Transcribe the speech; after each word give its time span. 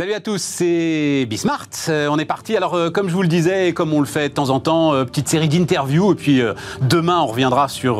Salut 0.00 0.14
à 0.14 0.20
tous, 0.20 0.40
c'est 0.40 1.26
Bismart. 1.28 1.68
Euh, 1.90 2.08
on 2.10 2.18
est 2.18 2.24
parti. 2.24 2.56
Alors, 2.56 2.72
euh, 2.72 2.88
comme 2.88 3.10
je 3.10 3.12
vous 3.12 3.20
le 3.20 3.28
disais, 3.28 3.74
comme 3.74 3.92
on 3.92 4.00
le 4.00 4.06
fait 4.06 4.30
de 4.30 4.34
temps 4.34 4.48
en 4.48 4.58
temps, 4.58 4.94
euh, 4.94 5.04
petite 5.04 5.28
série 5.28 5.46
d'interviews. 5.46 6.12
Et 6.12 6.14
puis, 6.14 6.42
demain, 6.80 7.18
on 7.20 7.26
reviendra 7.26 7.68
sur, 7.68 7.98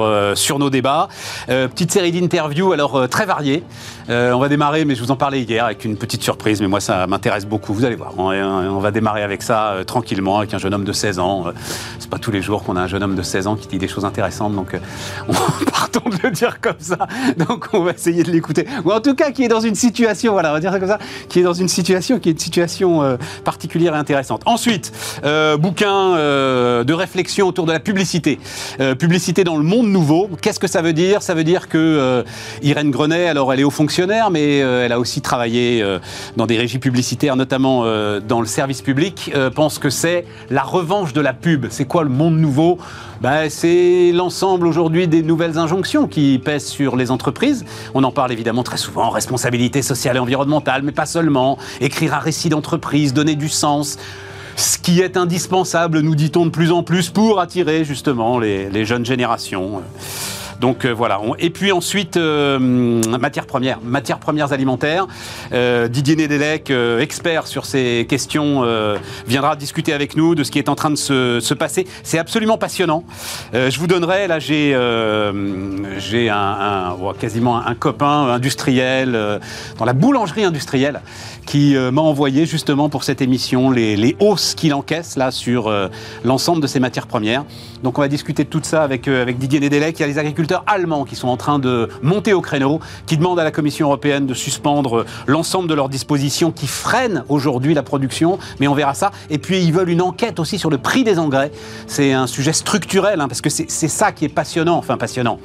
nos 0.59 0.71
débats. 0.71 1.09
Petite 1.47 1.93
série 1.93 2.11
d'interviews, 2.11 2.73
alors 2.73 3.07
très 3.11 3.27
variées. 3.27 3.65
Euh, 4.09 4.33
on 4.33 4.39
va 4.39 4.49
démarrer, 4.49 4.87
mais 4.87 4.95
je 4.95 5.03
vous 5.03 5.11
en 5.11 5.17
parlais 5.17 5.43
hier, 5.43 5.67
avec 5.67 5.85
une 5.85 5.99
petite 5.99 6.23
surprise. 6.23 6.63
Mais 6.63 6.69
moi, 6.69 6.81
ça 6.81 7.07
m'intéresse 7.07 7.45
beaucoup. 7.45 7.75
Vous 7.75 7.85
allez 7.85 7.97
voir. 7.97 8.15
On, 8.17 8.81
va 8.81 8.91
démarrer 8.93 9.23
avec 9.23 9.43
ça 9.43 9.75
tranquillement, 9.87 10.39
avec 10.39 10.55
un 10.55 10.59
jeune 10.59 10.73
homme 10.73 10.85
de 10.85 10.93
16 10.95 11.19
ans. 11.19 11.53
C'est 11.99 12.09
pas 12.09 12.19
tous 12.19 12.31
les 12.31 12.41
jours 12.41 12.63
qu'on 12.63 12.77
a 12.77 12.81
un 12.81 12.87
jeune 12.87 13.03
homme 13.03 13.15
de 13.15 13.23
16 13.23 13.47
ans 13.47 13.57
qui 13.57 13.69
dit 13.69 13.77
des 13.77 13.89
choses 13.89 14.07
intéressantes. 14.07 14.55
Donc, 14.55 14.75
on 15.29 15.35
partons 15.71 16.09
de 16.09 16.17
le 16.23 16.31
dire 16.31 16.63
comme 16.63 16.81
ça. 16.81 16.97
Donc, 17.37 17.69
on 17.75 17.83
va 17.83 17.91
essayer 17.93 18.23
de 18.23 18.31
l'écouter. 18.31 18.67
Ou 18.87 18.91
en 18.91 19.01
tout 19.01 19.15
cas, 19.15 19.33
qui 19.33 19.45
est 19.45 19.49
dans 19.49 19.61
une 19.61 19.75
situation, 19.75 20.33
voilà, 20.33 20.49
on 20.49 20.55
va 20.55 20.61
dire 20.61 20.73
ça 20.73 20.81
comme 20.81 20.89
ça, 20.89 20.99
qui 21.29 21.41
est 21.41 21.45
dans 21.45 21.53
une 21.53 21.69
situation 21.69 21.90
qui 21.91 22.29
est 22.29 22.33
une 22.33 22.39
situation 22.39 23.03
euh, 23.03 23.17
particulière 23.45 23.95
et 23.95 23.99
intéressante. 23.99 24.43
Ensuite, 24.47 24.93
euh, 25.25 25.57
bouquin 25.57 26.15
euh, 26.15 26.85
de 26.85 26.93
réflexion 26.93 27.49
autour 27.49 27.67
de 27.67 27.73
la 27.73 27.81
publicité. 27.81 28.39
Publicité 28.99 29.45
dans 29.45 29.57
le 29.57 29.65
monde 29.65 29.89
nouveau. 29.89 30.29
Qu'est-ce 30.41 30.61
que 30.61 30.67
ça 30.67 30.83
veut 30.83 30.93
dire? 30.93 31.23
Ça 31.23 31.35
veut 31.35 31.45
dire 31.45 31.69
que 31.69 32.25
Irène 32.63 32.91
Grenet, 32.91 33.29
alors 33.29 33.53
elle 33.53 33.61
est 33.61 33.65
haut 33.65 33.71
fonctionnaire, 33.71 34.31
mais 34.31 34.59
elle 34.59 34.93
a 34.93 34.99
aussi 34.99 35.21
travaillé 35.21 35.85
dans 36.37 36.47
des 36.47 36.57
régies 36.57 36.79
publicitaires, 36.79 37.37
notamment 37.37 37.85
dans 38.21 38.41
le 38.41 38.47
service 38.47 38.83
public, 38.83 39.33
pense 39.55 39.79
que 39.79 39.91
c'est 39.91 40.25
la 40.51 40.63
revanche 40.63 41.13
de 41.13 41.21
la 41.21 41.33
pub. 41.33 41.67
C'est 41.71 41.85
quoi 41.85 42.05
le 42.05 42.11
monde 42.11 42.39
nouveau? 42.39 42.79
Ben, 43.21 43.51
C'est 43.51 44.13
l'ensemble 44.15 44.67
aujourd'hui 44.67 45.07
des 45.07 45.23
nouvelles 45.23 45.59
injonctions 45.59 46.07
qui 46.07 46.41
pèsent 46.43 46.69
sur 46.69 46.97
les 46.97 47.11
entreprises. 47.11 47.67
On 47.95 48.03
en 48.03 48.13
parle 48.13 48.33
évidemment 48.33 48.63
très 48.63 48.79
souvent, 48.79 49.11
responsabilité 49.11 49.83
sociale 49.83 50.17
et 50.17 50.21
environnementale, 50.21 50.83
mais 50.83 50.93
pas 50.93 51.05
seulement. 51.05 51.59
Écrire 51.81 52.15
un 52.15 52.19
récit 52.19 52.49
d'entreprise, 52.49 53.15
donner 53.15 53.37
du 53.37 53.49
sens. 53.49 53.99
Ce 54.57 54.77
qui 54.77 55.01
est 55.01 55.17
indispensable, 55.17 56.01
nous 56.01 56.15
dit-on 56.15 56.45
de 56.45 56.51
plus 56.51 56.71
en 56.71 56.83
plus, 56.83 57.09
pour 57.09 57.41
attirer 57.41 57.85
justement 57.85 58.39
les, 58.39 58.85
jeunes 58.85 59.07
générations. 59.07 59.83
Donc 60.61 60.85
euh, 60.85 60.93
voilà. 60.93 61.21
Et 61.39 61.51
puis 61.51 61.73
ensuite, 61.73 62.17
euh, 62.17 62.59
matières 62.59 63.47
premières, 63.47 63.81
matières 63.83 64.19
premières 64.19 64.53
alimentaires. 64.53 65.07
Euh, 65.53 65.89
Didier 65.89 66.17
Nédélec, 66.17 66.71
euh, 66.71 67.01
expert 67.01 67.47
sur 67.47 67.65
ces 67.65 68.07
questions, 68.09 68.63
viendra 69.27 69.57
discuter 69.57 69.93
avec 69.93 70.17
nous 70.17 70.35
de 70.35 70.45
ce 70.45 70.51
qui 70.51 70.59
est 70.59 70.69
en 70.69 70.75
train 70.75 70.91
de 70.91 70.97
se, 70.97 71.41
se 71.41 71.55
passer. 71.55 71.87
C'est 72.03 72.19
absolument 72.19 72.59
passionnant. 72.59 73.05
Je 73.53 73.79
vous 73.79 73.87
donnerai, 73.87 74.27
là 74.29 74.39
j'ai 74.39 74.77
j'ai 75.99 76.29
un, 76.29 76.97
quasiment 77.19 77.65
un, 77.65 77.75
copain 77.75 78.29
industriel 78.29 79.41
dans 79.79 79.85
la 79.85 79.93
boulangerie 79.93 80.45
industrielle 80.45 81.01
qui 81.47 81.77
m'a 81.77 82.03
envoyé 82.03 82.47
justement 82.47 82.89
pour 82.89 83.05
cette 83.05 83.23
émission 83.23 83.71
les, 83.71 84.17
hausses 84.21 84.55
qu'il 84.55 84.75
encaisse 84.75 85.17
là 85.17 85.31
sur 85.31 85.73
l'ensemble 86.25 86.61
de 86.61 86.67
ces 86.67 86.81
matières 86.81 87.07
premières. 87.07 87.45
Donc 87.83 87.99
on 87.99 88.03
va 88.03 88.09
discuter 88.09 88.45
de 88.45 88.49
tout 88.49 88.61
ça 88.63 88.83
avec, 88.83 89.09
avec 89.09 89.39
Didier 89.39 89.61
Nedelec. 89.61 89.99
Il 89.99 90.03
y 90.03 90.05
a 90.05 90.09
les 90.09 90.19
agriculteurs 90.19 90.50
allemands 90.67 91.05
qui 91.05 91.17
sont 91.17 91.29
en 91.29 91.37
train 91.37 91.59
de 91.59 91.89
monter 92.03 92.33
au 92.33 92.41
créneau, 92.41 92.81
qui 93.07 93.17
demandent 93.17 93.41
à 93.41 93.45
la 93.45 93.51
Commission 93.51 93.87
européenne 93.87 94.27
de 94.27 94.35
suspendre 94.35 94.99
euh, 94.99 95.07
l'ensemble 95.27 95.69
de 95.69 95.75
leurs 95.75 95.89
dispositions 95.89 96.53
qui 96.53 96.67
freinent 96.67 97.25
aujourd'hui 97.29 97.75
la 97.75 97.83
production, 97.83 98.39
mais 98.59 98.69
on 98.69 98.75
verra 98.75 98.95
ça. 98.95 99.11
Et 99.29 99.39
puis 99.39 99.63
ils 99.63 99.73
veulent 99.73 99.91
une 99.91 100.03
enquête 100.03 100.39
aussi 100.41 100.59
sur 100.59 100.71
le 100.71 100.79
prix 100.79 101.05
des 101.05 101.19
engrais. 101.19 101.53
C'est 101.87 102.13
un 102.13 102.27
sujet 102.27 102.53
structurel, 102.53 103.21
hein, 103.21 103.29
parce 103.29 103.41
que 103.41 103.51
c'est 103.51 103.69
ça 103.69 104.13
qui 104.13 104.25
est 104.25 104.29
passionnant, 104.29 104.77
enfin 104.77 104.97
passionnant. 104.97 105.39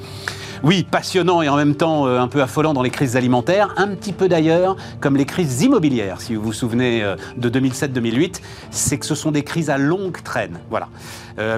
Oui, 0.62 0.86
passionnant 0.90 1.42
et 1.42 1.48
en 1.48 1.56
même 1.56 1.74
temps 1.74 2.06
euh, 2.06 2.18
un 2.18 2.28
peu 2.28 2.40
affolant 2.42 2.72
dans 2.72 2.82
les 2.82 2.90
crises 2.90 3.16
alimentaires, 3.16 3.74
un 3.76 3.88
petit 3.88 4.12
peu 4.12 4.28
d'ailleurs 4.28 4.76
comme 5.00 5.16
les 5.16 5.26
crises 5.26 5.62
immobilières, 5.62 6.20
si 6.20 6.34
vous 6.34 6.42
vous 6.42 6.52
souvenez 6.52 7.02
euh, 7.02 7.16
de 7.36 7.50
2007-2008, 7.50 8.40
c'est 8.70 8.98
que 8.98 9.06
ce 9.06 9.14
sont 9.14 9.32
des 9.32 9.42
crises 9.42 9.70
à 9.70 9.78
longue 9.78 10.22
traîne. 10.22 10.60
Voilà. 10.70 10.88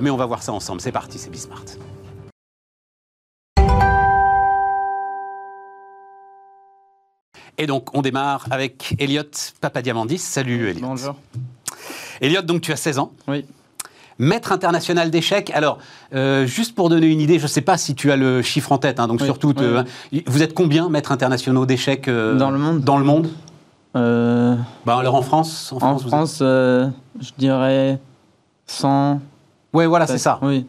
Mais 0.03 0.11
on 0.11 0.17
va 0.17 0.27
voir 0.27 0.43
ça 0.43 0.53
ensemble. 0.53 0.81
C'est 0.81 0.91
parti, 0.91 1.19
c'est 1.19 1.31
Bismart. 1.31 1.63
Et 7.59 7.67
donc, 7.67 7.89
on 7.93 8.03
démarre 8.03 8.47
avec 8.51 8.95
Elliot 9.01 9.23
Papadiamandis. 9.61 10.19
Salut 10.19 10.69
Elliot. 10.69 10.87
Bonjour. 10.87 11.17
Elliot, 12.21 12.43
donc 12.43 12.61
tu 12.61 12.71
as 12.71 12.77
16 12.77 13.01
ans. 13.01 13.13
Oui. 13.27 13.45
Maître 14.21 14.53
international 14.53 15.11
d'échecs. 15.11 15.51
Alors, 15.55 15.79
euh, 16.15 16.47
juste 16.47 16.77
pour 16.77 16.89
donner 16.89 17.09
une 17.09 17.21
idée, 17.21 17.39
je 17.39 17.45
ne 17.45 17.49
sais 17.49 17.61
pas 17.61 17.77
si 17.77 17.97
tu 17.97 18.13
as 18.13 18.17
le 18.17 18.43
chiffre 18.43 18.71
en 18.71 18.79
tête, 18.79 19.01
hein, 19.01 19.09
donc 19.09 19.21
Oui, 19.21 19.27
surtout, 19.27 19.55
oui, 19.57 19.65
hein, 19.65 19.85
vous 20.27 20.43
êtes 20.43 20.55
combien 20.55 20.89
maîtres 20.89 21.13
internationaux 21.13 21.67
d'échecs 21.67 22.09
euh, 22.09 22.37
Dans 22.37 22.51
le 22.51 22.59
monde 22.59 22.81
Dans 22.81 22.99
le 22.99 23.05
monde 23.05 23.29
Euh, 23.97 24.55
bah, 24.87 24.99
Alors 24.99 25.17
en 25.17 25.23
France 25.23 25.73
en 25.73 25.99
France, 25.99 26.39
je 26.39 26.91
dirais 27.39 27.99
100. 28.67 29.21
Ouais, 29.73 29.87
voilà, 29.87 30.07
c'est 30.07 30.19
ça. 30.19 30.39
Oui. 30.43 30.65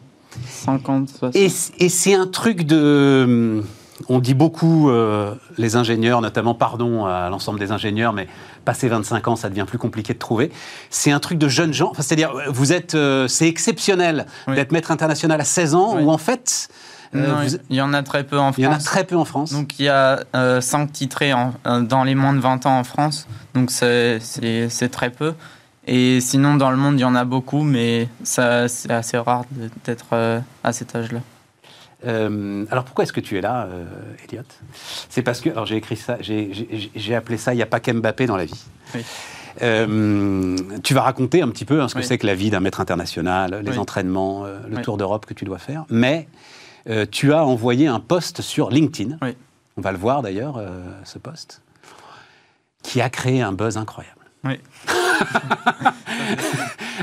50, 0.46 1.08
60. 1.08 1.36
Et, 1.36 1.48
c'est 1.88 2.14
un 2.14 2.26
truc 2.26 2.64
de. 2.64 3.62
On 4.08 4.18
dit 4.18 4.34
beaucoup, 4.34 4.88
euh, 4.90 5.34
les 5.58 5.76
ingénieurs, 5.76 6.20
notamment, 6.20 6.54
pardon 6.54 7.04
à 7.06 7.28
l'ensemble 7.28 7.58
des 7.60 7.70
ingénieurs, 7.70 8.12
mais 8.12 8.28
passé 8.64 8.88
25 8.88 9.28
ans, 9.28 9.36
ça 9.36 9.48
devient 9.50 9.64
plus 9.66 9.78
compliqué 9.78 10.14
de 10.14 10.18
trouver. 10.18 10.50
C'est 10.88 11.10
un 11.12 11.20
truc 11.20 11.38
de 11.38 11.48
jeunes 11.48 11.72
gens. 11.74 11.90
Enfin, 11.90 12.02
c'est-à-dire, 12.02 12.32
vous 12.48 12.72
êtes. 12.72 12.94
euh, 12.94 13.28
c'est 13.28 13.46
exceptionnel 13.46 14.26
Oui. 14.48 14.54
d'être 14.54 14.72
maître 14.72 14.90
international 14.90 15.40
à 15.40 15.44
16 15.44 15.74
ans, 15.74 15.96
Oui. 15.96 16.02
ou 16.04 16.10
en 16.10 16.18
fait. 16.18 16.68
euh, 17.14 17.26
Non, 17.26 17.42
vous- 17.44 17.56
il 17.68 17.76
y 17.76 17.80
en 17.82 17.92
a 17.92 18.02
très 18.02 18.24
peu 18.24 18.38
en 18.38 18.52
France. 18.52 18.58
il 18.58 18.64
y 18.64 18.66
en 18.68 18.72
a 18.72 18.78
très 18.78 19.04
peu 19.04 19.16
en 19.16 19.24
France. 19.24 19.52
Donc 19.52 19.78
il 19.78 19.84
y 19.84 19.88
a 19.88 20.20
5 20.60 20.92
titrés 20.92 21.32
en- 21.32 21.52
euh, 21.66 21.80
dans 21.80 22.04
les 22.04 22.14
moins 22.14 22.32
de 22.32 22.40
20 22.40 22.64
ans 22.66 22.78
en 22.78 22.84
France. 22.84 23.26
Donc 23.54 23.70
c'est- 23.70 24.20
très 24.90 25.10
peu. 25.10 25.34
Et 25.86 26.20
sinon, 26.20 26.54
dans 26.56 26.70
le 26.70 26.76
monde, 26.76 26.94
il 26.98 27.00
y 27.02 27.04
en 27.04 27.14
a 27.16 27.24
beaucoup, 27.24 27.62
mais 27.62 28.08
ça, 28.22 28.68
c'est 28.68 28.92
assez 28.92 29.18
rare 29.18 29.44
d'être 29.84 30.06
euh, 30.12 30.38
à 30.62 30.72
cet 30.72 30.94
âge-là. 30.94 31.18
Euh, 32.06 32.64
alors 32.70 32.84
pourquoi 32.84 33.04
est-ce 33.04 33.12
que 33.12 33.20
tu 33.20 33.36
es 33.36 33.40
là, 33.40 33.66
euh, 33.70 33.84
Elliot? 34.28 34.42
C'est 35.08 35.22
parce 35.22 35.40
que, 35.40 35.50
alors 35.50 35.66
j'ai 35.66 35.76
écrit 35.76 35.96
ça, 35.96 36.16
j'ai- 36.20 37.14
appelé 37.14 37.36
ça, 37.36 37.52
il 37.52 37.56
n'y 37.56 37.62
a 37.62 37.66
pas 37.66 37.80
qu'Mbappé 37.80 38.26
dans 38.26 38.36
la 38.36 38.44
vie. 38.46 38.64
Oui. 38.94 39.04
Euh, 39.62 40.56
tu 40.82 40.94
vas 40.94 41.02
raconter 41.02 41.42
un 41.42 41.48
petit 41.48 41.64
peu 41.64 41.82
hein, 41.82 41.88
ce 41.88 41.94
que 41.94 42.00
Oui. 42.00 42.06
c'est 42.06 42.18
que 42.18 42.26
la 42.26 42.34
vie 42.34 42.50
d'un 42.50 42.60
maître 42.60 42.80
international, 42.80 43.60
les 43.64 43.72
Oui. 43.72 43.78
entraînements, 43.78 44.46
euh, 44.46 44.58
le 44.68 44.80
tour 44.80 44.96
d'Europe 44.96 45.26
que 45.26 45.34
tu 45.34 45.44
dois 45.44 45.58
faire. 45.58 45.84
Mais 45.90 46.28
tu 47.10 47.32
as 47.34 47.44
envoyé 47.44 47.86
un 47.86 48.00
post 48.00 48.40
sur 48.40 48.70
LinkedIn. 48.70 49.18
Oui. 49.22 49.36
On 49.76 49.80
va 49.82 49.92
le 49.92 49.98
voir 49.98 50.22
d'ailleurs, 50.22 50.60
ce 51.04 51.18
post, 51.18 51.62
qui 52.82 53.00
a 53.00 53.10
créé 53.10 53.42
un 53.42 53.52
buzz 53.52 53.76
incroyable. 53.76 54.16
Oui. 54.44 54.58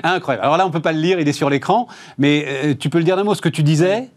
incroyable. 0.03 0.43
Alors 0.45 0.57
là, 0.57 0.65
on 0.65 0.71
peut 0.71 0.81
pas 0.81 0.91
le 0.91 0.99
lire, 0.99 1.19
il 1.19 1.27
est 1.27 1.33
sur 1.33 1.49
l'écran, 1.49 1.87
mais 2.17 2.75
tu 2.79 2.89
peux 2.89 2.97
le 2.97 3.03
dire 3.03 3.15
d'un 3.15 3.23
mot, 3.23 3.35
ce 3.35 3.41
que 3.41 3.49
tu 3.49 3.63
disais. 3.63 4.09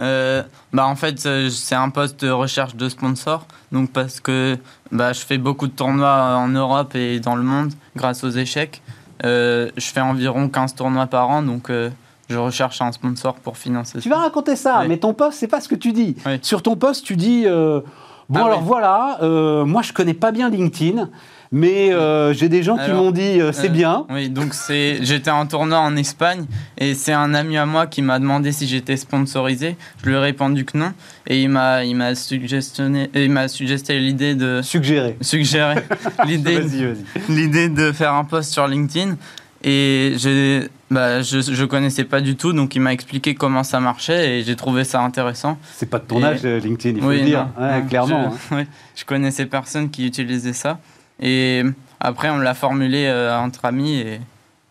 Euh, 0.00 0.42
bah 0.72 0.86
en 0.86 0.94
fait, 0.96 1.26
euh, 1.26 1.50
c'est 1.50 1.74
un 1.74 1.90
poste 1.90 2.24
de 2.24 2.30
recherche 2.30 2.76
de 2.76 2.88
sponsors. 2.88 3.46
Donc 3.72 3.90
parce 3.90 4.20
que 4.20 4.56
bah, 4.92 5.12
je 5.12 5.20
fais 5.20 5.38
beaucoup 5.38 5.66
de 5.66 5.72
tournois 5.72 6.36
en 6.36 6.48
Europe 6.48 6.94
et 6.94 7.20
dans 7.20 7.34
le 7.36 7.42
monde 7.42 7.72
grâce 7.96 8.22
aux 8.24 8.30
échecs. 8.30 8.80
Euh, 9.24 9.70
je 9.76 9.86
fais 9.86 10.00
environ 10.00 10.48
15 10.48 10.74
tournois 10.76 11.06
par 11.06 11.28
an, 11.28 11.42
donc 11.42 11.70
euh, 11.70 11.90
je 12.30 12.36
recherche 12.38 12.80
un 12.80 12.92
sponsor 12.92 13.34
pour 13.34 13.56
financer 13.58 13.98
Tu 13.98 14.08
vas 14.08 14.18
raconter 14.18 14.54
ça, 14.54 14.80
Oui. 14.82 14.86
mais 14.88 14.98
ton 14.98 15.12
poste, 15.14 15.38
c'est 15.40 15.48
pas 15.48 15.60
ce 15.60 15.68
que 15.68 15.74
tu 15.74 15.92
dis. 15.92 16.14
Oui. 16.24 16.38
Sur 16.42 16.62
ton 16.62 16.76
poste, 16.76 17.04
tu 17.04 17.16
dis 17.16 17.42
euh, 17.46 17.80
bon 18.28 18.40
Ah 18.42 18.46
alors 18.46 18.58
oui. 18.60 18.64
voilà, 18.66 19.18
euh, 19.22 19.64
moi 19.64 19.82
je 19.82 19.92
connais 19.92 20.14
pas 20.14 20.30
bien 20.30 20.48
LinkedIn, 20.50 21.08
mais 21.50 21.92
euh, 21.92 22.32
j'ai 22.34 22.48
des 22.48 22.62
gens 22.62 22.76
qui 22.76 22.90
m'ont 22.90 23.10
dit 23.10 23.40
euh, 23.40 23.52
c'est 23.52 23.68
Euh, 23.68 23.72
bien. 23.72 24.06
Oui, 24.10 24.28
donc 24.28 24.52
c'est 24.54 24.98
j'étais 25.02 25.30
en 25.30 25.46
tournoi 25.46 25.78
en 25.78 25.96
Espagne 25.96 26.44
et 26.78 26.94
c'est 26.94 27.12
un 27.12 27.32
ami 27.34 27.56
à 27.56 27.64
moi 27.66 27.86
qui 27.86 28.02
m'a 28.02 28.18
demandé 28.18 28.52
si 28.52 28.66
j'étais 28.66 28.96
sponsorisé. 28.96 29.76
Je 30.02 30.08
lui 30.10 30.16
ai 30.16 30.18
répondu 30.18 30.64
que 30.64 30.76
non 30.76 30.92
et 31.26 31.40
il 31.42 31.48
m'a 31.48 31.84
il 31.84 31.94
m'a 31.96 32.14
suggestionné 32.14 33.10
il 33.14 33.30
m'a 33.30 33.48
suggéré 33.48 33.98
l'idée 33.98 34.34
de 34.34 34.60
Suggéré. 34.62 35.16
suggérer 35.20 35.76
l'idée 36.26 36.60
Vas-y, 36.60 36.84
vas-y. 36.84 37.34
l'idée 37.34 37.68
de 37.68 37.92
faire 37.92 38.12
un 38.14 38.24
post 38.24 38.52
sur 38.52 38.66
LinkedIn 38.66 39.16
et 39.64 40.12
j'ai 40.16 40.68
bah, 40.90 41.20
je 41.20 41.40
je 41.40 41.64
connaissais 41.64 42.04
pas 42.04 42.20
du 42.20 42.36
tout 42.36 42.52
donc 42.52 42.74
il 42.76 42.80
m'a 42.80 42.92
expliqué 42.92 43.34
comment 43.34 43.62
ça 43.64 43.80
marchait 43.80 44.38
et 44.38 44.42
j'ai 44.42 44.54
trouvé 44.56 44.84
ça 44.84 45.00
intéressant. 45.02 45.58
C'est 45.76 45.88
pas 45.90 45.98
de 45.98 46.04
ton 46.04 46.20
Et- 46.20 46.24
âge, 46.24 46.40
euh, 46.44 46.60
LinkedIn, 46.60 46.96
il 46.98 47.02
faut 47.02 47.08
Oui, 47.08 47.18
le 47.20 47.24
dire. 47.26 47.48
non, 47.58 47.66
Ouais, 47.66 47.80
non, 47.80 47.86
clairement. 47.88 48.30
Je, 48.50 48.54
hein. 48.54 48.58
oui, 48.60 48.66
je 48.96 49.04
connaissais 49.04 49.46
personne 49.46 49.90
qui 49.90 50.06
utilisait 50.06 50.52
ça 50.54 50.78
et 51.20 51.62
après 52.00 52.30
on 52.30 52.38
l'a 52.38 52.54
formulé 52.54 53.06
euh, 53.06 53.36
entre 53.36 53.64
amis 53.64 53.96
et, 53.96 54.20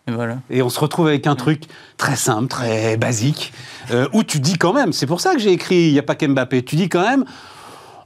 et 0.08 0.12
voilà. 0.12 0.38
Et 0.50 0.62
on 0.62 0.70
se 0.70 0.80
retrouve 0.80 1.08
avec 1.08 1.26
un 1.26 1.36
truc 1.36 1.64
très 1.98 2.16
simple, 2.16 2.48
très 2.48 2.96
basique, 2.96 3.52
euh, 3.90 4.08
où 4.12 4.22
tu 4.22 4.40
dis 4.40 4.56
quand 4.56 4.72
même, 4.72 4.92
c'est 4.92 5.06
pour 5.06 5.20
ça 5.20 5.34
que 5.34 5.38
j'ai 5.38 5.52
écrit 5.52 5.88
Il 5.88 5.92
n'y 5.92 5.98
a 5.98 6.02
pas 6.02 6.14
qu'Mbappé, 6.14 6.62
tu 6.64 6.76
dis 6.76 6.88
quand 6.88 7.02
même, 7.02 7.24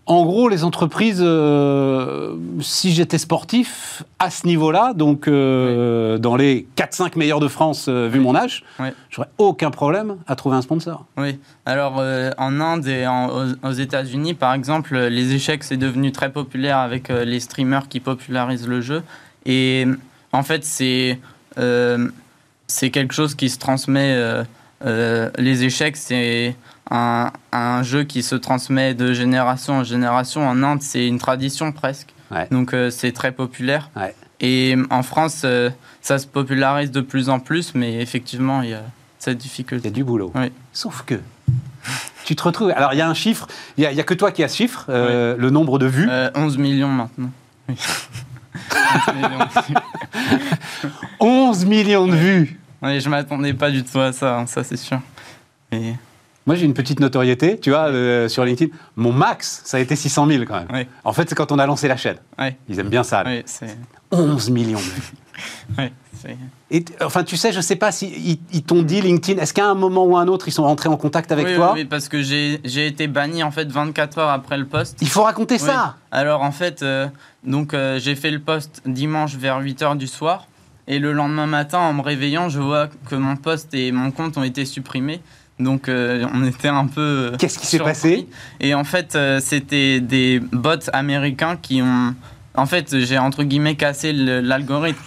en 0.06 0.24
gros, 0.24 0.48
les 0.48 0.64
entreprises, 0.64 1.20
euh, 1.22 2.34
si 2.60 2.92
j'étais 2.92 3.18
sportif 3.18 4.02
à 4.18 4.30
ce 4.30 4.46
niveau-là, 4.48 4.94
donc 4.94 5.28
euh, 5.28 6.18
dans 6.18 6.34
les 6.34 6.66
4-5 6.76 7.16
meilleurs 7.16 7.38
de 7.38 7.46
France, 7.46 7.86
euh, 7.88 8.08
vu 8.08 8.18
mon 8.18 8.34
âge, 8.34 8.64
Oui. 8.80 8.88
j'aurais 9.10 9.28
aucun 9.38 9.70
problème 9.70 10.16
à 10.26 10.34
trouver 10.34 10.56
un 10.56 10.62
sponsor. 10.62 11.04
Oui, 11.16 11.38
alors 11.66 12.02
en 12.38 12.60
Inde 12.60 12.86
et 12.88 13.06
en- 13.06 13.28
aux, 13.28 13.52
aux 13.68 13.72
États-Unis, 13.72 14.34
par 14.34 14.54
exemple, 14.54 14.96
les 14.98 15.34
échecs, 15.34 15.62
c'est 15.62 15.76
devenu 15.76 16.10
très 16.10 16.32
populaire 16.32 16.78
avec 16.78 17.08
les 17.08 17.38
streamers 17.38 17.88
qui 17.88 18.00
popularisent 18.00 18.66
le 18.68 18.80
jeu. 18.80 19.02
Et 19.46 19.86
en 20.32 20.42
fait, 20.42 20.64
c'est 20.64 21.20
c'est 22.66 22.90
quelque 22.90 23.14
chose 23.14 23.34
qui 23.36 23.48
se 23.50 23.58
transmet. 23.58 24.16
les 24.84 25.62
échecs, 25.64 25.96
c'est 25.96 26.56
un, 26.92 27.32
un 27.52 27.82
jeu 27.82 28.04
qui 28.04 28.22
se 28.22 28.34
transmet 28.36 28.94
de 28.94 29.12
génération 29.14 29.74
en 29.78 29.84
génération. 29.84 30.46
En 30.46 30.62
Inde, 30.62 30.82
c'est 30.82 31.06
une 31.08 31.18
tradition 31.18 31.72
presque. 31.72 32.10
Ouais. 32.30 32.46
Donc, 32.50 32.74
euh, 32.74 32.90
c'est 32.90 33.12
très 33.12 33.32
populaire. 33.32 33.90
Ouais. 33.96 34.14
Et 34.40 34.76
en 34.90 35.02
France, 35.02 35.42
euh, 35.44 35.70
ça 36.00 36.18
se 36.18 36.26
popularise 36.26 36.90
de 36.90 37.00
plus 37.00 37.28
en 37.28 37.38
plus, 37.40 37.74
mais 37.74 38.00
effectivement, 38.00 38.62
il 38.62 38.70
y 38.70 38.74
a 38.74 38.82
cette 39.18 39.34
Il 39.34 39.40
y 39.40 39.42
difficulté. 39.48 39.88
a 39.88 39.90
du 39.90 40.04
boulot. 40.04 40.32
Oui. 40.34 40.52
Sauf 40.72 41.02
que 41.06 41.20
tu 42.24 42.36
te 42.36 42.42
retrouves. 42.42 42.72
Alors, 42.76 42.92
il 42.92 42.98
y 42.98 43.02
a 43.02 43.08
un 43.08 43.14
chiffre, 43.14 43.46
il 43.76 43.88
n'y 43.88 44.00
a, 44.00 44.04
que 44.04 44.14
toi 44.14 44.30
qui 44.32 44.42
as 44.44 44.48
ce 44.48 44.56
chiffre, 44.56 44.86
euh, 44.88 45.36
le 45.38 45.50
nombre 45.50 45.78
de 45.78 45.86
vues? 45.86 46.08
Euh, 46.10 46.30
11 46.34 46.58
millions 46.58 46.88
maintenant. 46.88 47.30
Oui. 47.68 47.76
11 49.08 49.14
millions. 49.14 49.48
11 51.20 51.64
millions 51.66 52.06
de 52.06 52.14
vues 52.16 52.60
Oui, 52.82 53.00
je 53.00 53.08
m'attendais 53.08 53.54
pas 53.54 53.70
du 53.70 53.82
tout 53.84 54.00
à 54.00 54.12
ça, 54.12 54.38
hein, 54.38 54.46
ça 54.46 54.64
c'est 54.64 54.76
sûr. 54.76 55.00
Et 55.70 55.94
Moi, 56.46 56.56
j'ai 56.56 56.64
une 56.64 56.74
petite 56.74 57.00
notoriété, 57.00 57.58
tu 57.58 57.70
vois, 57.70 57.88
euh, 57.88 58.28
sur 58.28 58.44
LinkedIn. 58.44 58.72
Mon 58.96 59.12
max, 59.12 59.62
ça 59.64 59.76
a 59.76 59.80
été 59.80 59.94
600 59.94 60.26
000 60.26 60.44
quand 60.44 60.54
même. 60.54 60.68
Oui. 60.72 60.86
En 61.04 61.12
fait, 61.12 61.28
c'est 61.28 61.34
quand 61.34 61.52
on 61.52 61.58
a 61.58 61.66
lancé 61.66 61.88
la 61.88 61.96
chaîne. 61.96 62.16
Ils 62.68 62.78
aiment 62.78 62.88
bien 62.88 63.04
ça. 63.04 63.24
c'est, 63.44 63.76
11 64.10 64.50
millions 64.50 64.78
de 64.78 64.84
vues. 64.84 65.12
Et 66.70 66.84
enfin, 67.02 67.24
tu 67.24 67.36
sais, 67.36 67.52
je 67.52 67.60
sais 67.60 67.76
pas 67.76 67.92
si 67.92 68.06
ils, 68.06 68.38
ils 68.52 68.62
t'ont 68.62 68.82
dit 68.82 69.00
LinkedIn. 69.00 69.40
Est-ce 69.40 69.52
qu'à 69.52 69.66
un 69.66 69.74
moment 69.74 70.04
ou 70.04 70.16
un 70.16 70.28
autre, 70.28 70.48
ils 70.48 70.52
sont 70.52 70.62
rentrés 70.62 70.88
en 70.88 70.96
contact 70.96 71.32
avec 71.32 71.46
oui, 71.46 71.54
toi 71.54 71.72
oui, 71.74 71.80
oui, 71.80 71.84
parce 71.84 72.08
que 72.08 72.22
j'ai, 72.22 72.60
j'ai 72.64 72.86
été 72.86 73.08
banni 73.08 73.42
en 73.42 73.50
fait 73.50 73.70
24 73.70 74.18
heures 74.18 74.30
après 74.30 74.56
le 74.56 74.66
post. 74.66 74.96
Il 75.00 75.08
faut 75.08 75.22
raconter 75.22 75.54
Oui. 75.54 75.60
ça. 75.60 75.96
Alors 76.10 76.42
en 76.42 76.52
fait, 76.52 76.82
euh, 76.82 77.08
donc 77.44 77.74
euh, 77.74 77.98
j'ai 77.98 78.14
fait 78.14 78.30
le 78.30 78.38
post 78.38 78.82
dimanche 78.86 79.34
vers 79.34 79.60
8h 79.60 79.96
du 79.96 80.06
soir. 80.06 80.46
Et 80.88 80.98
le 80.98 81.12
lendemain 81.12 81.46
matin, 81.46 81.78
en 81.78 81.92
me 81.92 82.02
réveillant, 82.02 82.48
je 82.48 82.58
vois 82.58 82.88
que 83.08 83.14
mon 83.14 83.36
post 83.36 83.72
et 83.72 83.92
mon 83.92 84.10
compte 84.10 84.36
ont 84.36 84.42
été 84.42 84.64
supprimés. 84.64 85.20
Donc 85.62 85.88
euh, 85.88 86.26
on 86.34 86.44
était 86.44 86.68
un 86.68 86.86
peu. 86.86 87.00
euh, 87.00 87.36
Qu'est-ce 87.38 87.58
qui 87.58 87.66
s'est 87.66 87.78
passé? 87.78 88.28
Et 88.60 88.74
en 88.74 88.84
fait, 88.84 89.14
euh, 89.14 89.40
c'était 89.40 90.00
des 90.00 90.40
bots 90.40 90.88
américains 90.92 91.56
qui 91.56 91.80
ont. 91.82 92.14
En 92.54 92.66
fait, 92.66 92.98
j'ai 93.04 93.16
entre 93.16 93.44
guillemets 93.44 93.76
cassé 93.76 94.12
l'algorithme. 94.12 95.00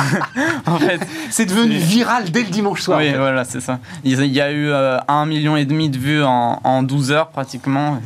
en 0.66 0.78
fait, 0.78 1.00
C'est 1.30 1.46
devenu 1.46 1.74
viral 1.76 2.30
dès 2.30 2.42
le 2.44 2.48
dimanche 2.50 2.80
soir. 2.82 2.98
oui, 2.98 3.08
en 3.08 3.12
fait. 3.12 3.18
voilà, 3.18 3.44
c'est 3.44 3.60
ça. 3.60 3.80
Il 4.04 4.24
y 4.26 4.40
a 4.40 4.52
eu 4.52 4.68
euh, 4.68 4.98
un 5.08 5.26
million 5.26 5.56
et 5.56 5.64
demi 5.64 5.90
de 5.90 5.98
vues 5.98 6.22
en, 6.22 6.60
en 6.62 6.82
12 6.84 7.10
heures 7.10 7.28
pratiquement. 7.30 8.00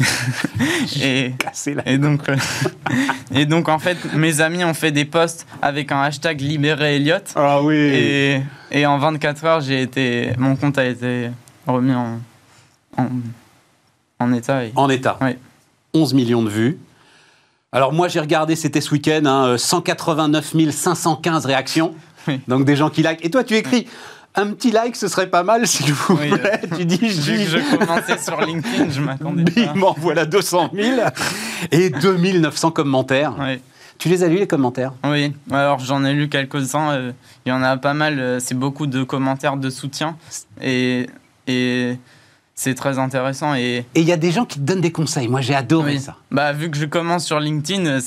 et, 1.00 1.32
Cassé 1.38 1.74
la- 1.74 1.88
et 1.88 1.98
donc, 1.98 2.28
euh, 2.28 2.36
et 3.34 3.46
donc, 3.46 3.68
en 3.68 3.78
fait, 3.78 3.96
mes 4.14 4.40
amis 4.40 4.64
ont 4.64 4.74
fait 4.74 4.90
des 4.92 5.04
posts 5.04 5.46
avec 5.60 5.92
un 5.92 6.02
hashtag 6.02 6.40
libéré 6.40 6.96
Elliot. 6.96 7.16
Ah 7.36 7.62
oui. 7.62 7.76
Et, 7.76 8.42
et 8.72 8.84
en 8.86 8.98
24 8.98 9.44
heures, 9.44 9.60
j'ai 9.60 9.80
été, 9.82 10.32
mon 10.38 10.56
compte 10.56 10.76
a 10.78 10.84
été 10.84 11.30
remis 11.66 11.94
en, 11.94 12.18
en, 12.96 13.06
en 14.18 14.32
état. 14.32 14.64
et- 14.64 14.72
En 14.74 14.88
état. 14.88 15.18
Oui. 15.20 15.36
11 15.94 16.14
millions 16.14 16.42
de 16.42 16.48
vues. 16.50 16.78
Alors 17.74 17.92
moi 17.94 18.06
j'ai 18.08 18.20
regardé, 18.20 18.54
c'était 18.54 18.82
ce 18.82 18.90
week-end, 18.90 19.22
hein, 19.24 19.46
euh, 19.46 19.58
189 19.58 20.52
515 20.70 21.46
réactions. 21.46 21.94
Oui. 22.28 22.38
Donc 22.46 22.64
des 22.66 22.76
gens 22.76 22.90
qui 22.90 23.02
like. 23.02 23.24
Et 23.24 23.30
toi 23.30 23.44
tu 23.44 23.54
écris 23.56 23.86
un 24.34 24.48
petit 24.48 24.70
like, 24.70 24.94
ce 24.94 25.08
serait 25.08 25.28
pas 25.30 25.42
mal 25.42 25.66
s'il 25.66 25.92
vous 25.92 26.14
Oui, 26.20 26.28
plaît. 26.30 26.60
tu 26.76 26.84
dis, 26.84 26.98
je 27.08 27.32
je 27.36 27.76
commençais 27.76 28.18
sur 28.18 28.38
LinkedIn, 28.40 28.90
je 28.90 29.00
m'attendais 29.00 29.44
pas. 29.50 29.72
bim, 29.72 29.94
voilà 29.96 30.26
200 30.26 30.70
000 30.74 31.00
et 31.70 31.88
2900 31.90 32.70
commentaires. 32.72 33.34
Tu 33.98 34.08
les 34.08 34.22
as 34.24 34.28
lus 34.28 34.36
les 34.38 34.46
commentaires? 34.46 34.92
Oui, 35.04 35.32
alors 35.50 35.78
j'en 35.78 36.04
ai 36.04 36.12
lu 36.12 36.28
quelques-uns. 36.28 36.90
euh, 36.92 37.12
Il 37.46 37.50
y 37.50 37.52
en 37.52 37.62
a 37.62 37.76
pas 37.76 37.94
mal. 37.94 38.18
euh, 38.18 38.40
c'est 38.40 38.54
beaucoup 38.56 38.86
de 38.86 39.02
commentaires 39.04 39.56
de 39.56 39.70
soutien. 39.70 40.16
Et, 40.60 41.06
et 41.46 41.96
c'est 42.62 42.74
très 42.74 42.98
intéressant. 42.98 43.54
Et 43.54 43.84
Et 43.94 44.00
il 44.00 44.04
y 44.04 44.12
a 44.12 44.16
des 44.16 44.30
gens 44.30 44.44
qui 44.44 44.58
te 44.60 44.64
donnent 44.64 44.80
des 44.80 44.92
conseils. 44.92 45.28
Moi 45.28 45.40
j'ai 45.40 45.54
adoré 45.54 45.94
oui. 45.94 46.00
ça. 46.00 46.16
Bah, 46.30 46.52
vu 46.52 46.70
que 46.70 46.76
je 46.76 46.86
commence 46.86 47.24
sur 47.26 47.40
LinkedIn, 47.40 47.86
euh, 47.86 48.00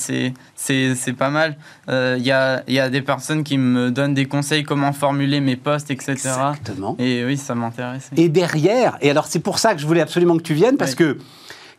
c'est, 0.56 1.12
pas 1.12 1.30
mal. 1.30 1.56
Euh, 1.88 2.16
Il 2.18 2.26
y, 2.26 2.32
a, 2.32 2.62
y 2.68 2.78
a 2.78 2.88
des 2.88 3.02
personnes 3.02 3.44
qui 3.44 3.58
me 3.58 3.90
donnent 3.90 4.14
des 4.14 4.26
conseils, 4.26 4.64
comment 4.64 4.92
formuler 4.92 5.40
mes 5.40 5.56
posts, 5.56 5.90
etc. 5.90 6.12
Exactement. 6.14 6.96
Et 6.98 7.24
oui, 7.24 7.36
ça 7.36 7.54
m'intéresse. 7.54 8.10
Et 8.16 8.28
derrière, 8.28 8.96
et 9.02 9.10
alors 9.10 9.26
c'est 9.26 9.40
pour 9.40 9.58
ça 9.58 9.74
que 9.74 9.80
je 9.80 9.86
voulais 9.86 10.00
absolument 10.00 10.36
que 10.36 10.42
tu 10.42 10.54
viennes, 10.54 10.76
parce 10.76 10.92
Oui. 10.92 10.96
que 10.96 11.18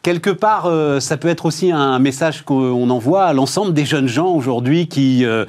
quelque 0.04 0.30
part, 0.30 0.68
euh, 0.68 1.00
ça 1.00 1.18
peut 1.18 1.28
être 1.28 1.46
aussi 1.46 1.72
un 1.72 2.00
message 2.00 2.44
qu'on 2.44 2.90
envoie 2.90 3.26
à 3.26 3.34
l'ensemble 3.34 3.74
des 3.74 3.86
jeunes 3.86 4.08
gens 4.08 4.28
aujourd'hui 4.28 4.88
qui 4.88 5.26
euh, 5.26 5.46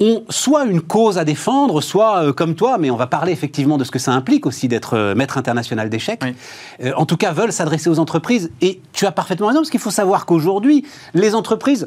ont 0.00 0.24
soit 0.30 0.64
une 0.64 0.80
cause 0.80 1.18
à 1.18 1.24
défendre, 1.24 1.80
soit 1.80 2.24
euh, 2.24 2.32
comme 2.32 2.54
toi, 2.54 2.78
mais 2.78 2.90
on 2.90 2.96
va 2.96 3.06
parler 3.06 3.32
effectivement 3.32 3.78
de 3.78 3.84
ce 3.84 3.90
que 3.90 3.98
ça 3.98 4.12
implique 4.12 4.46
aussi 4.46 4.66
d'être 4.66 4.96
euh, 4.96 5.14
maître 5.14 5.38
international 5.38 5.90
d'échecs, 5.90 6.20
Oui. 6.22 6.34
Euh, 6.82 6.92
en 6.96 7.06
tout 7.06 7.16
cas 7.16 7.32
veulent 7.32 7.52
s'adresser 7.52 7.90
aux 7.90 7.98
entreprises. 7.98 8.50
Et 8.60 8.80
tu 8.92 9.06
as 9.06 9.12
parfaitement 9.12 9.48
raison, 9.48 9.60
parce 9.60 9.70
qu'il 9.70 9.80
faut 9.80 9.90
savoir 9.90 10.26
qu'aujourd'hui, 10.26 10.84
les 11.14 11.34
entreprises 11.34 11.86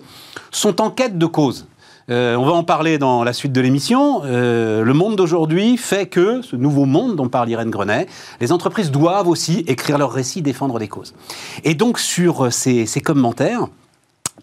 sont 0.51 0.79
en 0.81 0.91
quête 0.91 1.17
de 1.17 1.25
cause. 1.25 1.67
Euh, 2.09 2.35
on 2.35 2.45
va 2.45 2.51
en 2.51 2.63
parler 2.63 2.97
dans 2.97 3.23
la 3.23 3.33
suite 3.33 3.53
de 3.53 3.61
l'émission. 3.61 4.21
Euh, 4.25 4.83
le 4.83 4.93
monde 4.93 5.15
d'aujourd'hui 5.15 5.77
fait 5.77 6.07
que, 6.07 6.41
ce 6.41 6.55
nouveau 6.55 6.85
monde 6.85 7.15
dont 7.15 7.29
parle 7.29 7.49
Irène 7.49 7.69
Grenet, 7.69 8.07
les 8.41 8.51
entreprises 8.51 8.91
doivent 8.91 9.27
aussi 9.27 9.63
écrire 9.67 9.97
leurs 9.97 10.11
récits, 10.11 10.41
défendre 10.41 10.79
des 10.79 10.87
causes. 10.87 11.13
Et 11.63 11.75
donc, 11.75 11.99
sur 11.99 12.51
ces, 12.51 12.85
ces 12.85 13.01
commentaires, 13.01 13.67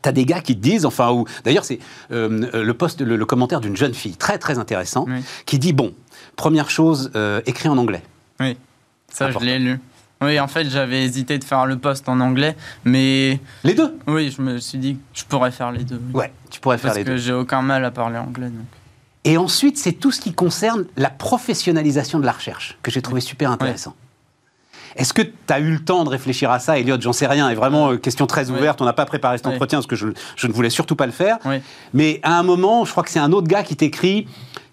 T'as 0.02 0.12
des 0.12 0.24
gars 0.24 0.40
qui 0.40 0.56
te 0.56 0.60
disent, 0.62 0.86
enfin, 0.86 1.10
ou 1.12 1.26
d'ailleurs 1.44 1.64
c'est 1.64 1.78
euh, 2.10 2.62
le 2.62 2.74
post, 2.74 3.00
le, 3.02 3.16
le 3.16 3.26
commentaire 3.26 3.60
d'une 3.60 3.76
jeune 3.76 3.92
fille 3.94 4.16
très 4.16 4.38
très 4.38 4.58
intéressant, 4.58 5.04
Oui. 5.08 5.20
qui 5.46 5.58
dit 5.58 5.72
bon, 5.72 5.92
première 6.36 6.70
chose, 6.70 7.10
euh, 7.16 7.40
écrit 7.46 7.68
en 7.68 7.76
anglais. 7.78 8.02
Oui, 8.40 8.56
ça, 9.12 9.26
Important. 9.26 9.40
je 9.46 9.50
l'ai 9.50 9.58
lu. 9.58 9.80
Oui, 10.22 10.38
en 10.38 10.48
fait, 10.48 10.68
j'avais 10.68 11.02
hésité 11.04 11.38
de 11.38 11.44
faire 11.44 11.64
le 11.66 11.78
post 11.78 12.06
en 12.08 12.20
anglais, 12.20 12.54
mais 12.84 13.40
Les 13.64 13.72
deux? 13.74 13.96
oui, 14.06 14.30
je 14.36 14.42
me 14.42 14.58
suis 14.58 14.76
dit 14.78 14.94
que 14.96 15.00
je 15.14 15.24
pourrais 15.24 15.50
faire 15.50 15.72
les 15.72 15.84
deux. 15.84 16.00
oui. 16.12 16.20
Ouais, 16.20 16.32
tu 16.50 16.60
pourrais 16.60 16.76
faire 16.78 16.88
Parce 16.90 16.98
les 16.98 17.04
que 17.04 17.10
deux. 17.10 17.16
j'ai 17.16 17.32
aucun 17.32 17.62
mal 17.62 17.84
à 17.84 17.90
parler 17.90 18.18
anglais. 18.18 18.48
Donc. 18.48 18.66
Et 19.24 19.36
ensuite, 19.36 19.76
c'est 19.78 19.92
tout 19.92 20.10
ce 20.12 20.20
qui 20.20 20.32
concerne 20.32 20.84
la 20.96 21.10
professionnalisation 21.10 22.18
de 22.20 22.24
la 22.26 22.32
recherche, 22.32 22.78
que 22.82 22.90
j'ai 22.90 23.02
trouvé 23.02 23.20
super 23.20 23.50
intéressant. 23.50 23.94
Est-ce 24.96 25.12
que 25.12 25.22
tu 25.22 25.30
as 25.48 25.60
eu 25.60 25.70
le 25.72 25.78
temps 25.80 26.04
de 26.04 26.08
réfléchir 26.10 26.50
à 26.50 26.58
ça, 26.58 26.78
Elliot 26.78 26.96
J'en 27.00 27.12
sais 27.12 27.26
rien. 27.26 27.48
Et 27.50 27.54
vraiment, 27.54 27.90
euh, 27.92 27.96
question 27.96 28.26
très 28.26 28.50
Oui. 28.50 28.58
ouverte. 28.58 28.80
On 28.80 28.84
n'a 28.84 28.92
pas 28.92 29.06
préparé 29.06 29.38
cet 29.38 29.46
Oui. 29.46 29.54
entretien 29.54 29.78
parce 29.78 29.86
que 29.86 29.96
je, 29.96 30.08
je 30.36 30.46
ne 30.46 30.52
voulais 30.52 30.70
surtout 30.70 30.96
pas 30.96 31.06
le 31.06 31.12
faire. 31.12 31.38
Oui. 31.44 31.56
Mais 31.94 32.20
à 32.22 32.38
un 32.38 32.42
moment, 32.42 32.84
je 32.84 32.90
crois 32.90 33.02
que 33.02 33.10
c'est 33.10 33.18
un 33.20 33.32
autre 33.32 33.46
gars 33.48 33.62
qui 33.62 33.76
t'écrit 33.76 34.26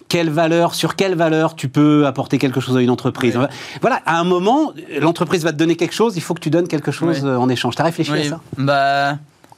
quelle 0.10 0.30
valeur, 0.30 0.74
sur 0.74 0.96
quelle 0.96 1.16
valeur 1.16 1.56
tu 1.56 1.68
peux 1.68 2.08
apporter 2.08 2.38
quelque 2.38 2.62
chose 2.62 2.78
à 2.78 2.82
une 2.82 2.90
entreprise? 2.90 3.36
Oui. 3.38 3.46
Voilà, 3.82 4.02
à 4.06 4.18
un 4.20 4.24
moment, 4.24 4.72
l'entreprise 5.02 5.44
va 5.44 5.52
te 5.52 5.58
donner 5.58 5.76
quelque 5.76 5.94
chose, 5.94 6.16
il 6.16 6.22
faut 6.22 6.34
que 6.34 6.40
tu 6.40 6.50
donnes 6.50 6.68
quelque 6.70 6.92
chose 6.92 7.20
Oui. 7.24 7.30
euh, 7.30 7.38
en 7.38 7.50
échange. 7.50 7.76
Tu 7.76 7.82
as 7.82 7.86
réfléchi 7.86 8.14
à 8.14 8.24
ça? 8.24 8.40
Bah, 8.58 9.18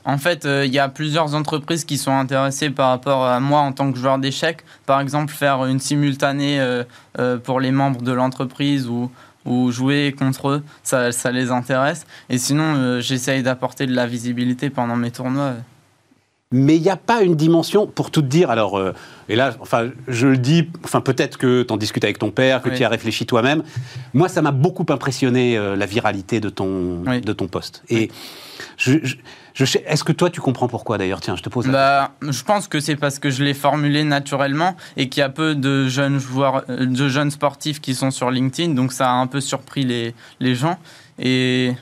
en 0.09 0.17
fait, 0.17 0.45
euh, 0.45 0.65
il 0.65 0.73
y 0.73 0.79
a 0.79 0.89
plusieurs 0.89 1.35
entreprises 1.35 1.85
qui 1.85 1.97
sont 1.99 2.11
intéressées 2.11 2.71
par 2.71 2.89
rapport 2.89 3.25
à 3.25 3.39
moi 3.39 3.59
en 3.59 3.71
tant 3.71 3.91
que 3.91 3.99
joueur 3.99 4.17
d'échecs. 4.17 4.63
Par 4.87 4.99
exemple, 5.01 5.31
faire 5.31 5.65
une 5.65 5.79
simultanée 5.79 6.59
euh, 6.59 6.83
euh, 7.19 7.37
pour 7.37 7.59
les 7.59 7.71
membres 7.71 8.01
de 8.01 8.11
l'entreprise 8.11 8.87
ou, 8.87 9.11
ou 9.45 9.71
jouer 9.71 10.15
contre 10.17 10.49
eux, 10.49 10.63
ça, 10.81 11.11
les 11.31 11.51
intéresse. 11.51 12.07
Et 12.29 12.39
sinon, 12.39 12.99
j'essaye 13.01 13.43
d'apporter 13.43 13.85
de 13.85 13.93
la 13.93 14.07
visibilité 14.07 14.71
pendant 14.71 14.95
mes 14.95 15.11
tournois. 15.11 15.53
Mais 16.51 16.75
il 16.77 16.81
n'y 16.81 16.89
a 16.89 16.95
pas 16.97 17.21
une 17.21 17.35
dimension, 17.35 17.85
pour 17.85 18.09
tout 18.09 18.23
dire, 18.23 18.49
alors, 18.49 18.75
euh, 18.79 18.91
et 19.27 19.35
là, 19.35 19.55
enfin, 19.59 19.89
je 20.07 20.25
le 20.25 20.37
dis, 20.39 20.67
enfin, 20.83 20.99
peut-être 20.99 21.37
que 21.37 21.61
tu 21.61 21.71
en 21.71 21.77
discutes 21.77 22.03
avec 22.03 22.17
ton 22.17 22.31
père, 22.31 22.63
que 22.63 22.69
Oui. 22.69 22.75
tu 22.75 22.81
y 22.81 22.85
as 22.85 22.89
réfléchi 22.89 23.27
toi-même. 23.27 23.61
Moi, 24.15 24.29
ça 24.29 24.41
m'a 24.41 24.49
beaucoup 24.49 24.85
impressionné, 24.89 25.55
euh, 25.59 25.75
la 25.75 25.85
viralité 25.85 26.39
de 26.39 26.49
ton, 26.49 27.03
Oui. 27.05 27.21
de 27.21 27.33
ton 27.33 27.47
poste. 27.47 27.83
Et 27.89 28.09
je, 28.77 28.93
je- 29.53 29.77
est-ce 29.85 30.03
que 30.03 30.11
toi, 30.11 30.31
tu 30.31 30.41
comprends 30.41 30.67
pourquoi 30.67 30.97
d'ailleurs? 30.97 31.21
Tiens, 31.21 31.35
je 31.35 31.43
te 31.43 31.49
pose 31.49 31.67
la 31.67 31.71
Bah, 32.19 32.31
je 32.31 32.41
pense 32.43 32.67
que 32.67 32.79
c'est 32.79 32.95
parce 32.95 33.19
que 33.19 33.29
je 33.29 33.43
l'ai 33.43 33.53
formulé 33.53 34.03
naturellement 34.03 34.75
et 34.97 35.07
qu'il 35.07 35.21
y 35.21 35.23
a 35.23 35.29
peu 35.29 35.53
de 35.53 35.87
jeunes 35.87 36.17
joueurs, 36.17 36.63
euh, 36.67 36.87
de 36.87 37.09
jeunes 37.09 37.29
sportifs 37.29 37.79
qui 37.79 37.93
sont 37.93 38.09
sur 38.09 38.31
LinkedIn, 38.31 38.73
donc 38.73 38.91
ça 38.91 39.11
a 39.11 39.13
un 39.13 39.27
peu 39.27 39.39
surpris 39.39 39.83
les, 39.83 40.15
les 40.39 40.55
gens. 40.55 40.79
Et 41.19 41.73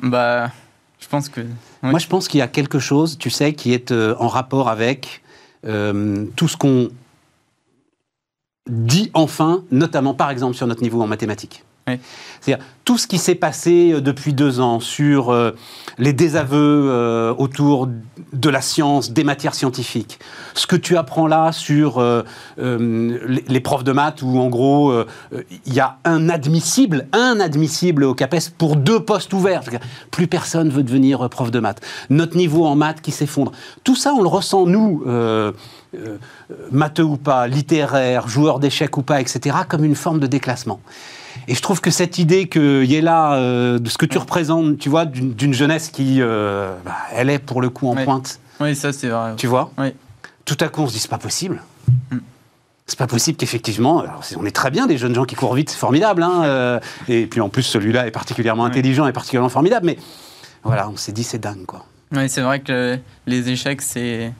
bah, 0.00 0.52
Moi, 1.82 1.98
je 1.98 2.06
pense 2.06 2.28
qu'il 2.28 2.38
y 2.38 2.42
a 2.42 2.48
quelque 2.48 2.78
chose, 2.78 3.18
tu 3.18 3.30
sais, 3.30 3.52
qui 3.52 3.72
est 3.72 3.90
euh, 3.90 4.14
en 4.18 4.28
rapport 4.28 4.68
avec 4.68 5.22
euh, 5.66 6.26
tout 6.36 6.48
ce 6.48 6.56
qu'on 6.56 6.90
dit 8.68 9.10
enfin, 9.14 9.64
notamment 9.70 10.14
par 10.14 10.30
exemple 10.30 10.54
sur 10.54 10.66
notre 10.66 10.82
niveau 10.82 11.02
en 11.02 11.06
mathématiques. 11.06 11.64
Tout 12.84 12.98
ce 12.98 13.06
qui 13.06 13.18
s'est 13.18 13.34
passé 13.36 13.92
euh, 13.92 14.00
depuis 14.00 14.32
deux 14.32 14.58
ans 14.58 14.80
sur 14.80 15.30
euh, 15.30 15.52
les 15.98 16.12
désaveux 16.12 16.88
euh, 16.90 17.32
autour 17.36 17.88
de 18.32 18.48
la 18.48 18.60
science, 18.60 19.12
des 19.12 19.22
matières 19.22 19.54
scientifiques, 19.54 20.18
ce 20.54 20.66
que 20.66 20.76
tu 20.76 20.96
apprends 20.96 21.26
là 21.26 21.52
sur 21.52 22.02
les, 22.58 23.44
les, 23.46 23.60
profs 23.60 23.84
de 23.84 23.92
maths 23.92 24.22
où 24.22 24.38
en 24.38 24.48
gros 24.48 24.92
il 25.66 25.74
y 25.74 25.80
a 25.80 25.98
un 26.04 26.28
admissible, 26.28 27.06
un 27.12 27.40
admissible 27.40 28.04
au 28.04 28.14
CAPES 28.14 28.50
pour 28.56 28.76
deux 28.76 29.00
postes 29.00 29.32
ouverts. 29.32 29.62
Plus 30.10 30.26
personne 30.26 30.70
veut 30.70 30.82
devenir 30.82 31.28
prof 31.28 31.50
de 31.50 31.60
maths. 31.60 31.80
Notre 32.08 32.36
niveau 32.36 32.66
en 32.66 32.76
maths 32.76 33.00
qui 33.00 33.10
s'effondre. 33.10 33.52
Tout 33.84 33.96
ça, 33.96 34.12
on 34.14 34.22
le 34.22 34.28
ressent 34.28 34.66
nous. 34.66 35.04
matheux 36.70 37.04
ou 37.04 37.16
pas, 37.16 37.46
littéraire, 37.46 38.28
joueur 38.28 38.60
d'échecs 38.60 38.96
ou 38.96 39.02
pas, 39.02 39.20
etc., 39.20 39.58
comme 39.68 39.84
une 39.84 39.96
forme 39.96 40.20
de 40.20 40.26
déclassement. 40.26 40.80
Et 41.48 41.54
je 41.54 41.62
trouve 41.62 41.80
que 41.80 41.90
cette 41.90 42.18
idée 42.18 42.48
qu'il 42.48 42.84
y 42.84 42.96
ait 42.96 43.00
là, 43.00 43.34
euh, 43.34 43.78
de 43.78 43.88
ce 43.88 43.98
que 43.98 44.06
tu 44.06 44.18
représentes, 44.18 44.78
tu 44.78 44.88
vois, 44.88 45.04
d'une 45.04 45.54
jeunesse 45.54 45.88
qui, 45.88 46.20
euh, 46.20 46.74
bah, 46.84 46.96
elle 47.12 47.30
est 47.30 47.38
pour 47.38 47.60
le 47.60 47.70
coup 47.70 47.88
en 47.88 47.96
pointe. 47.96 48.40
Oui, 48.60 48.76
ça 48.76 48.92
c'est 48.92 49.08
vrai. 49.08 49.36
Tu 49.36 49.46
vois 49.46 49.72
Oui. 49.78 49.94
Tout 50.44 50.56
à 50.60 50.68
coup, 50.68 50.82
on 50.82 50.86
se 50.86 50.92
dit, 50.92 50.98
c'est 50.98 51.10
pas 51.10 51.18
possible. 51.18 51.62
Mm. 52.10 52.18
C'est 52.86 52.98
pas 52.98 53.06
possible 53.06 53.36
qu'effectivement, 53.38 54.04
on 54.36 54.44
est 54.44 54.50
très 54.50 54.70
bien 54.72 54.86
des 54.86 54.98
jeunes 54.98 55.14
gens 55.14 55.24
qui 55.24 55.36
courent 55.36 55.54
vite, 55.54 55.70
c'est 55.70 55.78
formidable. 55.78 56.24
Hein, 56.24 56.42
euh, 56.42 56.80
et 57.08 57.26
puis 57.26 57.40
en 57.40 57.48
plus, 57.48 57.62
celui-là 57.62 58.08
est 58.08 58.10
particulièrement 58.10 58.64
intelligent 58.64 59.06
et 59.06 59.12
particulièrement 59.12 59.48
formidable. 59.48 59.86
Mais 59.86 59.96
voilà, 60.64 60.88
on 60.88 60.96
s'est 60.96 61.12
dit, 61.12 61.22
c'est 61.22 61.38
dingue, 61.38 61.66
quoi. 61.66 61.86
Oui, 62.12 62.28
c'est 62.28 62.40
vrai 62.40 62.58
que 62.58 62.98
les 63.26 63.48
échecs, 63.48 63.80
c'est 63.80 64.32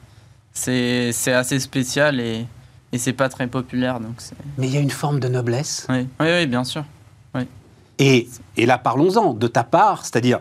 c'est 0.52 1.32
assez 1.32 1.60
spécial 1.60 2.20
et 2.20 2.44
et 2.92 2.98
c'est 2.98 3.12
pas 3.12 3.28
très 3.28 3.46
populaire. 3.46 4.00
Donc 4.00 4.16
Mais 4.58 4.66
il 4.66 4.74
y 4.74 4.76
a 4.76 4.80
une 4.80 4.90
forme 4.90 5.20
de 5.20 5.28
noblesse. 5.28 5.86
Oui, 5.88 6.08
oui, 6.20 6.26
oui 6.26 6.46
bien 6.46 6.64
sûr. 6.64 6.84
Oui. 7.34 7.42
Et, 7.98 8.28
et 8.56 8.66
là, 8.66 8.78
parlons-en 8.78 9.34
de 9.34 9.46
ta 9.46 9.62
part, 9.62 10.04
c'est-à-dire, 10.04 10.38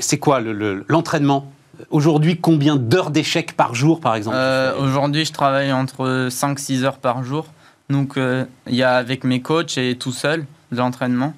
c'est 0.00 0.18
quoi 0.18 0.40
l'entraînement? 0.88 1.52
Aujourd'hui, 1.90 2.38
combien 2.40 2.76
d'heures 2.76 3.10
d'échecs 3.10 3.52
par 3.52 3.74
jour, 3.74 4.00
par 4.00 4.14
exemple 4.14 4.36
euh, 4.38 4.74
Aujourd'hui, 4.78 5.26
je 5.26 5.32
travaille 5.32 5.72
entre 5.72 6.28
5-6 6.30 6.84
heures 6.84 6.98
par 6.98 7.22
jour. 7.22 7.46
Donc, 7.90 8.16
euh, 8.16 8.46
il 8.66 8.74
y 8.74 8.82
a 8.82 8.96
avec 8.96 9.24
mes 9.24 9.42
coachs 9.42 9.76
et 9.76 9.96
tout 9.98 10.12
seul 10.12 10.46
de 10.72 10.78
l'entraînement. 10.78 11.34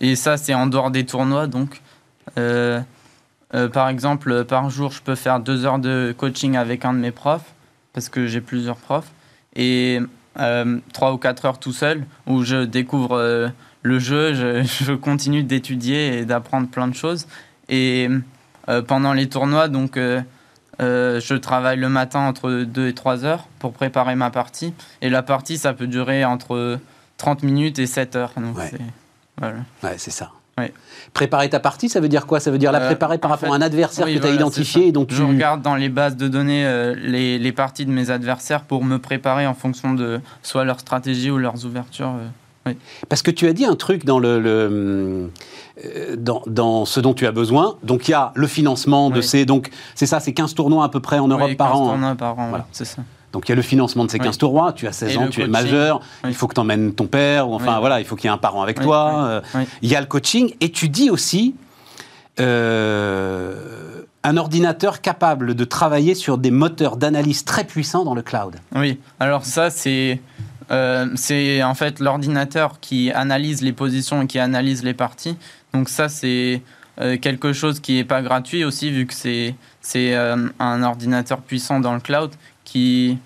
Et 0.00 0.16
ça, 0.16 0.38
c'est 0.38 0.54
en 0.54 0.66
dehors 0.66 0.90
des 0.90 1.04
tournois. 1.04 1.46
Donc, 1.46 1.82
euh, 2.38 2.80
par 3.50 3.88
exemple, 3.90 4.44
par 4.44 4.70
jour, 4.70 4.92
je 4.92 5.02
peux 5.02 5.14
faire 5.14 5.40
2 5.40 5.66
heures 5.66 5.78
de 5.78 6.14
coaching 6.16 6.56
avec 6.56 6.86
un 6.86 6.94
de 6.94 6.98
mes 6.98 7.10
profs, 7.10 7.52
parce 7.92 8.08
que 8.08 8.26
j'ai 8.26 8.40
plusieurs 8.40 8.76
profs 8.76 9.12
et 9.56 10.00
euh, 10.38 10.78
3 10.92 11.12
ou 11.12 11.18
4 11.18 11.44
heures 11.44 11.58
tout 11.58 11.72
seul 11.72 12.06
où 12.26 12.42
je 12.42 12.64
découvre 12.64 13.16
euh, 13.16 13.48
le 13.82 13.98
jeu, 13.98 14.34
je, 14.34 14.62
je 14.84 14.92
continue 14.92 15.42
d'étudier 15.42 16.18
et 16.18 16.24
d'apprendre 16.24 16.68
plein 16.68 16.88
de 16.88 16.94
choses. 16.94 17.26
Et 17.68 18.08
euh, 18.68 18.82
pendant 18.82 19.12
les 19.12 19.28
tournois, 19.28 19.68
donc, 19.68 19.96
euh, 19.96 20.22
je 20.78 21.34
travaille 21.34 21.78
le 21.78 21.88
matin 21.88 22.20
entre 22.20 22.64
2 22.64 22.88
et 22.88 22.94
3 22.94 23.24
heures 23.24 23.46
pour 23.58 23.72
préparer 23.72 24.14
ma 24.14 24.30
partie. 24.30 24.74
Et 25.00 25.10
la 25.10 25.22
partie, 25.22 25.58
ça 25.58 25.72
peut 25.72 25.86
durer 25.86 26.24
entre 26.24 26.78
30 27.18 27.42
minutes 27.42 27.78
et 27.78 27.86
7 27.86 28.16
heures. 28.16 28.32
Donc 28.36 28.56
ouais. 28.56 28.70
Voilà. 29.38 29.58
ouais, 29.82 29.94
c'est 29.98 30.10
Préparer 31.14 31.50
ta 31.50 31.60
partie, 31.60 31.88
ça 31.88 32.00
veut 32.00 32.08
dire 32.08 32.26
quoi? 32.26 32.40
Ça 32.40 32.50
veut 32.50 32.58
dire 32.58 32.72
la 32.72 32.80
préparer 32.80 33.18
par 33.18 33.30
rapport 33.30 33.52
à 33.52 33.56
un 33.56 33.60
adversaire 33.60 34.06
que 34.06 34.18
tu 34.18 34.26
as 34.26 34.30
identifié 34.30 34.92
donc 34.92 35.12
Je 35.12 35.22
regarde 35.22 35.62
dans 35.62 35.74
les 35.74 35.88
bases 35.88 36.16
de 36.16 36.28
données 36.28 36.92
les, 36.96 37.38
les, 37.38 37.52
parties 37.52 37.84
de 37.84 37.90
mes 37.90 38.10
adversaires 38.10 38.62
pour 38.62 38.84
me 38.84 38.98
préparer 38.98 39.46
en 39.46 39.54
fonction 39.54 39.94
de 39.94 40.20
soit 40.42 40.64
leur 40.64 40.80
stratégie 40.80 41.30
ou 41.30 41.38
leurs 41.38 41.66
ouvertures. 41.66 42.12
Oui. 42.66 42.76
Parce 43.08 43.22
que 43.22 43.30
tu 43.30 43.46
as 43.48 43.52
dit 43.52 43.64
un 43.64 43.74
truc 43.74 44.04
dans, 44.04 44.18
le, 44.18 44.40
le 44.40 45.30
dans, 46.16 46.42
dans, 46.46 46.84
ce 46.84 47.00
dont 47.00 47.14
tu 47.14 47.26
as 47.26 47.32
besoin. 47.32 47.76
Donc 47.82 48.08
il 48.08 48.12
y 48.12 48.14
a 48.14 48.32
le 48.34 48.46
financement 48.46 49.10
de 49.10 49.16
oui. 49.16 49.22
ces. 49.22 49.44
Donc 49.44 49.70
c'est 49.94 50.06
ça, 50.06 50.20
c'est 50.20 50.32
15 50.32 50.54
tournois 50.54 50.84
à 50.84 50.88
peu 50.88 51.00
près 51.00 51.18
en 51.18 51.28
Europe 51.28 51.48
oui, 51.48 51.56
par 51.56 51.76
an. 51.76 51.86
15 51.86 51.90
tournois 51.90 52.14
par 52.14 52.38
an, 52.38 52.48
voilà. 52.50 52.66
c'est 52.72 52.84
ça. 52.84 53.02
Donc 53.32 53.48
il 53.48 53.50
y 53.50 53.54
a 53.54 53.56
le 53.56 53.62
financement 53.62 54.04
de 54.04 54.10
ces 54.10 54.18
15 54.18 54.28
oui. 54.28 54.38
tournois, 54.38 54.72
tu 54.72 54.86
as 54.86 54.92
16 54.92 55.12
Et 55.12 55.16
ans, 55.16 55.20
tu 55.22 55.26
coaching. 55.26 55.44
es 55.44 55.48
majeur, 55.48 56.00
oui. 56.24 56.30
il 56.30 56.34
faut 56.34 56.46
que 56.46 56.54
tu 56.54 56.60
emmènes 56.60 56.94
ton 56.94 57.06
père, 57.06 57.48
ou 57.48 57.54
enfin 57.54 57.80
voilà, 57.80 58.00
il 58.00 58.06
faut 58.06 58.16
qu'il 58.16 58.28
y 58.28 58.30
ait 58.30 58.34
un 58.34 58.38
parent 58.38 58.62
avec 58.62 58.80
toi. 58.80 59.42
Euh, 59.54 59.64
il 59.80 59.88
y 59.88 59.96
a 59.96 60.00
le 60.00 60.06
coaching, 60.06 60.54
et 60.60 60.70
tu 60.70 60.88
dis 60.88 61.10
aussi 61.10 61.54
euh, 62.40 64.02
un 64.22 64.36
ordinateur 64.36 65.00
capable 65.00 65.54
de 65.54 65.64
travailler 65.64 66.14
sur 66.14 66.38
des 66.38 66.50
moteurs 66.50 66.96
d'analyse 66.96 67.44
très 67.44 67.64
puissants 67.64 68.04
dans 68.04 68.14
le 68.14 68.22
cloud. 68.22 68.56
Oui, 68.74 68.98
alors 69.20 69.44
ça 69.44 69.70
c'est... 69.70 70.20
Euh, 70.70 71.08
c'est 71.16 71.62
en 71.62 71.74
fait 71.74 71.98
l'ordinateur 71.98 72.80
qui 72.80 73.10
analyse 73.10 73.62
les 73.62 73.72
positions 73.72 74.22
et 74.22 74.26
qui 74.26 74.38
analyse 74.38 74.84
les 74.84 74.94
parties. 74.94 75.36
Donc 75.74 75.88
ça 75.88 76.08
c'est 76.08 76.62
euh, 77.00 77.18
quelque 77.18 77.52
chose 77.52 77.80
qui 77.80 77.94
n'est 77.94 78.04
pas 78.04 78.22
gratuit 78.22 78.64
aussi 78.64 78.90
vu 78.90 79.06
que 79.06 79.14
c'est 79.14 79.54
c'est 79.80 80.14
euh, 80.14 80.48
un 80.58 80.82
ordinateur 80.82 81.40
puissant 81.40 81.80
dans 81.80 81.94
le 81.94 82.00
cloud 82.00 82.30
qui, 82.72 83.18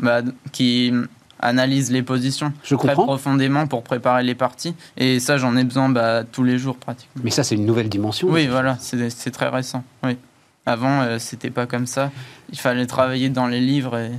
bah, 0.00 0.22
qui 0.50 0.92
analyse 1.40 1.90
les 1.92 2.02
positions 2.02 2.54
Je 2.64 2.74
très 2.74 2.88
comprends. 2.88 3.04
profondément 3.04 3.66
pour 3.66 3.82
préparer 3.82 4.22
les 4.24 4.34
parties. 4.34 4.74
Et 4.96 5.20
ça, 5.20 5.36
j'en 5.36 5.56
ai 5.56 5.64
besoin 5.64 5.90
bah, 5.90 6.24
tous 6.24 6.42
les 6.42 6.56
jours 6.58 6.76
pratiquement. 6.76 7.20
Mais 7.22 7.30
ça, 7.30 7.44
c'est 7.44 7.54
une 7.54 7.66
nouvelle 7.66 7.90
dimension. 7.90 8.28
Oui, 8.30 8.46
voilà, 8.46 8.78
c'est 8.80 9.30
très 9.30 9.48
récent. 9.48 9.84
Oui. 10.02 10.16
Avant, 10.64 11.02
euh, 11.02 11.18
c'était 11.18 11.50
pas 11.50 11.66
comme 11.66 11.86
ça. 11.86 12.10
Il 12.50 12.58
fallait 12.58 12.86
travailler 12.86 13.28
dans 13.28 13.46
les 13.46 13.60
livres 13.60 13.98
et, 13.98 14.10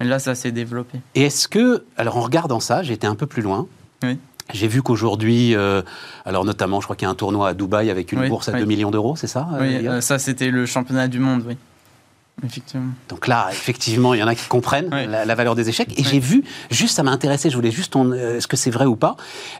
et 0.00 0.04
là, 0.04 0.18
ça 0.18 0.34
s'est 0.34 0.52
développé. 0.52 0.98
Et 1.14 1.24
est-ce 1.24 1.48
que, 1.48 1.84
alors 1.98 2.16
en 2.16 2.22
regardant 2.22 2.60
ça, 2.60 2.82
été 2.82 3.06
un 3.06 3.14
peu 3.14 3.26
plus 3.26 3.42
loin. 3.42 3.66
Oui. 4.02 4.18
J'ai 4.52 4.68
vu 4.68 4.82
qu'aujourd'hui, 4.82 5.54
euh, 5.54 5.82
alors 6.24 6.44
notamment, 6.44 6.80
je 6.80 6.86
crois 6.86 6.96
qu'il 6.96 7.06
y 7.06 7.08
a 7.08 7.10
un 7.10 7.14
tournoi 7.14 7.48
à 7.50 7.54
Dubaï 7.54 7.90
avec 7.90 8.12
une 8.12 8.20
Oui, 8.20 8.28
bourse 8.28 8.48
à 8.48 8.52
oui. 8.52 8.60
2 8.60 8.64
millions 8.66 8.90
d'euros, 8.90 9.16
c'est 9.16 9.26
ça 9.28 9.48
Oui, 9.60 9.86
euh, 9.86 9.90
euh, 9.92 10.00
ça, 10.00 10.18
c'était 10.18 10.50
le 10.50 10.66
championnat 10.66 11.08
du 11.08 11.18
monde, 11.20 11.44
oui. 11.46 11.56
Effectivement. 12.44 12.90
Donc 13.08 13.28
là, 13.28 13.48
effectivement, 13.52 14.14
il 14.14 14.20
y 14.20 14.22
en 14.22 14.26
a 14.26 14.34
qui 14.34 14.48
comprennent 14.48 14.88
Oui. 14.92 15.06
la, 15.08 15.24
la 15.24 15.34
valeur 15.34 15.54
des 15.54 15.68
échecs. 15.68 15.92
Et 15.96 16.02
Oui. 16.02 16.08
j'ai 16.10 16.18
vu, 16.18 16.44
juste 16.70 16.96
ça 16.96 17.02
m'a 17.02 17.10
intéressé, 17.12 17.50
je 17.50 17.56
voulais 17.56 17.70
juste, 17.70 17.94
euh, 17.94 18.36
est-ce 18.38 18.48
que 18.48 18.56
c'est 18.56 18.70
vrai 18.70 18.86
ou 18.86 18.96
pas, 18.96 19.16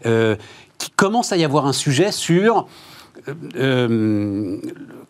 euh, 0.06 0.36
qu'il 0.78 0.92
commence 0.94 1.32
à 1.32 1.36
y 1.36 1.44
avoir 1.44 1.66
un 1.66 1.72
sujet 1.72 2.10
sur... 2.12 2.66
euh, 3.28 3.34
euh, 3.56 4.56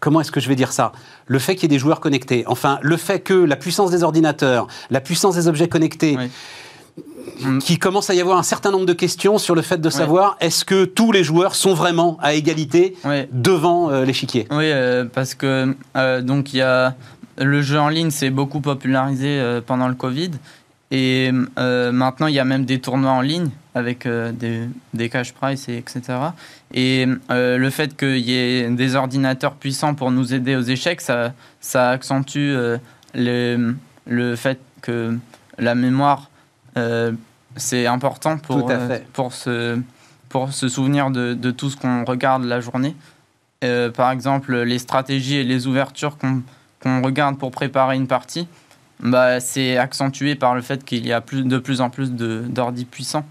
comment 0.01 0.21
est-ce 0.21 0.33
que 0.33 0.41
je 0.41 0.49
vais 0.49 0.57
dire 0.57 0.73
ça 0.73 0.93
Le 1.27 1.39
fait 1.39 1.55
qu'il 1.55 1.63
y 1.63 1.67
ait 1.67 1.77
des 1.77 1.79
joueurs 1.79 2.01
connectés. 2.01 2.45
Enfin, 2.47 2.79
le 2.83 2.97
fait 2.97 3.21
que 3.21 3.33
la 3.33 3.57
puissance 3.57 3.91
des 3.91 4.03
ordinateurs, 4.03 4.67
la 4.91 5.01
puissance 5.01 5.35
des 5.37 5.49
objets 5.49 5.69
connectés, 5.69 6.19
Oui. 6.19 6.29
qui 7.61 7.79
commence 7.79 8.11
à 8.11 8.15
y 8.15 8.21
avoir 8.21 8.37
un 8.39 8.43
certain 8.43 8.71
nombre 8.71 8.85
de 8.85 8.93
questions 8.93 9.39
sur 9.39 9.55
le 9.55 9.63
fait 9.63 9.79
de 9.81 9.89
savoir 9.89 10.37
est-ce 10.41 10.65
que 10.67 10.85
tous 10.85 11.11
les 11.13 11.25
joueurs 11.25 11.55
sont 11.55 11.73
vraiment 11.73 12.19
à 12.21 12.35
égalité 12.35 12.97
Oui. 13.05 13.23
devant 13.33 13.89
euh, 13.91 14.05
l'échiquier? 14.05 14.47
Oui, 14.51 14.65
euh, 14.65 15.07
parce 15.07 15.35
que 15.35 15.75
donc 16.21 16.53
il 16.53 16.59
y 16.59 16.61
a 16.63 16.95
le 17.39 17.63
jeu 17.63 17.79
en 17.79 17.89
ligne 17.89 18.11
s'est 18.11 18.31
beaucoup 18.31 18.61
popularisé 18.61 19.41
euh, 19.41 19.61
pendant 19.61 19.89
le 19.89 19.95
Covid 19.95 20.33
et 20.93 21.31
euh, 21.59 21.91
maintenant 21.91 22.27
il 22.27 22.35
y 22.35 22.39
a 22.39 22.45
même 22.45 22.67
des 22.67 22.79
tournois 22.79 23.13
en 23.13 23.23
ligne 23.23 23.49
avec 23.75 24.05
euh, 24.05 24.31
des, 24.31 24.69
des 24.93 25.09
cash 25.09 25.33
price 25.33 25.67
et 25.71 25.79
etc. 25.79 26.03
Et 26.75 27.07
euh, 27.31 27.57
le 27.57 27.71
fait 27.71 27.97
qu'il 27.97 28.19
y 28.19 28.35
ait 28.35 28.69
des 28.69 28.95
ordinateurs 28.95 29.55
puissants 29.55 29.95
pour 29.95 30.11
nous 30.11 30.35
aider 30.35 30.55
aux 30.55 30.63
échecs, 30.63 31.01
ça, 31.01 31.33
ça 31.61 31.89
accentue 31.89 32.55
le, 33.15 33.75
le 34.07 34.37
fait 34.37 34.61
que 34.83 35.17
la 35.59 35.75
mémoire 35.75 36.31
c'est 37.57 37.87
important 37.87 38.39
pour, 38.39 38.71
pour, 39.13 39.33
se, 39.33 39.79
pour 40.29 40.53
se 40.53 40.69
souvenir 40.69 41.11
de, 41.11 41.33
de 41.35 41.51
tout 41.51 41.71
ce 41.71 41.77
qu'on 41.77 42.05
regarde 42.05 42.45
la 42.45 42.61
journée. 42.61 42.95
Par 43.61 44.11
exemple, 44.11 44.57
les 44.63 44.79
stratégies 44.79 45.37
et 45.37 45.45
les 45.45 45.67
ouvertures 45.67 46.17
qu'on 46.17 46.43
qu'on 46.83 47.03
regarde 47.03 47.39
pour 47.39 47.51
préparer 47.51 47.97
une 47.97 48.07
partie, 48.07 48.47
bah, 49.01 49.41
c'est 49.41 49.77
accentué 49.77 50.35
par 50.35 50.55
le 50.55 50.61
fait 50.63 50.85
qu'il 50.85 51.07
y 51.07 51.13
a 51.13 51.21
plus, 51.21 51.45
de 51.45 51.59
plus 51.59 51.81
en 51.81 51.91
plus 51.91 52.11
d'ordi 52.13 52.85
puissants. 52.85 53.25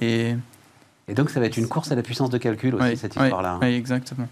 Et 0.00 0.34
Et 1.08 1.14
donc 1.14 1.30
ça 1.30 1.40
va 1.40 1.46
être 1.46 1.56
une 1.56 1.68
course 1.68 1.90
à 1.92 1.94
la 1.94 2.02
puissance 2.02 2.30
de 2.30 2.38
calcul 2.38 2.74
aussi, 2.74 2.84
oui, 2.90 2.96
cette 2.96 3.16
oui, 3.16 3.22
histoire-là. 3.24 3.52
hein. 3.52 3.58
oui, 3.62 3.74
exactement. 3.74 4.28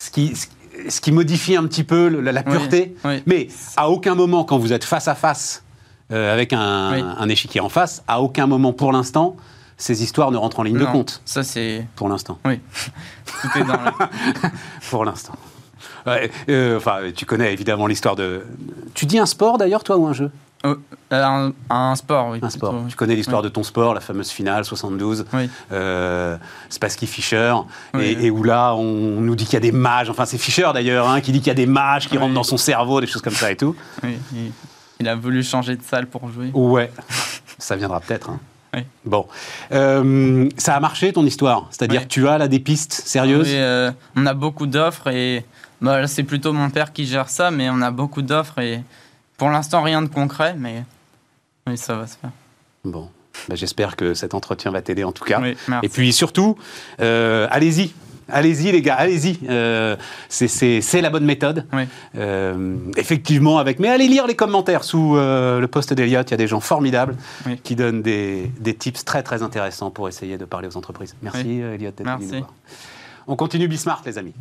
Ce, 0.00 0.10
qui, 0.10 0.34
ce, 0.36 0.46
ce 0.88 1.00
qui 1.00 1.10
modifie 1.12 1.56
un 1.56 1.64
petit 1.66 1.84
peu 1.84 2.08
le- 2.08 2.20
la, 2.20 2.32
la 2.32 2.42
Oui, 2.46 2.52
pureté. 2.52 2.94
oui. 3.04 3.22
Mais 3.26 3.48
à 3.76 3.90
aucun 3.90 4.14
moment, 4.14 4.44
quand 4.44 4.58
vous 4.58 4.72
êtes 4.72 4.84
face 4.84 5.08
à 5.08 5.14
face 5.14 5.64
euh, 6.12 6.32
avec 6.32 6.52
un, 6.52 6.92
Oui. 6.92 7.02
un 7.18 7.28
échiquier 7.28 7.60
en 7.60 7.68
face, 7.68 8.02
à 8.08 8.20
aucun 8.22 8.46
moment 8.46 8.72
pour 8.72 8.92
l'instant, 8.92 9.36
ces 9.76 10.02
histoires 10.02 10.30
ne 10.30 10.36
rentrent 10.38 10.60
en 10.60 10.62
ligne 10.62 10.78
de 10.78 10.84
compte. 10.86 11.20
Ça, 11.24 11.42
c'est. 11.42 11.86
Pour 11.96 12.08
l'instant. 12.08 12.38
Tout 12.44 13.58
est 13.58 13.64
dans 13.64 13.74
la- 13.82 13.92
Pour 14.90 15.04
l'instant. 15.04 15.34
Euh, 16.06 16.76
enfin, 16.76 16.98
tu 17.14 17.24
connais 17.26 17.52
évidemment 17.52 17.86
l'histoire 17.86 18.16
de. 18.16 18.42
Tu 18.94 19.06
dis 19.06 19.18
un 19.18 19.26
sport 19.26 19.58
d'ailleurs, 19.58 19.84
toi, 19.84 19.96
ou 19.96 20.06
un 20.06 20.12
jeu? 20.12 20.30
Oh, 20.64 20.74
un, 21.12 21.52
un 21.70 21.94
sport, 21.94 22.30
oui. 22.30 22.40
Un 22.42 22.50
sport. 22.50 22.70
plutôt, 22.70 22.84
oui. 22.84 22.90
Tu 22.90 22.96
connais 22.96 23.14
l'histoire 23.14 23.42
Oui. 23.42 23.48
de 23.48 23.52
ton 23.52 23.62
sport, 23.62 23.94
la 23.94 24.00
fameuse 24.00 24.30
finale 24.30 24.64
72, 24.64 25.24
Oui. 25.32 25.48
euh, 25.70 26.36
Spassky 26.68 27.06
Fischer, 27.06 27.54
et, 28.00 28.28
où 28.30 28.42
là, 28.42 28.74
on 28.74 29.20
nous 29.20 29.36
dit 29.36 29.44
qu'il 29.44 29.54
y 29.54 29.56
a 29.56 29.60
des 29.60 29.70
mages, 29.72 30.10
enfin 30.10 30.24
c'est 30.26 30.36
Fischer 30.38 30.68
d'ailleurs, 30.74 31.08
hein, 31.08 31.20
qui 31.20 31.30
dit 31.30 31.38
qu'il 31.38 31.46
y 31.48 31.50
a 31.50 31.54
des 31.54 31.66
mages 31.66 32.08
qui 32.08 32.18
rentrent 32.18 32.34
dans 32.34 32.42
son 32.42 32.56
cerveau, 32.56 33.00
des 33.00 33.06
choses 33.06 33.22
comme 33.22 33.34
ça 33.34 33.52
et 33.52 33.56
tout. 33.56 33.76
oui, 34.02 34.18
il, 34.34 34.50
il 35.00 35.08
a 35.08 35.14
voulu 35.14 35.44
changer 35.44 35.76
de 35.76 35.82
salle 35.84 36.06
pour 36.08 36.28
jouer. 36.28 36.50
Ouais, 36.52 36.90
ça 37.58 37.76
viendra 37.76 38.00
peut-être. 38.00 38.30
hein. 38.30 38.40
Oui. 38.74 38.80
Bon. 39.06 39.26
Euh, 39.72 40.48
ça 40.58 40.74
a 40.74 40.80
marché 40.80 41.12
ton 41.12 41.24
histoire? 41.24 41.68
C'est-à-dire 41.70 42.02
Oui. 42.02 42.08
tu 42.08 42.28
as 42.28 42.36
là 42.36 42.48
des 42.48 42.58
pistes 42.58 42.92
sérieuses? 42.92 43.46
Oui, 43.48 43.54
euh, 43.56 43.90
on 44.16 44.26
a 44.26 44.34
beaucoup 44.34 44.66
d'offres 44.66 45.06
et 45.08 45.46
bah, 45.80 46.00
là, 46.00 46.06
c'est 46.06 46.22
plutôt 46.24 46.52
mon 46.52 46.70
père 46.70 46.92
qui 46.92 47.06
gère 47.06 47.28
ça, 47.28 47.50
mais 47.50 47.68
on 47.70 47.80
a 47.82 47.90
beaucoup 47.90 48.22
d'offres 48.22 48.58
et 48.60 48.82
pour 49.36 49.50
l'instant 49.50 49.82
rien 49.82 50.02
de 50.02 50.08
concret, 50.08 50.54
mais 50.58 50.84
oui, 51.66 51.76
ça 51.76 51.96
va 51.96 52.06
se 52.06 52.16
faire. 52.16 52.30
Bon. 52.84 53.08
Bah, 53.48 53.54
J'espère 53.54 53.94
que 53.96 54.14
cet 54.14 54.34
entretien 54.34 54.70
va 54.72 54.82
t'aider 54.82 55.04
en 55.04 55.12
tout 55.12 55.24
cas. 55.24 55.40
Oui. 55.40 55.56
Et 55.82 55.88
puis 55.88 56.12
surtout, 56.12 56.56
euh, 57.00 57.46
allez-y. 57.50 57.92
Allez-y 58.30 58.72
les 58.72 58.82
gars, 58.82 58.96
allez-y. 58.96 59.38
Euh, 59.48 59.96
c'est- 60.28 61.00
la 61.00 61.08
bonne 61.08 61.24
méthode. 61.24 61.64
Oui. 61.72 61.84
Euh, 62.16 62.76
effectivement, 62.98 63.56
avec. 63.58 63.78
Mais 63.78 63.88
allez 63.88 64.06
lire 64.06 64.26
les 64.26 64.34
commentaires 64.36 64.84
sous 64.84 65.16
euh, 65.16 65.60
le 65.60 65.66
post 65.68 65.94
d'Eliott. 65.94 66.28
Il 66.28 66.32
y 66.32 66.34
a 66.34 66.36
des 66.36 66.46
gens 66.46 66.60
formidables 66.60 67.16
Oui. 67.46 67.58
qui 67.62 67.74
donnent 67.74 68.02
des, 68.02 68.50
des 68.60 68.74
tips 68.74 69.04
très 69.06 69.22
très 69.22 69.42
intéressants 69.42 69.90
pour 69.90 70.08
essayer 70.08 70.36
de 70.36 70.44
parler 70.44 70.68
aux 70.68 70.76
entreprises. 70.76 71.14
Merci 71.22 71.44
Oui. 71.46 71.60
Eliott 71.60 71.94
d'être 71.96 72.06
venu 72.18 72.26
nous 72.32 72.38
voir. 72.40 72.52
On 73.28 73.36
continue 73.36 73.66
Bismart, 73.66 74.02
les 74.04 74.18
amis. 74.18 74.34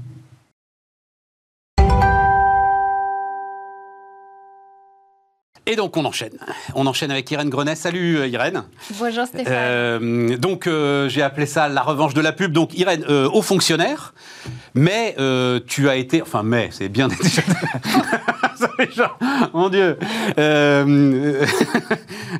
Et 5.69 5.75
donc 5.75 5.97
on 5.97 6.05
enchaîne. 6.05 6.37
On 6.75 6.87
enchaîne 6.87 7.11
avec 7.11 7.29
Irène 7.29 7.49
Grenet. 7.49 7.75
Salut 7.75 8.19
euh, 8.19 8.27
Irène. 8.27 8.63
Bonjour 8.97 9.25
Stéphane. 9.25 9.45
Euh, 9.53 10.37
donc 10.37 10.65
euh, 10.65 11.09
j'ai 11.09 11.21
appelé 11.21 11.45
ça 11.45 11.67
la 11.67 11.81
revanche 11.81 12.13
de 12.13 12.21
la 12.21 12.31
pub. 12.31 12.53
Donc 12.53 12.73
Irène, 12.73 13.03
euh, 13.09 13.29
haut 13.33 13.41
fonctionnaire, 13.41 14.13
mais 14.75 15.13
tu 15.67 15.89
as 15.89 15.97
été, 15.97 16.21
enfin 16.21 16.41
mais 16.41 16.69
c'est 16.71 16.87
bien 16.87 17.09
déjà. 17.09 17.41
Mon 19.53 19.67
Dieu. 19.67 19.97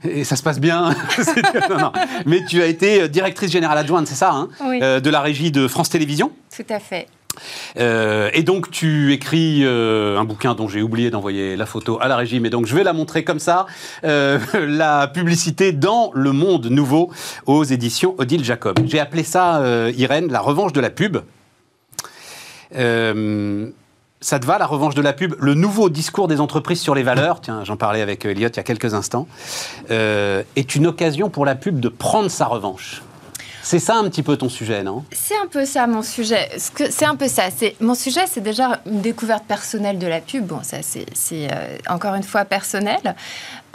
Et 0.10 0.24
ça 0.24 0.38
se 0.38 0.43
passe 0.43 0.62
bien. 0.62 0.96
C'est- 1.10 1.69
non, 1.69 1.77
non. 1.79 1.91
Mais 2.25 2.46
tu 2.46 2.62
as 2.62 2.67
été 2.67 3.10
directrice 3.10 3.51
générale 3.51 3.77
adjointe, 3.79 4.07
c'est 4.07 4.15
ça, 4.15 4.31
hein, 4.31 4.48
Oui. 4.63 4.79
de 4.79 5.10
la 5.10 5.19
régie 5.19 5.51
de 5.51 5.67
France 5.67 5.89
Télévisions? 5.89 6.31
Tout 6.55 6.63
à 6.69 6.79
fait. 6.79 7.07
Euh, 7.77 8.29
et 8.34 8.44
donc 8.44 8.72
tu 8.72 9.13
écris 9.13 9.62
euh, 9.63 10.17
un 10.17 10.24
bouquin 10.24 10.56
dont 10.56 10.67
j'ai 10.67 10.82
oublié 10.82 11.10
d'envoyer 11.10 11.56
la 11.56 11.65
photo 11.65 11.98
à 12.01 12.08
la 12.08 12.17
régie, 12.17 12.39
mais 12.39 12.50
donc 12.50 12.65
je 12.65 12.75
vais 12.75 12.84
la 12.84 12.94
montrer 12.94 13.24
comme 13.24 13.39
ça, 13.39 13.65
euh, 14.03 14.39
la 14.67 15.08
publicité 15.08 15.72
dans 15.72 16.12
le 16.13 16.32
monde 16.32 16.67
nouveau 16.67 17.12
aux 17.46 17.63
éditions 17.63 18.15
Odile 18.17 18.44
Jacob. 18.44 18.79
J'ai 18.86 19.00
appelé 19.00 19.24
ça, 19.24 19.62
Irène, 19.96 20.32
la 20.32 20.39
revanche 20.39 20.74
de 20.74 20.82
la 20.82 20.89
pub. 20.89 21.17
Ça 24.20 24.39
te 24.39 24.48
va, 24.48 24.58
la 24.58 24.65
revanche 24.65 24.96
de 24.96 25.01
la 25.01 25.13
pub? 25.13 25.36
Le 25.39 25.53
nouveau 25.53 25.89
discours 25.89 26.27
des 26.27 26.41
entreprises 26.41 26.82
sur 26.82 26.96
les 26.96 27.03
valeurs, 27.03 27.39
tiens, 27.39 27.63
j'en 27.63 27.77
parlais 27.77 28.01
avec 28.01 28.25
Elliot 28.25 28.50
il 28.50 28.56
y 28.56 28.60
a 28.60 28.63
quelques 28.63 28.94
instants, 28.94 29.27
est 29.89 30.75
une 30.75 30.88
occasion 30.88 31.29
pour 31.29 31.46
la 31.46 31.56
pub 31.56 31.79
de 31.79 31.89
prendre 31.89 32.29
sa 32.29 32.46
revanche. 32.46 33.03
C'est 33.69 33.79
ça 33.79 33.95
un 33.95 34.05
petit 34.05 34.24
peu 34.24 34.38
ton 34.38 34.47
sujet, 34.47 34.81
non? 34.81 35.03
C'est 35.12 35.36
un 35.36 35.47
peu 35.47 35.65
ça 35.65 35.88
mon 35.88 36.01
sujet. 36.01 36.50
C'est 36.57 37.03
un 37.05 37.17
peu 37.17 37.27
ça. 37.27 37.50
Mon 37.81 37.95
sujet, 37.95 38.21
c'est 38.25 38.39
déjà 38.39 38.79
une 38.86 39.01
découverte 39.01 39.43
personnelle 39.43 40.00
de 40.00 40.07
la 40.07 40.21
pub. 40.21 40.45
Bon, 40.45 40.59
ça 40.63 40.77
c'est 40.81 41.05
euh, 41.51 41.77
encore 41.89 42.15
une 42.15 42.24
fois 42.24 42.45
personnel, 42.45 43.15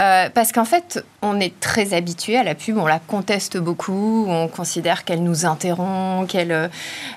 Euh, 0.01 0.31
parce 0.35 0.51
qu'en 0.51 0.65
fait, 0.65 1.05
on 1.21 1.39
est 1.39 1.61
très 1.61 1.95
habitué 1.95 2.37
à 2.37 2.43
la 2.43 2.55
pub. 2.55 2.77
On 2.79 2.87
la 2.87 2.99
conteste 2.99 3.59
beaucoup. 3.59 4.25
On 4.27 4.49
considère 4.49 5.05
qu'elle 5.05 5.23
nous 5.23 5.45
interrompt, 5.45 6.29
qu'elle 6.29 6.51
euh, 6.53 6.69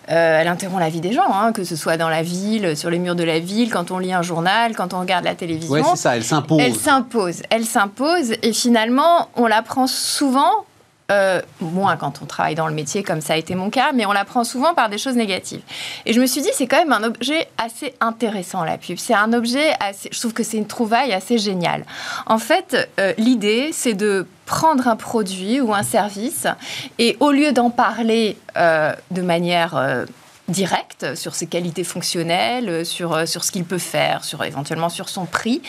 elle 0.10 0.48
interrompt 0.48 0.82
la 0.82 0.90
vie 0.90 1.02
des 1.02 1.14
gens, 1.14 1.32
hein, 1.34 1.54
que 1.54 1.64
ce 1.64 1.78
soit 1.78 1.98
dans 1.98 2.10
la 2.10 2.22
ville, 2.22 2.76
sur 2.76 2.90
les 2.90 3.00
murs 3.00 3.16
de 3.16 3.24
la 3.24 3.40
ville, 3.40 3.72
quand 3.72 3.90
on 3.90 3.98
lit 3.98 4.14
un 4.14 4.22
journal, 4.22 4.76
quand 4.76 4.94
on 4.94 5.00
regarde 5.00 5.24
la 5.24 5.34
télévision. 5.34 5.72
Ouais, 5.72 5.82
c'est 5.84 5.96
ça, 5.96 6.16
elle 6.18 6.26
s'impose. 6.26 6.60
Elle 6.62 6.76
s'impose, 6.76 7.42
elle 7.50 7.66
s'impose, 7.66 8.34
et 8.44 8.54
finalement, 8.54 9.30
on 9.36 9.48
la 9.48 9.62
prend 9.64 9.88
souvent, 9.88 10.52
euh, 11.12 11.42
moins 11.62 11.98
quand 11.98 12.22
on 12.22 12.26
travaille 12.26 12.56
dans 12.56 12.68
le 12.68 12.74
métier, 12.74 13.04
comme 13.04 13.22
ça 13.22 13.34
a 13.34 13.38
été 13.38 13.54
mon 13.54 13.70
cas, 13.70 13.92
mais 13.94 14.06
on 14.06 14.12
la 14.12 14.26
prend 14.26 14.44
souvent 14.44 14.74
par 14.74 14.90
des 14.90 14.98
choses 14.98 15.16
négatives. 15.16 15.62
Et 16.06 16.14
je 16.14 16.20
me 16.20 16.26
suis 16.26 16.42
dit, 16.42 16.50
c'est 16.54 16.68
quand 16.68 16.80
même 16.80 16.94
un 16.94 17.04
objet 17.04 17.48
assez 17.58 17.94
intéressant, 18.02 18.64
la 18.64 18.78
pub. 18.78 18.98
C'est 18.98 19.14
un 19.14 19.32
objet 19.34 19.74
assez, 19.80 20.10
je 20.12 20.20
trouve 20.20 20.34
que 20.34 20.44
c'est 20.44 20.58
une 20.58 20.68
trouvaille 20.68 21.14
assez 21.14 21.38
géniale. 21.38 21.86
En 22.26 22.40
fait, 22.40 22.90
euh, 23.00 23.14
l'idée, 23.18 23.70
c'est 23.72 23.94
de 23.94 24.26
prendre 24.46 24.88
un 24.88 24.96
produit 24.96 25.62
ou 25.62 25.74
un 25.74 25.84
service, 25.84 26.48
et 26.98 27.18
au 27.20 27.32
lieu 27.32 27.52
d'en 27.52 27.70
parler 27.70 28.38
euh, 28.58 28.94
de 29.12 29.22
manière... 29.22 29.76
euh, 29.76 30.06
directe 30.48 31.16
sur 31.16 31.34
ses 31.34 31.48
qualités 31.48 31.84
fonctionnelles, 31.84 32.86
sur, 32.86 33.28
sur 33.28 33.44
ce 33.44 33.52
qu'il 33.52 33.66
peut 33.66 33.80
faire, 33.80 34.24
sur 34.24 34.44
éventuellement 34.44 34.90
sur 34.90 35.10
son 35.10 35.26
prix 35.26 35.64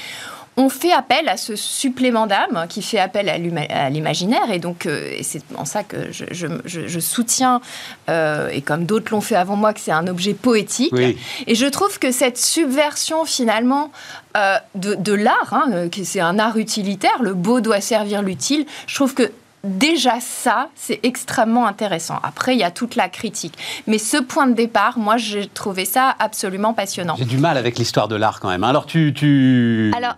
on 0.58 0.68
fait 0.70 0.92
appel 0.92 1.28
à 1.28 1.36
ce 1.36 1.54
supplément 1.54 2.26
d'âme 2.26 2.66
qui 2.68 2.80
fait 2.82 2.98
appel 2.98 3.28
à 3.28 3.90
l'imaginaire. 3.90 4.50
Et 4.50 4.58
donc, 4.58 4.86
euh, 4.86 5.16
c'est 5.22 5.42
en 5.56 5.64
ça 5.64 5.82
que 5.82 6.10
je, 6.12 6.24
je- 6.30 6.46
je- 6.64 6.86
je 6.86 7.00
soutiens, 7.00 7.60
euh, 8.08 8.48
et 8.48 8.62
comme 8.62 8.84
d'autres 8.86 9.12
l'ont 9.12 9.20
fait 9.20 9.36
avant 9.36 9.56
moi, 9.56 9.74
que 9.74 9.80
c'est 9.80 9.92
un 9.92 10.06
objet 10.06 10.32
poétique. 10.34 10.92
Oui. 10.92 11.18
Et 11.46 11.54
je 11.54 11.66
trouve 11.66 11.98
que 11.98 12.10
cette 12.10 12.38
subversion, 12.38 13.24
finalement, 13.26 13.90
euh, 14.36 14.56
de, 14.74 14.94
de 14.94 15.12
l'art, 15.12 15.52
hein, 15.52 15.88
que 15.90 16.04
c'est 16.04 16.20
un 16.20 16.38
art 16.38 16.56
utilitaire, 16.56 17.22
le 17.22 17.34
beau 17.34 17.60
doit 17.60 17.80
servir 17.80 18.22
l'utile, 18.22 18.64
je 18.86 18.94
trouve 18.94 19.12
que 19.14 19.30
déjà 19.64 20.20
ça, 20.20 20.68
c'est 20.76 21.00
extrêmement 21.02 21.66
intéressant. 21.66 22.20
Après, 22.22 22.54
il 22.54 22.58
y 22.60 22.62
a 22.62 22.70
toute 22.70 22.94
la 22.94 23.08
critique. 23.08 23.54
Mais 23.88 23.98
ce 23.98 24.16
point 24.16 24.46
de 24.46 24.52
départ, 24.52 24.96
moi, 24.96 25.16
j'ai 25.16 25.48
trouvé 25.48 25.84
ça 25.84 26.14
absolument 26.20 26.72
passionnant. 26.72 27.16
J'ai 27.18 27.24
du 27.24 27.38
mal 27.38 27.56
avec 27.56 27.76
l'histoire 27.76 28.06
de 28.06 28.14
l'art 28.14 28.38
quand 28.38 28.48
même. 28.48 28.62
Alors 28.62 28.86
tu, 28.86 29.12
tu, 29.12 29.92
Alors, 29.96 30.14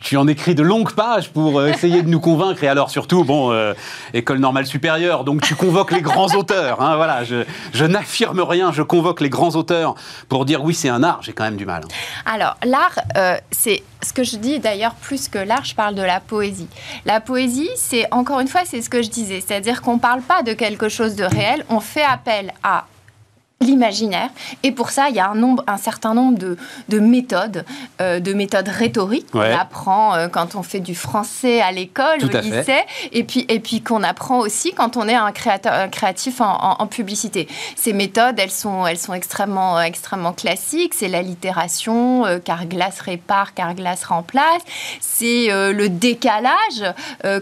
tu, 0.00 0.16
en 0.16 0.26
écris 0.26 0.54
de 0.54 0.62
longues 0.62 0.92
pages 0.92 1.30
pour 1.30 1.58
euh, 1.58 1.68
essayer 1.68 2.02
de 2.02 2.08
nous 2.08 2.20
convaincre 2.20 2.62
et 2.64 2.68
alors 2.68 2.90
surtout, 2.90 3.24
bon, 3.24 3.52
euh, 3.52 3.74
école 4.14 4.38
normale 4.38 4.66
supérieure, 4.66 5.24
donc 5.24 5.42
tu 5.42 5.54
convoques 5.54 5.92
les 5.92 6.02
grands 6.02 6.34
auteurs. 6.34 6.80
hein, 6.80 6.96
voilà, 6.96 7.24
je, 7.24 7.44
je 7.72 7.84
n'affirme 7.84 8.40
rien, 8.40 8.72
je 8.72 8.82
convoque 8.82 9.20
les 9.20 9.30
grands 9.30 9.50
auteurs 9.56 9.94
pour 10.28 10.44
dire 10.44 10.62
oui, 10.64 10.74
c'est 10.74 10.88
un 10.88 11.02
art. 11.02 11.20
J'ai 11.22 11.32
quand 11.32 11.44
même 11.44 11.56
du 11.56 11.66
mal. 11.66 11.82
hein. 11.84 12.32
Alors, 12.34 12.56
l'art, 12.64 12.98
euh, 13.16 13.36
c'est 13.50 13.82
ce 14.02 14.12
que 14.12 14.24
je 14.24 14.36
dis 14.36 14.58
d'ailleurs, 14.58 14.94
plus 14.94 15.28
que 15.28 15.38
l'art, 15.38 15.64
je 15.64 15.74
parle 15.74 15.94
de 15.94 16.02
la 16.02 16.20
poésie. 16.20 16.68
La 17.04 17.20
poésie, 17.20 17.68
c'est 17.76 18.06
encore 18.12 18.40
une 18.40 18.48
fois, 18.48 18.62
c'est 18.64 18.82
ce 18.82 18.88
que 18.90 19.02
je 19.02 19.10
disais, 19.10 19.42
c'est-à-dire 19.46 19.82
qu'on 19.82 19.94
ne 19.94 20.00
parle 20.00 20.22
pas 20.22 20.42
de 20.42 20.52
quelque 20.52 20.88
chose 20.88 21.16
de 21.16 21.24
réel, 21.24 21.64
on 21.68 21.80
fait 21.80 22.04
appel 22.04 22.52
à 22.62 22.86
l'imaginaire. 23.62 24.30
Et 24.62 24.72
pour 24.72 24.90
ça, 24.90 25.10
il 25.10 25.16
y 25.16 25.20
a 25.20 25.28
un, 25.28 25.34
nombre, 25.34 25.62
un 25.66 25.76
certain 25.76 26.14
nombre 26.14 26.38
de, 26.38 26.56
de 26.88 26.98
méthodes, 26.98 27.64
euh, 28.00 28.18
de 28.18 28.32
méthodes 28.32 28.68
rhétoriques 28.68 29.34
Ouais. 29.34 29.50
qu'on 29.52 29.58
apprend 29.58 30.14
euh, 30.14 30.28
quand 30.28 30.54
on 30.54 30.62
fait 30.62 30.80
du 30.80 30.94
français 30.94 31.60
à 31.60 31.70
l'école, 31.70 32.24
au 32.24 32.28
fait. 32.30 32.40
lycée, 32.40 32.80
et 33.12 33.22
puis, 33.22 33.44
et 33.50 33.60
puis 33.60 33.82
qu'on 33.82 34.02
apprend 34.02 34.38
aussi 34.38 34.72
quand 34.72 34.96
on 34.96 35.06
est 35.08 35.14
un, 35.14 35.30
créateur, 35.32 35.74
un 35.74 35.88
créatif 35.88 36.40
en, 36.40 36.46
en- 36.50 36.76
en 36.82 36.86
publicité. 36.86 37.48
Ces 37.76 37.92
méthodes, 37.92 38.38
elles 38.38 38.50
sont, 38.50 38.86
elles 38.86 38.98
sont 38.98 39.12
extrêmement, 39.12 39.76
euh, 39.76 39.82
extrêmement 39.82 40.32
classiques. 40.32 40.94
C'est 40.94 41.08
l'allitération, 41.08 42.24
euh, 42.24 42.38
car 42.42 42.64
glace 42.66 43.00
répare, 43.00 43.52
car 43.54 43.74
glace 43.74 44.04
remplace. 44.04 44.62
C'est 45.00 45.48
le 45.50 45.88
décalage. 45.88 46.82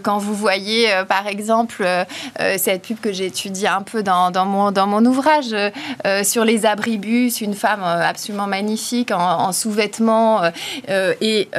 Quand 0.03 0.17
vous 0.17 0.33
voyez, 0.33 0.89
par 1.07 1.27
exemple, 1.27 1.87
cette 2.57 2.81
pub 2.83 2.99
que 2.99 3.11
j'ai 3.13 3.27
étudiée 3.27 3.67
un 3.67 3.81
peu 3.81 4.03
dans, 4.03 4.31
dans 4.31 4.45
mon, 4.45 4.71
dans 4.71 4.87
mon 4.87 5.03
ouvrage, 5.05 5.55
euh, 6.09 6.23
sur 6.23 6.43
les 6.43 6.65
abribus, 6.65 7.41
une 7.41 7.53
femme 7.53 7.81
euh, 7.83 8.01
absolument 8.07 8.47
magnifique 8.47 9.11
en, 9.11 9.19
en 9.19 9.51
sous-vêtements 9.51 10.41
euh, 10.89 11.13
et 11.21 11.49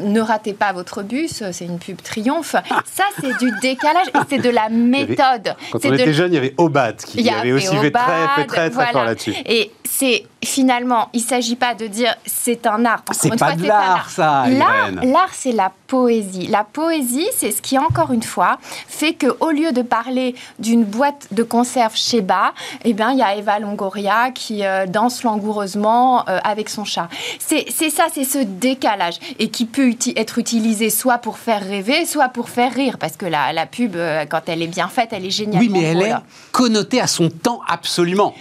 ne 0.00 0.20
ratez 0.20 0.52
pas 0.54 0.72
votre 0.72 1.02
bus, 1.02 1.42
c'est 1.52 1.64
une 1.66 1.78
pub 1.78 2.00
triomphe. 2.02 2.56
Ça, 2.84 3.04
c'est 3.20 3.36
du 3.38 3.50
décalage 3.60 4.06
et 4.08 4.18
c'est 4.28 4.38
de 4.38 4.50
la 4.50 4.68
méthode. 4.68 5.54
Quand 5.72 5.84
on 5.84 5.88
de- 5.90 5.94
était 5.94 6.12
jeune, 6.12 6.32
il 6.32 6.36
y 6.36 6.38
avait 6.38 6.54
Obad 6.56 6.96
qui 6.96 7.22
y 7.22 7.30
avait 7.30 7.52
aussi 7.52 7.76
fait 7.76 7.90
très, 7.90 8.28
fait 8.36 8.46
très, 8.46 8.46
très 8.46 8.70
voilà. 8.70 8.92
fort 8.92 9.04
là-dessus. 9.04 9.34
Et 9.46 9.70
c'est 9.84 10.24
finalement, 10.44 11.08
il 11.12 11.22
ne 11.22 11.26
s'agit 11.26 11.56
pas 11.56 11.74
de 11.74 11.86
dire 11.86 12.14
c'est 12.26 12.66
un 12.66 12.84
art. 12.84 13.02
C'est 13.12 13.30
pas 13.30 13.36
fois, 13.36 13.54
de 13.56 13.66
l'art, 13.66 13.90
art. 13.90 14.10
ça, 14.10 14.44
l'art, 14.48 15.30
c'est 15.32 15.52
la 15.52 15.72
poésie. 15.94 16.46
La 16.48 16.64
poésie, 16.64 17.28
c'est 17.36 17.52
ce 17.52 17.62
qui, 17.62 17.78
encore 17.78 18.10
une 18.12 18.22
fois, 18.22 18.58
fait 18.88 19.14
qu'au 19.14 19.50
lieu 19.50 19.70
de 19.72 19.82
parler 19.82 20.34
d'une 20.58 20.84
boîte 20.84 21.28
de 21.30 21.42
conserve 21.42 21.96
chez 21.96 22.20
Bas, 22.20 22.52
eh 22.84 22.92
bien, 22.92 23.12
il 23.12 23.18
y 23.18 23.22
a 23.22 23.36
Eva 23.36 23.58
Longoria 23.58 24.30
qui 24.32 24.64
euh, 24.64 24.86
danse 24.86 25.22
langoureusement 25.22 26.28
euh, 26.28 26.38
avec 26.42 26.68
son 26.68 26.84
chat. 26.84 27.08
C'est 27.38 27.90
ça, 27.90 28.04
c'est 28.12 28.24
ce 28.24 28.38
décalage 28.38 29.18
et 29.38 29.48
qui 29.50 29.66
peut 29.66 29.88
uti- 29.88 30.14
être 30.16 30.38
utilisé 30.38 30.90
soit 30.90 31.18
pour 31.18 31.38
faire 31.38 31.62
rêver, 31.62 32.06
soit 32.06 32.28
pour 32.28 32.48
faire 32.48 32.72
rire, 32.72 32.96
parce 32.98 33.16
que 33.16 33.26
la, 33.26 33.52
la 33.52 33.66
pub, 33.66 33.94
euh, 33.94 34.24
quand 34.26 34.42
elle 34.48 34.62
est 34.62 34.66
bien 34.78 34.88
faite, 34.88 35.10
elle 35.12 35.24
est 35.24 35.30
géniale. 35.30 35.60
Oui, 35.62 35.68
mais 35.70 35.82
elle 35.82 36.02
est 36.02 36.14
connotée 36.52 37.00
à 37.00 37.06
son 37.06 37.28
temps 37.30 37.60
absolument. 37.68 38.34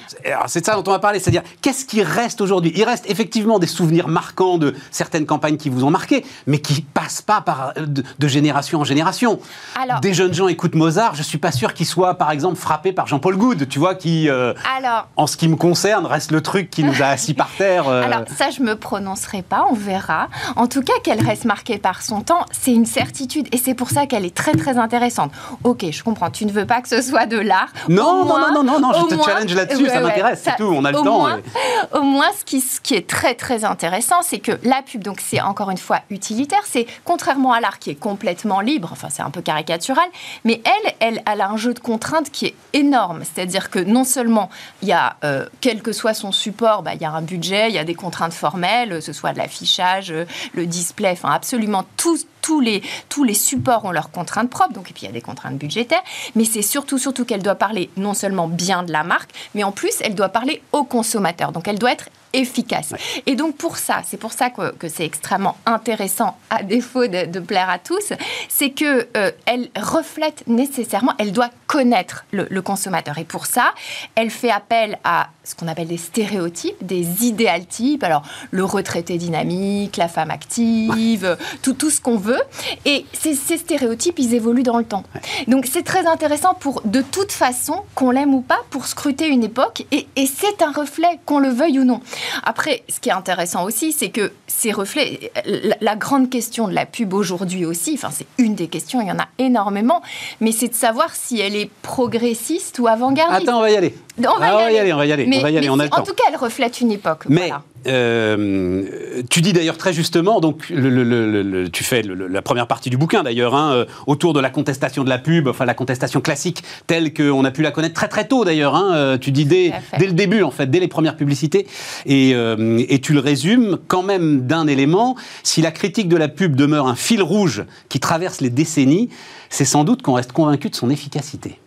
C'est 0.47 0.61
de 0.61 0.65
ça 0.65 0.75
dont 0.75 0.83
on 0.87 0.91
va 0.91 0.99
parler, 0.99 1.19
c'est-à-dire 1.19 1.43
qu'est-ce 1.61 1.85
qui 1.85 2.01
reste 2.01 2.41
aujourd'hui? 2.41 2.71
Il 2.75 2.83
reste 2.83 3.05
effectivement 3.09 3.59
des 3.59 3.67
souvenirs 3.67 4.07
marquants 4.07 4.57
de 4.57 4.73
certaines 4.91 5.25
campagnes 5.25 5.57
qui 5.57 5.69
vous 5.69 5.83
ont 5.83 5.91
marqué, 5.91 6.25
mais 6.47 6.59
qui 6.59 6.81
passent 6.81 7.21
pas 7.21 7.41
par, 7.43 7.73
de, 7.77 8.03
de 8.17 8.27
génération 8.27 8.81
en 8.81 8.83
génération. 8.83 9.39
Alors- 9.81 9.99
des 9.99 10.13
jeunes 10.13 10.33
gens 10.33 10.47
écoutent 10.47 10.75
Mozart, 10.75 11.15
je 11.15 11.23
suis 11.23 11.37
pas 11.37 11.51
sûr 11.51 11.73
qu'ils 11.73 11.85
soient, 11.85 12.15
par 12.15 12.31
exemple, 12.31 12.55
frappés 12.55 12.91
par 12.93 13.07
Jean-Paul 13.07 13.35
Goud, 13.37 13.67
tu 13.69 13.79
vois, 13.79 13.95
qui, 13.95 14.29
euh, 14.29 14.53
Alors, 14.77 15.07
en 15.17 15.27
ce 15.27 15.37
qui 15.37 15.47
me 15.47 15.55
concerne, 15.55 16.05
reste 16.05 16.31
le 16.31 16.41
truc 16.41 16.69
qui 16.69 16.83
nous 16.83 17.01
a 17.01 17.07
assis 17.07 17.33
par 17.33 17.49
terre. 17.57 17.87
euh, 17.87 18.03
Alors 18.03 18.21
ça, 18.35 18.49
je 18.49 18.61
me 18.61 18.75
prononcerai 18.75 19.41
pas, 19.41 19.65
on 19.69 19.73
verra. 19.75 20.27
En 20.55 20.67
tout 20.67 20.81
cas, 20.81 20.93
qu'elle 21.03 21.23
reste 21.25 21.45
marquée 21.45 21.77
par 21.77 22.01
son 22.01 22.21
temps, 22.21 22.45
c'est 22.51 22.71
une 22.71 22.85
certitude 22.85 23.47
et 23.51 23.57
c'est 23.57 23.73
pour 23.73 23.89
ça 23.89 24.05
qu'elle 24.07 24.25
est 24.25 24.35
très 24.35 24.53
très 24.53 24.77
intéressante. 24.77 25.31
Ok, 25.63 25.85
je 25.91 26.03
comprends, 26.03 26.29
tu 26.31 26.45
ne 26.45 26.51
veux 26.51 26.65
pas 26.65 26.81
que 26.81 26.89
ce 26.89 27.01
soit 27.01 27.25
de 27.25 27.37
l'art. 27.37 27.67
Non, 27.89 28.25
non, 28.25 28.37
non, 28.53 28.63
non, 28.63 28.79
non, 28.79 28.91
je 28.93 29.07
te 29.09 29.15
moins- 29.15 29.25
challenge 29.25 29.53
là-dessus, 29.53 29.87
ça 29.87 29.95
ouais, 29.95 30.01
m'intéresse, 30.01 30.41
c'est 30.43 30.55
tout, 30.55 30.63
on 30.75 30.83
a 30.85 30.91
le 30.91 30.97
au 30.99 31.03
temps. 31.03 31.19
moins- 31.19 31.37
et- 31.37 31.97
Au 31.97 32.01
moins, 32.03 32.27
ce 32.37 32.43
qui, 32.45 32.61
ce 32.61 32.79
qui 32.81 32.95
est 32.95 33.07
très 33.07 33.35
très 33.35 33.65
intéressant, 33.65 34.17
c'est 34.21 34.39
que 34.39 34.53
la 34.63 34.81
pub, 34.81 35.03
donc 35.03 35.19
c'est 35.23 35.41
encore 35.41 35.69
une 35.71 35.77
fois 35.77 35.99
utilitaire, 36.09 36.61
c'est 36.65 36.85
contrairement 37.23 37.53
à 37.53 37.61
l'art 37.61 37.79
qui 37.79 37.89
est 37.89 37.95
complètement 37.95 38.59
libre, 38.59 38.89
enfin 38.91 39.07
c'est 39.09 39.21
un 39.21 39.29
peu 39.29 39.41
caricatural, 39.41 40.09
mais 40.43 40.61
elle, 40.99 41.21
elle, 41.25 41.39
a 41.39 41.47
un 41.47 41.55
jeu 41.55 41.73
de 41.73 41.79
contraintes 41.79 42.29
qui 42.29 42.47
est 42.47 42.55
énorme. 42.73 43.23
C'est-à-dire 43.23 43.69
que 43.69 43.79
non 43.79 44.03
seulement 44.03 44.49
il 44.81 44.89
y 44.89 44.91
a, 44.91 45.15
euh, 45.23 45.45
quel 45.61 45.81
que 45.81 45.93
soit 45.93 46.13
son 46.13 46.33
support, 46.33 46.83
bah, 46.83 46.95
il 46.95 47.01
y 47.01 47.05
a 47.05 47.11
un 47.11 47.21
budget, 47.21 47.69
il 47.69 47.75
y 47.75 47.77
a 47.77 47.85
des 47.85 47.95
contraintes 47.95 48.33
formelles, 48.33 49.01
ce 49.01 49.13
soit 49.13 49.31
de 49.31 49.37
l'affichage, 49.37 50.11
euh, 50.11 50.25
le 50.53 50.65
display, 50.65 51.11
enfin 51.11 51.31
absolument 51.31 51.85
tous 51.95 52.27
tous 52.41 52.59
les, 52.59 52.83
tous 53.07 53.23
les 53.23 53.35
supports 53.35 53.85
ont 53.85 53.91
leurs 53.91 54.11
contraintes 54.11 54.49
propres, 54.49 54.73
donc 54.73 54.89
et 54.89 54.93
puis 54.93 55.03
il 55.03 55.05
y 55.05 55.09
a 55.09 55.13
des 55.13 55.21
contraintes 55.21 55.57
budgétaires, 55.57 56.03
mais 56.35 56.43
c'est 56.43 56.61
surtout, 56.61 56.97
surtout 56.97 57.23
qu'elle 57.23 57.41
doit 57.41 57.55
parler 57.55 57.89
non 57.95 58.13
seulement 58.13 58.49
bien 58.49 58.83
de 58.83 58.91
la 58.91 59.05
marque, 59.05 59.31
mais 59.55 59.63
en 59.63 59.71
plus 59.71 59.93
elle 60.01 60.13
doit 60.13 60.27
parler 60.27 60.61
au 60.73 60.83
consommateur, 60.83 61.53
donc 61.53 61.69
elle 61.69 61.79
doit 61.79 61.93
être 61.93 62.09
efficace. 62.33 62.93
Et 63.25 63.35
donc 63.35 63.55
pour 63.55 63.77
ça, 63.77 64.01
c'est 64.05 64.17
pour 64.17 64.33
ça 64.33 64.49
que, 64.49 64.73
que 64.73 64.89
c'est 64.89 65.05
extrêmement 65.05 65.57
intéressant, 65.65 66.37
à 66.49 66.63
défaut 66.63 67.07
de, 67.07 67.25
de 67.25 67.39
plaire 67.39 67.69
à 67.69 67.79
tous, 67.79 68.13
c'est 68.49 68.71
que 68.71 69.07
euh, 69.15 69.31
elle 69.45 69.69
reflète 69.75 70.43
nécessairement, 70.47 71.13
elle 71.19 71.31
doit 71.31 71.49
connaître 71.73 72.25
le, 72.31 72.45
le 72.51 72.61
consommateur. 72.61 73.17
Et 73.17 73.23
pour 73.23 73.47
ça, 73.47 73.73
elle 74.13 74.29
fait 74.29 74.51
appel 74.51 74.99
à 75.03 75.29
ce 75.43 75.55
qu'on 75.55 75.67
appelle 75.67 75.87
des 75.87 75.97
stéréotypes, 75.97 76.75
des 76.85 77.25
idéal 77.25 77.65
types. 77.65 78.03
Alors 78.03 78.21
le 78.51 78.63
retraité 78.63 79.17
dynamique, 79.17 79.97
la 79.97 80.07
femme 80.07 80.29
active, 80.29 81.35
tout, 81.63 81.73
tout 81.73 81.89
ce 81.89 81.99
qu'on 81.99 82.17
veut. 82.17 82.43
Et 82.85 83.07
ces, 83.11 83.33
ces 83.33 83.57
stéréotypes, 83.57 84.19
ils 84.19 84.35
évoluent 84.35 84.61
dans 84.61 84.77
le 84.77 84.83
temps. 84.83 85.03
Donc 85.47 85.65
c'est 85.65 85.81
très 85.81 86.05
intéressant 86.05 86.53
pour, 86.53 86.83
de 86.85 87.01
toute 87.01 87.31
façon, 87.31 87.81
qu'on 87.95 88.11
l'aime 88.11 88.35
ou 88.35 88.41
pas, 88.41 88.59
pour 88.69 88.85
scruter 88.85 89.27
une 89.27 89.43
époque. 89.43 89.87
Et, 89.91 90.05
et 90.15 90.27
c'est 90.27 90.61
un 90.61 90.71
reflet, 90.71 91.19
qu'on 91.25 91.39
le 91.39 91.49
veuille 91.49 91.79
ou 91.79 91.85
non. 91.85 92.01
Après, 92.43 92.83
ce 92.87 92.99
qui 92.99 93.09
est 93.09 93.13
intéressant 93.13 93.63
aussi, 93.63 93.93
c'est 93.93 94.09
que 94.09 94.31
ces 94.45 94.71
reflets, 94.71 95.31
la, 95.45 95.75
la 95.81 95.95
grande 95.95 96.29
question 96.29 96.67
de 96.67 96.73
la 96.75 96.85
pub 96.85 97.15
aujourd'hui 97.15 97.65
aussi, 97.65 97.95
enfin 97.95 98.11
c'est 98.11 98.27
une 98.37 98.53
des 98.53 98.67
questions, 98.67 99.01
il 99.01 99.07
y 99.07 99.11
en 99.11 99.17
a 99.17 99.27
énormément, 99.39 100.03
mais 100.39 100.51
c'est 100.51 100.67
de 100.67 100.75
savoir 100.75 101.15
si 101.15 101.39
elle 101.39 101.55
est 101.55 101.62
progressiste 101.81 102.79
ou 102.79 102.87
avant-gardiste. 102.87 103.47
Attends, 103.47 103.59
on 103.59 103.61
va 103.61 103.71
y 103.71 103.75
aller. 103.75 103.95
On 104.19 104.21
va 104.21 104.57
Ah, 104.65 104.71
y 104.71 104.77
aller. 104.77 104.93
on 104.93 104.97
va 104.97 105.05
y 105.07 105.11
aller, 105.11 105.25
Mais, 105.25 105.39
on 105.39 105.41
va 105.41 105.49
y 105.51 105.57
aller, 105.57 105.69
on 105.69 105.73
a 105.73 105.77
c'est- 105.77 105.83
le 105.85 105.89
temps. 105.89 105.97
En 106.01 106.03
tout 106.03 106.13
cas, 106.13 106.23
elle 106.29 106.35
reflète 106.37 106.81
une 106.81 106.91
époque. 106.91 107.23
Mais 107.29 107.47
voilà. 107.47 107.63
euh, 107.87 108.83
tu 109.29 109.41
dis 109.41 109.53
d'ailleurs 109.53 109.77
très 109.77 109.91
justement, 109.91 110.39
donc 110.39 110.69
le- 110.69 110.89
le- 110.89 111.03
le- 111.03 111.41
le- 111.41 111.69
tu 111.69 111.83
fais 111.83 112.03
la 112.03 112.41
première 112.43 112.67
partie 112.67 112.89
du 112.91 112.97
bouquin 112.97 113.23
d'ailleurs, 113.23 113.55
hein, 113.55 113.73
euh, 113.73 113.85
autour 114.05 114.33
de 114.33 114.39
la 114.39 114.51
contestation 114.51 115.03
de 115.03 115.09
la 115.09 115.17
pub, 115.17 115.47
enfin 115.47 115.65
la 115.65 115.73
contestation 115.73 116.21
classique 116.21 116.63
telle 116.85 117.11
qu'on 117.13 117.43
a 117.43 117.49
pu 117.49 117.63
la 117.63 117.71
connaître 117.71 117.95
très 117.95 118.07
très 118.07 118.27
tôt 118.27 118.45
d'ailleurs. 118.45 118.75
hein, 118.75 118.93
euh, 118.93 119.17
tu 119.17 119.31
dis 119.31 119.45
dès, 119.45 119.73
le 119.99 120.11
début 120.11 120.43
en 120.43 120.51
fait, 120.51 120.67
dès 120.69 120.79
les 120.79 120.87
premières 120.87 121.17
publicités, 121.17 121.65
et, 122.05 122.33
euh, 122.35 122.83
et 122.89 122.99
tu 123.01 123.13
le 123.13 123.19
résumes 123.19 123.79
quand 123.87 124.03
même 124.03 124.41
d'un 124.45 124.67
élément. 124.67 125.15
Si 125.41 125.61
la 125.63 125.71
critique 125.71 126.07
de 126.07 126.17
la 126.17 126.27
pub 126.27 126.55
demeure 126.55 126.87
un 126.87 126.95
fil 126.95 127.23
rouge 127.23 127.63
qui 127.89 127.99
traverse 127.99 128.41
les 128.41 128.49
décennies, 128.51 129.09
c'est 129.49 129.65
sans 129.65 129.83
doute 129.83 130.03
qu'on 130.03 130.13
reste 130.13 130.33
convaincu 130.33 130.69
de 130.69 130.75
son 130.75 130.89
efficacité. 130.91 131.57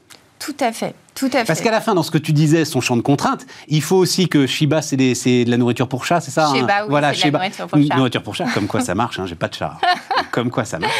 Tout 0.47 0.55
à 0.65 0.71
fait. 0.73 0.95
Tout 1.17 1.27
à 1.33 1.39
fait. 1.39 1.45
Parce 1.45 1.61
qu'à 1.61 1.71
la 1.73 1.81
fin, 1.81 1.95
dans 1.95 2.03
ce 2.05 2.11
que 2.13 2.19
tu 2.19 2.33
disais, 2.33 2.65
son 2.65 2.81
champ 2.81 2.97
de 2.97 3.01
contraintes, 3.03 3.47
il 3.69 3.83
faut 3.83 3.97
aussi 3.97 4.29
que 4.29 4.47
Shiba, 4.47 4.81
c'est 4.81 4.97
de 4.97 5.51
la 5.51 5.57
nourriture 5.57 5.89
pour 5.89 6.05
chat, 6.05 6.21
c'est 6.21 6.31
ça 6.31 6.53
Shiba, 6.55 6.73
hein 6.73 6.81
oui, 6.83 6.91
voilà, 6.91 7.13
c'est 7.15 7.31
de 7.31 7.37
la 7.37 7.51
Shiba. 7.51 7.59
nourriture 7.59 7.67
pour 7.69 7.79
chat. 7.89 7.97
Nourriture 7.97 8.23
pour 8.23 8.35
chat, 8.37 8.45
comme 8.55 8.67
quoi 8.69 8.81
ça 8.81 8.95
marche, 8.95 9.19
hein, 9.19 9.25
j'ai 9.27 9.35
pas 9.35 9.49
de 9.49 9.55
chat. 9.55 9.77
comme 10.31 10.51
quoi 10.51 10.65
ça 10.65 10.79
marche. 10.79 10.93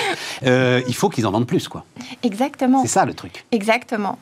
Euh, 0.45 0.83
il 0.89 0.95
faut 0.95 1.11
qu'ils 1.11 1.27
en 1.27 1.31
vendent 1.31 1.47
plus, 1.47 1.69
quoi. 1.69 1.85
Exactement. 2.25 2.83
C'est 2.83 2.89
ça 2.89 3.05
le 3.05 3.15
truc. 3.15 3.45
Exactement. 3.53 4.19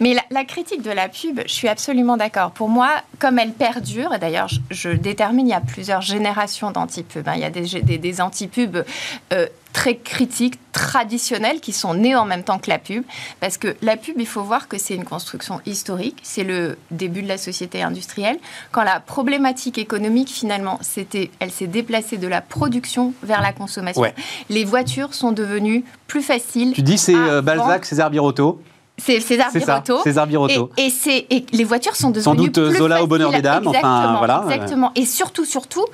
Mais 0.00 0.14
la, 0.14 0.22
la 0.30 0.44
critique 0.44 0.82
de 0.82 0.90
la 0.90 1.08
pub, 1.08 1.40
je 1.46 1.52
suis 1.52 1.68
absolument 1.68 2.16
d'accord. 2.16 2.50
Pour 2.50 2.68
moi, 2.68 2.88
comme 3.20 3.38
elle 3.38 3.52
perdure, 3.52 4.12
et 4.14 4.18
d'ailleurs, 4.18 4.48
je, 4.48 4.58
je 4.70 4.88
détermine, 4.90 5.46
il 5.46 5.50
y 5.50 5.54
a 5.54 5.60
plusieurs 5.60 6.00
générations 6.02 6.70
d'anti-pub. 6.72 7.28
hein. 7.28 7.34
Il 7.36 7.40
y 7.42 7.44
a 7.44 7.50
des, 7.50 7.82
des, 7.82 7.98
des 7.98 8.20
anti-pubs 8.20 8.84
euh, 9.32 9.46
très 9.74 9.96
critiques, 9.96 10.54
traditionnels, 10.72 11.60
qui 11.60 11.72
sont 11.74 11.92
nés 11.92 12.14
en 12.16 12.24
même 12.24 12.44
temps 12.44 12.58
que 12.58 12.70
la 12.70 12.78
pub. 12.78 13.02
Parce 13.40 13.58
que 13.58 13.76
la 13.82 13.96
pub, 13.98 14.14
il 14.18 14.26
faut 14.26 14.42
voir 14.42 14.68
que 14.68 14.78
c'est 14.78 14.94
une 14.94 15.04
construction 15.04 15.60
historique. 15.66 16.16
C'est 16.22 16.44
le 16.44 16.78
début 16.90 17.22
de 17.22 17.28
la 17.28 17.36
société 17.36 17.82
industrielle. 17.82 18.38
Quand 18.72 18.84
la 18.84 19.00
problématique 19.00 19.76
économique, 19.76 20.30
finalement, 20.30 20.78
c'était, 20.80 21.30
elle 21.40 21.50
s'est 21.50 21.66
déplacée 21.66 22.16
de 22.16 22.28
la 22.28 22.40
production 22.40 23.12
vers 23.22 23.42
la 23.42 23.52
consommation. 23.52 24.00
Ouais. 24.00 24.14
Les 24.48 24.64
voitures 24.64 25.12
sont 25.12 25.32
devenues 25.32 25.84
plus 26.06 26.22
faciles. 26.22 26.72
Tu 26.72 26.82
dis 26.82 26.96
c'est 26.96 27.14
euh. 27.14 27.42
Balzac, 27.42 27.84
César 27.84 28.10
Birotteau. 28.10 28.62
C'est 28.96 29.18
César 29.18 29.50
Birotteau. 29.52 30.02
César 30.04 30.26
Birotteau. 30.28 30.70
Et, 30.76 30.86
et 30.86 30.90
c'est- 30.90 31.26
et 31.30 31.44
les 31.52 31.64
voitures 31.64 31.96
sont 31.96 32.10
devenues 32.10 32.22
Sans 32.22 32.36
doute, 32.36 32.58
euh, 32.58 32.68
plus 32.70 32.78
Zola 32.78 33.02
au 33.02 33.08
bonheur 33.08 33.32
des 33.32 33.42
dames, 33.42 33.66
enfin, 33.66 34.14
voilà. 34.18 34.44
Exactement. 34.48 34.92
Et 34.94 35.04
surtout, 35.04 35.44
surtout, 35.44 35.84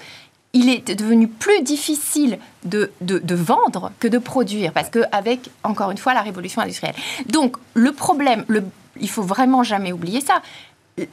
il 0.52 0.68
est 0.68 0.94
devenu 0.94 1.28
plus 1.28 1.62
difficile 1.62 2.38
de, 2.64 2.90
de, 3.00 3.18
de 3.18 3.34
vendre 3.34 3.92
que 4.00 4.08
de 4.08 4.18
produire, 4.18 4.72
parce 4.72 4.90
qu'avec, 4.90 5.50
encore 5.62 5.90
une 5.90 5.98
fois, 5.98 6.12
la 6.12 6.22
révolution 6.22 6.60
industrielle. 6.60 6.96
Donc, 7.28 7.56
le 7.74 7.92
problème, 7.92 8.44
le, 8.48 8.64
il 9.00 9.08
faut 9.08 9.22
vraiment 9.22 9.62
jamais 9.62 9.92
oublier 9.92 10.20
ça. 10.20 10.42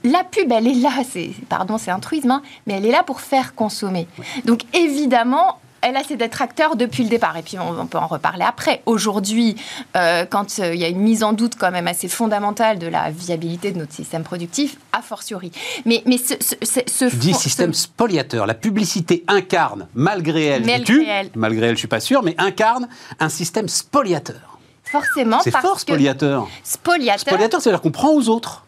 La 0.04 0.24
pub, 0.24 0.52
elle 0.52 0.68
est 0.68 0.74
là, 0.74 0.92
c'est, 1.10 1.32
pardon, 1.50 1.78
c'est 1.78 1.92
un 1.92 2.00
truisme, 2.00 2.32
hein, 2.32 2.42
mais 2.66 2.74
elle 2.74 2.86
est 2.86 2.92
là 2.92 3.04
pour 3.04 3.22
faire 3.22 3.54
consommer. 3.54 4.08
Donc, 4.44 4.62
évidemment, 4.74 5.60
elle 5.82 5.96
a 5.96 6.04
ses 6.04 6.16
détracteurs 6.18 6.76
depuis 6.76 7.04
le 7.04 7.10
départ. 7.10 7.38
Et 7.38 7.42
puis, 7.44 7.58
on, 7.60 7.80
on 7.80 7.86
peut 7.88 7.98
en 7.98 8.08
reparler 8.08 8.44
après. 8.44 8.82
Aujourd'hui, 8.86 9.56
euh, 9.96 10.26
quand 10.26 10.60
euh, 10.60 10.74
il 10.74 10.80
y 10.80 10.84
a 10.86 10.88
une 10.88 11.00
mise 11.00 11.24
en 11.24 11.34
doute 11.34 11.54
quand 11.58 11.72
même 11.72 11.88
assez 11.88 12.08
fondamentale 12.08 12.80
de 12.80 12.88
la 12.88 13.10
viabilité 13.12 13.72
de 13.72 13.78
notre 13.80 13.94
système 13.94 14.24
productif, 14.24 14.78
a 14.94 15.02
fortiori. 15.02 15.52
Mais, 15.86 16.04
mais 16.06 16.18
ce, 16.18 16.34
ce, 16.40 16.56
ce- 16.64 16.80
ce 16.88 17.06
Tu 17.10 17.16
dis 17.18 17.34
fond- 17.34 17.40
système 17.40 17.74
spoliateur. 17.74 18.46
La 18.46 18.54
publicité 18.54 19.24
incarne, 19.28 19.88
malgré 19.96 20.46
elle, 20.46 20.62
Malgré 20.66 20.80
dis-tu, 20.80 21.06
elle. 21.08 21.30
malgré 21.36 21.68
elle, 21.68 21.76
je 21.76 21.80
suis 21.80 21.88
pas 21.88 22.00
sûr, 22.00 22.24
mais 22.24 22.36
incarne 22.38 22.88
un 23.20 23.30
système 23.30 23.68
spoliateur. 23.68 24.58
forcément, 24.84 25.40
C'est 25.44 25.52
fort, 25.52 25.80
spoliateur. 25.80 26.48
spoliateur, 26.64 27.20
Spoliateur, 27.20 27.62
c'est-à-dire 27.62 27.82
qu'on 27.82 27.92
prend 27.92 28.12
aux 28.12 28.30
autres. 28.30 28.64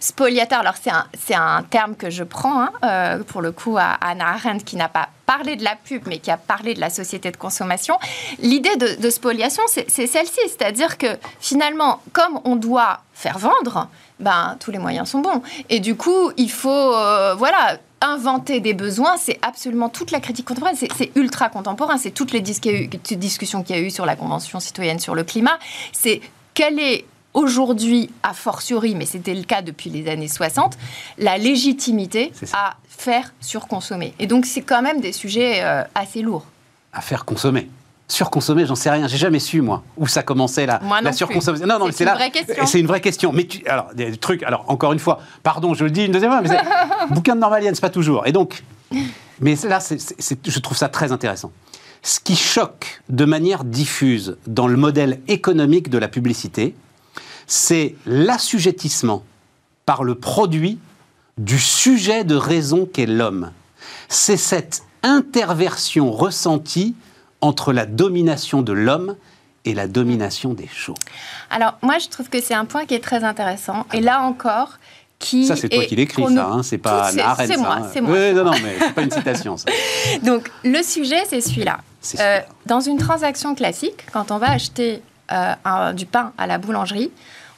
Spoliateur, 0.00 0.60
alors 0.60 0.74
c'est 0.76 0.90
un, 0.90 1.56
un 1.58 1.62
terme 1.62 1.96
que 1.96 2.10
je 2.10 2.24
prends, 2.24 2.60
hein, 2.62 2.72
euh, 2.84 3.22
pour 3.24 3.42
le 3.42 3.52
coup, 3.52 3.76
à 3.78 3.96
Anna 4.00 4.28
Arendt, 4.28 4.64
qui 4.64 4.76
n'a 4.76 4.88
pas 4.88 5.08
parlé 5.26 5.56
de 5.56 5.64
la 5.64 5.74
pub, 5.76 6.02
mais 6.06 6.18
qui 6.18 6.30
a 6.30 6.36
parlé 6.36 6.74
de 6.74 6.80
la 6.80 6.90
société 6.90 7.30
de 7.30 7.36
consommation. 7.36 7.98
L'idée 8.38 8.76
de, 8.76 9.10
spoliation, 9.10 9.62
c'est 9.66 9.88
celle-ci, 9.88 10.40
c'est-à-dire 10.46 10.98
que 10.98 11.08
finalement, 11.40 12.00
comme 12.12 12.40
on 12.44 12.56
doit 12.56 13.00
faire 13.12 13.38
vendre, 13.38 13.88
ben, 14.20 14.56
tous 14.60 14.70
les 14.70 14.78
moyens 14.78 15.10
sont 15.10 15.20
bons. 15.20 15.42
Et 15.68 15.80
du 15.80 15.96
coup, 15.96 16.30
il 16.36 16.50
faut, 16.50 16.94
euh, 16.94 17.34
voilà, 17.34 17.78
inventer 18.00 18.60
des 18.60 18.74
besoins, 18.74 19.16
c'est 19.16 19.38
absolument 19.42 19.88
toute 19.88 20.10
la 20.10 20.20
critique 20.20 20.46
contemporaine, 20.46 20.76
c'est- 20.76 21.16
ultra 21.16 21.48
contemporain, 21.48 21.96
c'est 21.98 22.10
toutes 22.10 22.32
les 22.32 22.40
discussions 22.40 23.62
qu'il 23.62 23.76
y 23.76 23.78
a 23.78 23.82
eu 23.82 23.90
sur 23.90 24.06
la 24.06 24.16
Convention 24.16 24.60
citoyenne 24.60 24.98
sur 25.00 25.14
le 25.14 25.24
climat, 25.24 25.58
c'est 25.92 26.20
quelle 26.54 26.78
est 26.78 27.04
aujourd'hui, 27.36 28.10
a 28.22 28.32
fortiori, 28.32 28.94
mais 28.96 29.04
c'était 29.06 29.34
le 29.34 29.44
cas 29.44 29.62
depuis 29.62 29.90
les 29.90 30.08
années 30.08 30.26
60, 30.26 30.76
la 31.18 31.38
légitimité 31.38 32.32
à 32.52 32.76
faire 32.88 33.32
surconsommer. 33.40 34.14
Et 34.18 34.26
donc, 34.26 34.46
c'est 34.46 34.62
quand 34.62 34.82
même 34.82 35.00
des 35.00 35.12
sujets 35.12 35.62
euh, 35.62 35.82
assez 35.94 36.22
lourds. 36.22 36.46
à 36.92 37.02
faire 37.02 37.24
consommer. 37.24 37.68
Surconsommer, 38.08 38.64
j'en 38.66 38.74
sais 38.74 38.88
rien. 38.88 39.06
J'ai 39.06 39.16
jamais 39.18 39.40
su 39.40 39.60
moi 39.60 39.82
où 39.96 40.06
ça 40.06 40.22
commençait 40.22 40.64
la, 40.64 40.78
Moi 40.80 40.98
non 41.00 41.06
la 41.06 41.12
surconsommation. 41.12 41.66
Non, 41.66 41.78
non, 41.78 41.88
C'est 41.92 42.04
une 42.04 42.10
là. 42.10 42.14
vraie 42.14 42.30
question. 42.30 42.66
C'est 42.66 42.80
une 42.80 42.86
vraie 42.86 43.00
question. 43.00 43.32
Mais 43.32 43.44
tu, 43.44 43.66
alors 43.66 43.88
des 43.94 44.16
trucs. 44.16 44.42
Alors 44.44 44.64
encore 44.68 44.92
une 44.92 45.00
fois, 45.00 45.20
pardon, 45.42 45.74
je 45.74 45.84
le 45.84 45.90
dis 45.90 46.04
une 46.06 46.12
deuxième 46.12 46.30
fois, 46.30 46.40
mais 46.40 46.48
c'est 46.48 47.10
bouquin 47.14 47.34
de 47.34 47.40
Normalienne, 47.40 47.74
c'est 47.74 47.80
pas 47.80 47.90
toujours. 47.90 48.24
Et 48.26 48.32
donc, 48.32 48.62
mais 49.40 49.56
là, 49.64 49.80
je 49.80 50.58
trouve 50.60 50.76
ça 50.76 50.88
très 50.88 51.10
intéressant. 51.10 51.50
Ce 52.02 52.20
qui 52.20 52.36
choque 52.36 53.02
de 53.08 53.24
manière 53.24 53.64
diffuse 53.64 54.36
dans 54.46 54.68
le 54.68 54.76
modèle 54.76 55.20
économique 55.26 55.90
de 55.90 55.98
la 55.98 56.06
publicité, 56.06 56.76
c'est 57.46 57.94
l'assujettissement 58.06 59.24
par 59.84 60.04
le 60.04 60.14
produit 60.14 60.78
du 61.38 61.58
sujet 61.58 62.24
de 62.24 62.34
raison 62.34 62.86
qu'est 62.86 63.06
l'homme. 63.06 63.52
C'est 64.08 64.36
cette 64.36 64.82
interversion 65.02 66.10
ressentie 66.10 66.94
entre 67.40 67.72
la 67.72 67.86
domination 67.86 68.62
de 68.62 68.72
l'homme 68.72 69.16
et 69.64 69.74
la 69.74 69.86
domination 69.86 70.54
des 70.54 70.68
choses. 70.68 70.96
Alors, 71.50 71.78
moi, 71.82 71.98
je 71.98 72.08
trouve 72.08 72.28
que 72.28 72.40
c'est 72.40 72.54
un 72.54 72.64
point 72.64 72.86
qui 72.86 72.94
est 72.94 73.02
très 73.02 73.24
intéressant. 73.24 73.86
Et 73.92 74.00
là 74.00 74.22
encore, 74.22 74.78
qui 75.18 75.46
ça, 75.46 75.56
c'est 75.56 75.68
toi 75.68 75.84
qui 75.84 75.96
l'écris, 75.96 76.22
ça, 76.34 76.46
hein, 76.46 76.62
c'est 76.62 76.78
pas 76.78 77.06
Anna 77.06 77.30
Arendt, 77.30 77.52
c'est 77.52 77.58
moi, 77.58 77.78
hein. 77.80 77.90
c'est 77.92 78.00
moi. 78.00 78.12
Oui, 78.12 78.34
non, 78.34 78.44
non, 78.44 78.52
mais 78.62 78.76
c'est 78.78 78.94
pas 78.94 79.02
une 79.02 79.10
citation, 79.10 79.56
ça. 79.56 79.70
Donc, 80.22 80.50
le 80.62 80.82
sujet, 80.82 81.22
c'est 81.28 81.40
celui-là. 81.40 81.78
Euh, 82.20 82.40
dans 82.66 82.80
une 82.80 82.98
transaction 82.98 83.54
classique, 83.54 84.06
quand 84.12 84.30
on 84.30 84.38
va 84.38 84.50
acheter 84.50 85.02
un- 85.28 85.92
du 85.94 86.06
pain 86.06 86.32
à 86.38 86.46
la 86.46 86.58
boulangerie, 86.58 87.10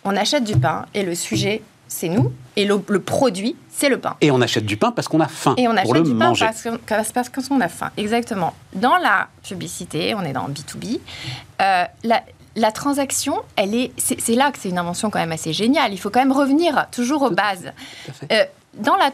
on 0.04 0.16
achète 0.16 0.44
du 0.44 0.57
pain 0.57 0.87
et 0.94 1.02
le 1.02 1.14
sujet, 1.14 1.62
c'est 1.88 2.09
nous, 2.09 2.33
et 2.57 2.64
le, 2.64 2.81
le 2.88 3.00
produit, 3.00 3.57
c'est 3.70 3.88
le 3.88 3.98
pain. 3.98 4.16
Et 4.20 4.31
on 4.31 4.40
achète 4.40 4.66
du 4.66 4.76
pain 4.76 4.92
parce 4.92 5.09
qu'on 5.09 5.20
a 5.20 5.28
faim 5.28 5.54
Et 5.57 5.66
on 5.68 5.70
pour 5.70 5.78
achète 5.81 5.94
le 5.94 6.02
du 6.02 6.11
pain 6.11 6.28
manger. 6.28 6.46
parce 6.46 7.48
qu'on 7.48 7.61
a 7.61 7.68
faim. 7.68 7.90
Exactement. 7.96 8.54
Dans 8.74 8.96
la 8.98 9.28
publicité, 9.42 10.14
on 10.14 10.22
est 10.22 10.33
dans 10.33 10.48
B2B, 10.48 11.00
euh, 11.62 11.85
la, 12.04 12.22
la 12.57 12.72
transaction, 12.72 13.37
elle 13.57 13.74
est, 13.74 13.92
c'est 13.96 14.20
c'est 14.20 14.35
là 14.35 14.50
que 14.50 14.59
c'est 14.59 14.68
une 14.68 14.78
invention 14.78 15.11
quand 15.11 15.18
même 15.20 15.33
assez 15.33 15.52
géniale. 15.52 15.92
Il 15.92 15.98
faut 15.98 16.11
quand 16.11 16.20
même 16.20 16.33
revenir 16.33 16.87
toujours 16.90 17.22
aux 17.22 17.31
bases. 17.31 17.72
Tout 18.04 18.11
à 18.11 18.14
fait. 18.14 18.26
Euh, 18.33 18.44
dans 18.79 18.97
la, 18.97 19.11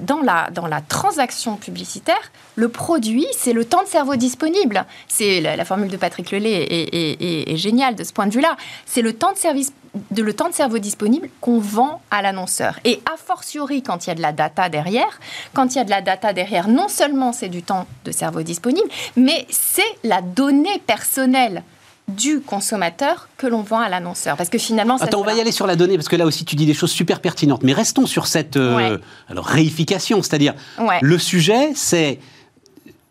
dans, 0.00 0.20
la, 0.22 0.50
dans 0.50 0.66
la 0.66 0.80
transaction 0.80 1.56
publicitaire, 1.56 2.32
le 2.56 2.68
produit, 2.68 3.26
c'est 3.36 3.52
le 3.52 3.64
temps 3.64 3.82
de 3.82 3.88
cerveau 3.88 4.16
disponible. 4.16 4.84
C'est 5.08 5.40
la, 5.40 5.64
formule 5.64 5.88
de 5.88 5.96
Patrick 5.96 6.30
Lelay 6.30 6.66
est- 6.70 7.52
est 7.52 7.56
géniale 7.56 7.94
de 7.94 8.04
ce 8.04 8.12
point 8.12 8.26
de 8.26 8.32
vue-là. 8.34 8.56
C'est 8.86 9.02
le 9.02 9.12
temps 9.12 9.32
de 9.32 9.38
service 9.38 9.72
de 10.10 10.22
le 10.24 10.34
temps 10.34 10.48
de 10.48 10.54
cerveau 10.54 10.78
disponible 10.78 11.28
qu'on 11.40 11.60
vend 11.60 12.00
à 12.10 12.20
l'annonceur. 12.20 12.80
Et 12.84 13.00
a 13.06 13.16
fortiori, 13.16 13.80
quand 13.82 14.04
il 14.04 14.08
y 14.08 14.10
a 14.10 14.16
de 14.16 14.22
la 14.22 14.32
data 14.32 14.68
derrière, 14.68 15.20
quand 15.52 15.72
il 15.74 15.78
y 15.78 15.80
a 15.80 15.84
de 15.84 15.90
la 15.90 16.02
data 16.02 16.32
derrière, 16.32 16.66
non 16.66 16.88
seulement 16.88 17.32
c'est 17.32 17.48
du 17.48 17.62
temps 17.62 17.86
de 18.04 18.10
cerveau 18.10 18.42
disponible, 18.42 18.88
mais 19.16 19.46
c'est 19.50 19.82
la 20.02 20.20
donnée 20.20 20.80
personnelle 20.84 21.62
du 22.08 22.40
consommateur 22.40 23.28
que 23.38 23.46
l'on 23.46 23.62
vend 23.62 23.80
à 23.80 23.88
l'annonceur. 23.88 24.36
Parce 24.36 24.50
que 24.50 24.58
finalement, 24.58 24.96
Attends, 24.96 25.20
on 25.20 25.24
va 25.24 25.32
y 25.34 25.40
aller 25.40 25.52
sur 25.52 25.66
la 25.66 25.74
donnée 25.74 25.96
parce 25.96 26.08
que 26.08 26.16
là 26.16 26.26
aussi 26.26 26.44
tu 26.44 26.54
dis 26.54 26.66
des 26.66 26.74
choses 26.74 26.90
super 26.90 27.20
pertinentes. 27.20 27.62
Mais 27.62 27.72
restons 27.72 28.06
sur 28.06 28.26
cette 28.26 28.56
euh, 28.56 28.76
Ouais. 28.76 28.98
alors 29.28 29.46
réification, 29.46 30.22
c'est-à-dire 30.22 30.54
Ouais. 30.78 30.98
le 31.00 31.18
sujet, 31.18 31.72
c'est 31.74 32.18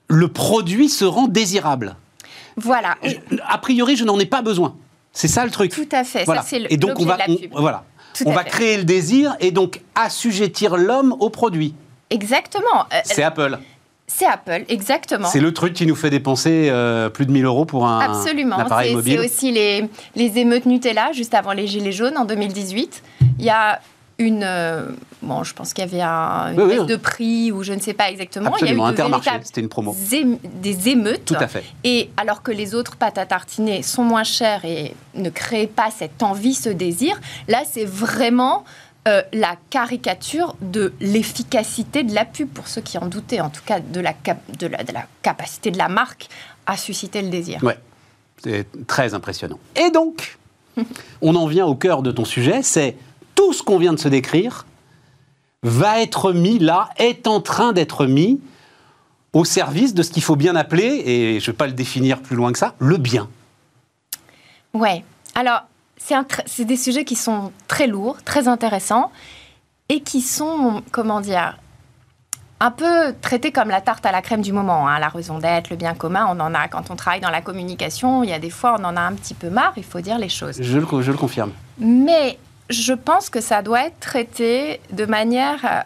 le 0.07 0.27
produit 0.27 0.89
se 0.89 1.05
rend 1.05 1.27
désirable. 1.27 1.95
Voilà. 2.55 2.95
Je- 3.03 3.15
a 3.47 3.57
priori, 3.57 3.95
je 3.95 4.05
n'en 4.05 4.19
ai 4.19 4.27
pas 4.27 4.43
besoin. 4.43 4.75
C'est 5.11 5.27
ça 5.27 5.43
le 5.43 5.49
truc. 5.51 5.71
Tout 5.71 5.89
à 5.91 6.03
fait. 6.03 6.23
Voilà. 6.25 6.41
Ça, 6.41 6.47
c'est 6.49 6.59
le- 6.59 6.71
et 6.71 6.77
donc 6.77 6.99
on 6.99 7.05
va, 7.05 7.17
on- 7.27 7.61
voilà, 7.61 7.83
Tout 8.15 8.25
on 8.27 8.31
va 8.31 8.43
fait. 8.43 8.49
créer 8.51 8.77
le 8.77 8.83
désir 8.83 9.35
et 9.39 9.49
donc 9.51 9.81
assujettir 9.95 10.77
l'homme 10.77 11.15
au 11.19 11.29
produit. 11.31 11.73
Exactement. 12.11 12.85
Euh, 12.93 12.97
C'est 13.05 13.23
Apple. 13.23 13.57
C'est 14.15 14.25
Apple, 14.27 14.63
exactement. 14.69 15.27
C'est 15.27 15.39
le 15.39 15.53
truc 15.53 15.73
qui 15.73 15.85
nous 15.87 15.95
fait 15.95 16.09
dépenser 16.11 16.67
euh, 16.69 17.09
plus 17.09 17.25
de 17.25 17.31
1000 17.31 17.45
euros 17.45 17.65
pour 17.65 17.87
un, 17.87 17.99
Absolument. 17.99 18.57
un 18.57 18.65
appareil 18.65 18.89
C'est- 18.89 18.95
mobile. 18.95 19.19
C'est 19.19 19.25
aussi 19.25 19.51
les, 19.51 19.89
les 20.15 20.37
émeutes 20.37 20.65
Nutella, 20.67 21.11
juste 21.13 21.33
avant 21.33 21.51
les 21.53 21.65
Gilets 21.67 21.91
jaunes 21.91 22.17
en 22.17 22.25
2018. 22.25 23.01
Il 23.39 23.45
y 23.45 23.49
a 23.49 23.79
une. 24.19 24.43
euh, 24.43 24.89
bon, 25.23 25.43
je 25.43 25.55
pense 25.55 25.73
qu'il 25.73 25.83
y 25.83 25.87
avait 25.87 26.01
un, 26.03 26.51
une 26.53 26.61
Oui, 26.61 26.63
oui. 26.69 26.77
baisse 26.77 26.85
de 26.85 26.95
prix 26.95 27.51
ou 27.51 27.63
je 27.63 27.73
ne 27.73 27.79
sais 27.79 27.93
pas 27.95 28.11
exactement. 28.11 28.51
Absolument, 28.51 28.89
il 28.89 28.97
y 28.97 29.01
a 29.01 29.07
eu 29.07 29.09
de 29.09 29.43
c'était 29.45 29.61
une 29.61 29.69
promo. 29.69 29.95
des 30.43 30.89
émeutes. 30.89 31.25
Tout 31.25 31.33
à 31.39 31.47
fait. 31.47 31.63
Et 31.83 32.11
alors 32.15 32.43
que 32.43 32.51
les 32.51 32.75
autres 32.75 32.95
pâtes 32.95 33.17
à 33.17 33.25
tartiner 33.25 33.81
sont 33.81 34.03
moins 34.03 34.23
chères 34.23 34.63
et 34.65 34.93
ne 35.15 35.29
créent 35.31 35.65
pas 35.67 35.89
cette 35.89 36.21
envie, 36.21 36.53
ce 36.53 36.69
désir, 36.69 37.19
là, 37.47 37.63
c'est 37.69 37.85
vraiment 37.85 38.63
euh, 39.07 39.21
la 39.33 39.55
caricature 39.69 40.55
de 40.61 40.93
l'efficacité 40.99 42.03
de 42.03 42.13
la 42.13 42.25
pub, 42.25 42.47
pour 42.49 42.67
ceux 42.67 42.81
qui 42.81 42.97
en 42.97 43.07
doutaient, 43.07 43.41
en 43.41 43.49
tout 43.49 43.61
cas 43.65 43.79
de 43.79 43.99
la, 43.99 44.13
cap- 44.13 44.57
de 44.57 44.67
la, 44.67 44.83
de 44.83 44.93
la 44.93 45.05
capacité 45.21 45.71
de 45.71 45.77
la 45.77 45.89
marque 45.89 46.27
à 46.65 46.77
susciter 46.77 47.21
le 47.21 47.29
désir. 47.29 47.61
Ouais, 47.63 47.77
c'est 48.43 48.67
très 48.87 49.13
impressionnant. 49.13 49.59
Et 49.75 49.89
donc, 49.91 50.37
on 51.21 51.35
en 51.35 51.47
vient 51.47 51.65
au 51.65 51.75
cœur 51.75 52.01
de 52.01 52.11
ton 52.11 52.25
sujet, 52.25 52.63
c'est 52.63 52.95
tout 53.35 53.51
ce 53.53 53.61
qu'on 53.63 53.77
vient 53.77 53.93
de 53.93 53.99
se 53.99 54.07
décrire 54.07 54.65
va 55.63 56.01
être 56.01 56.33
mis 56.33 56.59
là, 56.59 56.89
est 56.97 57.25
en 57.27 57.39
train 57.41 57.71
d'être 57.73 58.05
mis 58.05 58.39
au 59.33 59.45
service 59.45 59.93
de 59.93 60.03
ce 60.03 60.11
qu'il 60.11 60.21
faut 60.23 60.35
bien 60.35 60.55
appeler, 60.55 61.01
et 61.05 61.39
je 61.39 61.45
ne 61.49 61.53
vais 61.53 61.57
pas 61.57 61.67
le 61.67 61.73
définir 61.73 62.21
plus 62.21 62.35
loin 62.35 62.51
que 62.51 62.59
ça, 62.59 62.75
le 62.79 62.97
bien. 62.97 63.27
Ouais. 64.73 65.03
Alors, 65.35 65.61
c'est 66.45 66.65
des 66.65 66.77
sujets 66.77 67.05
qui 67.05 67.15
sont 67.15 67.51
très 67.67 67.87
lourds, 67.87 68.21
très 68.23 68.47
intéressants 68.47 69.11
et 69.89 70.01
qui 70.01 70.21
sont, 70.21 70.81
comment 70.91 71.21
dire, 71.21 71.57
un 72.59 72.71
peu 72.71 73.13
traités 73.21 73.51
comme 73.51 73.69
la 73.69 73.81
tarte 73.81 74.05
à 74.05 74.11
la 74.11 74.21
crème 74.21 74.41
du 74.41 74.53
moment. 74.53 74.87
hein. 74.87 74.99
La 74.99 75.09
raison 75.09 75.37
d'être, 75.37 75.69
le 75.69 75.75
bien 75.75 75.93
commun, 75.93 76.27
on 76.29 76.39
en 76.39 76.53
a, 76.53 76.67
quand 76.67 76.91
on 76.91 76.95
travaille 76.95 77.19
dans 77.19 77.29
la 77.29 77.41
communication, 77.41 78.23
il 78.23 78.29
y 78.29 78.33
a 78.33 78.39
des 78.39 78.49
fois, 78.49 78.75
on 78.79 78.83
en 78.85 78.95
a 78.95 79.01
un 79.01 79.13
petit 79.13 79.33
peu 79.33 79.49
marre, 79.49 79.73
il 79.77 79.83
faut 79.83 79.99
dire 80.01 80.17
les 80.17 80.29
choses. 80.29 80.57
Je 80.61 80.77
le, 80.77 81.01
je 81.01 81.11
le 81.11 81.17
confirme. 81.17 81.51
Mais 81.77 82.37
je 82.69 82.93
pense 82.93 83.29
que 83.29 83.41
ça 83.41 83.61
doit 83.61 83.85
être 83.87 83.99
traité 83.99 84.79
de 84.91 85.05
manière 85.05 85.59
euh, 85.65 85.79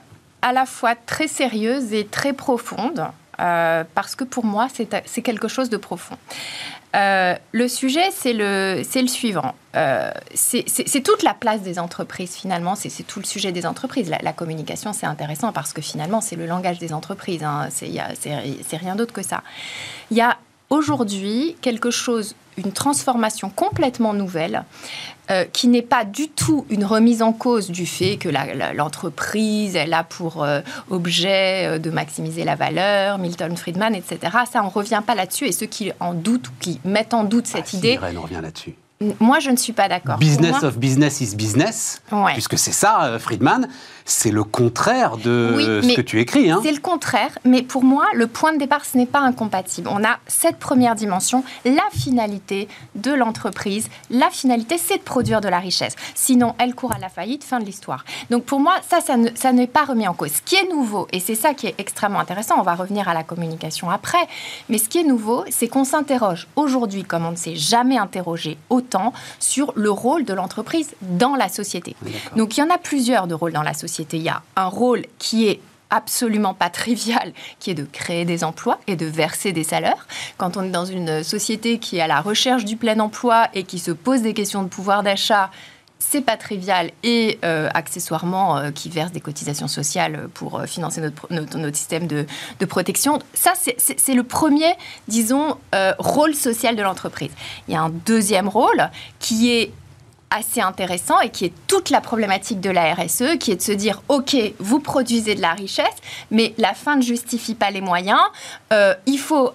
à 0.44 0.54
la 0.54 0.66
fois 0.66 0.94
très 0.96 1.28
sérieuse 1.28 1.94
et 1.94 2.06
très 2.06 2.34
profonde, 2.34 3.08
euh, 3.40 3.84
parce 3.96 4.16
que 4.16 4.24
pour 4.24 4.46
moi, 4.46 4.68
c'est 4.74 5.04
c'est 5.06 5.22
quelque 5.24 5.48
chose 5.48 5.70
de 5.70 5.78
profond. 5.78 6.18
Euh, 6.96 7.36
le 7.52 7.68
sujet, 7.68 8.10
c'est 8.12 8.34
le, 8.34 8.82
c'est 8.88 9.02
le 9.02 9.08
suivant. 9.08 9.54
Euh, 9.76 10.12
c'est 10.34 11.04
toute 11.04 11.24
la 11.24 11.34
place 11.34 11.62
des 11.62 11.80
entreprises, 11.80 12.36
finalement. 12.36 12.76
C'est 12.76 13.04
tout 13.04 13.20
le 13.20 13.26
sujet 13.26 13.52
des 13.52 13.66
entreprises. 13.66 14.10
La, 14.10 14.34
communication, 14.34 14.94
c'est 14.94 15.06
intéressant 15.06 15.52
parce 15.52 15.74
que 15.74 15.82
finalement, 15.82 16.22
c'est 16.22 16.36
le 16.36 16.46
langage 16.46 16.80
des 16.80 16.94
entreprises. 16.94 17.44
hein. 17.44 17.70
C'est 17.72 18.78
rien 18.78 18.96
d'autre 18.96 19.14
que 19.14 19.24
ça. 19.24 19.44
Il 20.12 20.18
y 20.18 20.22
a 20.22 20.38
aujourd'hui 20.70 21.56
quelque 21.62 21.92
chose, 21.92 22.36
une 22.58 22.72
transformation 22.72 23.50
complètement 23.50 24.14
nouvelle 24.14 24.64
euh, 25.30 25.44
qui 25.44 25.68
n'est 25.68 25.82
pas 25.82 26.06
du 26.06 26.30
tout 26.30 26.66
une 26.70 26.86
remise 26.86 27.22
en 27.22 27.34
cause 27.34 27.70
du 27.70 27.86
fait 27.86 28.18
que 28.18 28.30
l'entreprise, 28.76 29.76
elle 29.76 29.94
a 29.94 30.04
pour 30.04 30.44
euh, 30.44 30.62
objet 30.90 31.68
euh, 31.68 31.80
de 31.80 31.90
maximiser 31.90 32.46
la 32.46 32.56
valeur, 32.56 33.18
Milton 33.18 33.56
Friedman, 33.58 33.94
etc. 33.94 34.20
Ça, 34.50 34.62
on 34.64 34.68
ne 34.68 34.72
revient 34.72 35.02
pas 35.06 35.16
là-dessus. 35.16 35.46
Et 35.46 35.52
ceux 35.52 35.66
qui 35.66 35.92
en 36.00 36.14
doutent 36.14 36.48
ou 36.48 36.54
qui 36.60 36.80
mettent 36.86 37.14
en 37.14 37.26
doute 37.26 37.46
cette 37.46 37.66
Ah, 37.66 37.70
si, 37.70 37.78
idée, 37.78 37.94
Irène, 37.94 38.18
on 38.18 38.22
revient 38.22 38.40
là-dessus. 38.42 38.76
Moi, 39.20 39.40
je 39.40 39.52
ne 39.52 39.56
suis 39.58 39.74
pas 39.74 39.88
d'accord. 39.88 40.18
Business 40.18 40.62
moi- 40.62 40.66
of 40.70 40.78
business 40.78 41.22
is 41.22 41.36
business, 41.36 42.02
Ouais. 42.12 42.34
puisque 42.34 42.58
c'est 42.58 42.72
ça, 42.72 43.04
euh, 43.04 43.20
Friedman, 43.20 43.68
c'est 44.06 44.32
le 44.32 44.44
contraire 44.44 45.18
de 45.18 45.54
Oui, 45.56 45.90
ce 45.92 45.96
que 45.96 46.02
tu 46.02 46.20
écris. 46.20 46.50
Hein. 46.50 46.62
C'est 46.64 46.72
le 46.72 46.80
contraire, 46.80 47.38
mais 47.46 47.62
pour 47.62 47.84
moi, 47.84 48.06
le 48.16 48.26
point 48.26 48.54
de 48.54 48.58
départ, 48.58 48.86
ce 48.86 48.98
n'est 48.98 49.06
pas 49.06 49.20
incompatible. 49.20 49.88
On 49.92 50.04
a 50.04 50.18
cette 50.26 50.58
première 50.58 50.96
dimension, 50.96 51.44
la 51.66 51.84
finalité 51.94 52.68
de 52.96 53.12
l'entreprise. 53.14 53.88
La 54.10 54.30
finalité, 54.32 54.78
c'est 54.80 54.98
de 54.98 55.04
produire 55.04 55.42
de 55.42 55.48
la 55.50 55.60
richesse. 55.60 55.96
Sinon, 56.16 56.56
elle 56.58 56.74
court 56.74 56.94
à 56.94 56.98
la 57.00 57.10
faillite, 57.10 57.44
fin 57.44 57.60
de 57.60 57.66
l'histoire. 57.66 58.04
Donc 58.32 58.46
pour 58.46 58.60
moi, 58.60 58.74
ça, 58.90 59.00
ça 59.02 59.16
ne- 59.18 59.30
ça 59.36 59.52
n'est 59.52 59.68
pas 59.68 59.86
remis 59.86 60.08
en 60.08 60.14
cause. 60.16 60.32
Ce 60.32 60.42
qui 60.42 60.56
est 60.56 60.70
nouveau, 60.74 61.08
et 61.12 61.20
c'est 61.20 61.36
ça 61.36 61.54
qui 61.54 61.68
est 61.68 61.76
extrêmement 61.78 62.20
intéressant, 62.20 62.56
on 62.58 62.64
va 62.64 62.74
revenir 62.74 63.08
à 63.10 63.14
la 63.14 63.24
communication 63.24 63.92
après, 63.92 64.26
mais 64.70 64.80
ce 64.80 64.90
qui 64.90 64.98
est 65.00 65.04
nouveau, 65.04 65.44
c'est 65.52 65.68
qu'on 65.68 65.84
s'interroge 65.84 66.48
aujourd'hui, 66.56 67.04
comme 67.04 67.26
on 67.26 67.32
ne 67.32 67.36
s'est 67.36 67.56
jamais 67.56 67.98
interrogé 68.00 68.58
autant, 68.70 68.87
sur 69.40 69.74
le 69.76 69.92
rôle 69.92 70.26
de 70.26 70.34
l'entreprise 70.34 70.96
dans 71.02 71.36
la 71.36 71.50
société. 71.50 71.96
Donc 72.36 72.58
il 72.58 72.62
y 72.62 72.64
en 72.64 72.70
a 72.70 72.78
plusieurs 72.78 73.28
de 73.28 73.34
rôles 73.34 73.54
dans 73.54 73.64
la 73.64 73.74
société. 73.74 74.18
Il 74.18 74.24
y 74.24 74.30
a 74.30 74.42
un 74.56 74.68
rôle 74.68 75.06
qui 75.18 75.48
est 75.48 75.60
absolument 75.90 76.54
pas 76.54 76.70
trivial, 76.70 77.34
qui 77.60 77.72
est 77.72 77.74
de 77.74 77.86
créer 77.86 78.26
des 78.26 78.44
emplois 78.44 78.80
et 78.88 78.96
de 78.96 79.06
verser 79.06 79.52
des 79.54 79.64
salaires. 79.64 80.08
Quand 80.38 80.58
on 80.58 80.64
est 80.64 80.70
dans 80.70 80.86
une 80.86 81.24
société 81.24 81.80
qui 81.80 81.98
est 81.98 82.02
à 82.02 82.08
la 82.08 82.22
recherche 82.22 82.66
du 82.66 82.76
plein 82.76 83.00
emploi 83.00 83.48
et 83.54 83.64
qui 83.64 83.80
se 83.80 83.92
pose 83.92 84.22
des 84.22 84.34
questions 84.34 84.64
de 84.64 84.68
pouvoir 84.68 85.04
d'achat, 85.04 85.50
c'est 86.10 86.22
pas 86.22 86.38
trivial 86.38 86.92
et 87.04 87.38
euh, 87.44 87.70
accessoirement 87.74 88.58
euh, 88.58 88.72
qui 88.72 88.90
verse 88.90 89.12
des 89.12 89.20
cotisations 89.20 89.68
sociales 89.68 90.30
pour 90.34 90.60
euh, 90.60 90.66
financer 90.66 91.02
notre, 91.02 91.28
notre, 91.32 91.58
notre 91.58 91.76
système 91.76 92.08
de, 92.08 92.26
de 92.60 92.66
protection. 92.66 93.20
Ça, 93.34 93.54
c'est- 93.56 94.14
le 94.14 94.24
premier, 94.24 94.74
disons, 95.08 95.58
rôle 96.00 96.34
social 96.34 96.76
de 96.76 96.82
l'entreprise. 96.82 97.30
Il 97.68 97.74
y 97.74 97.78
a 97.78 97.82
un 97.82 97.90
deuxième 97.90 98.48
rôle 98.48 98.90
qui 99.20 99.52
est 99.52 99.72
assez 100.32 100.60
intéressant 100.62 101.20
et 101.20 101.30
qui 101.30 101.46
est 101.46 101.54
toute 101.68 101.90
la 101.90 102.02
problématique 102.02 102.60
de 102.62 102.70
la 102.70 102.94
RSE, 102.96 103.38
qui 103.40 103.52
est 103.52 103.58
de 103.58 103.62
se 103.62 103.72
dire, 103.74 104.02
OK, 104.08 104.36
vous 104.60 104.80
produisez 104.80 105.36
de 105.36 105.42
la 105.42 105.54
richesse, 105.54 105.86
mais 106.32 106.54
la 106.58 106.74
fin 106.74 106.96
ne 106.96 107.02
justifie 107.02 107.54
pas 107.54 107.70
les 107.70 107.82
moyens. 107.82 108.20
Il 108.72 109.20
faut 109.20 109.54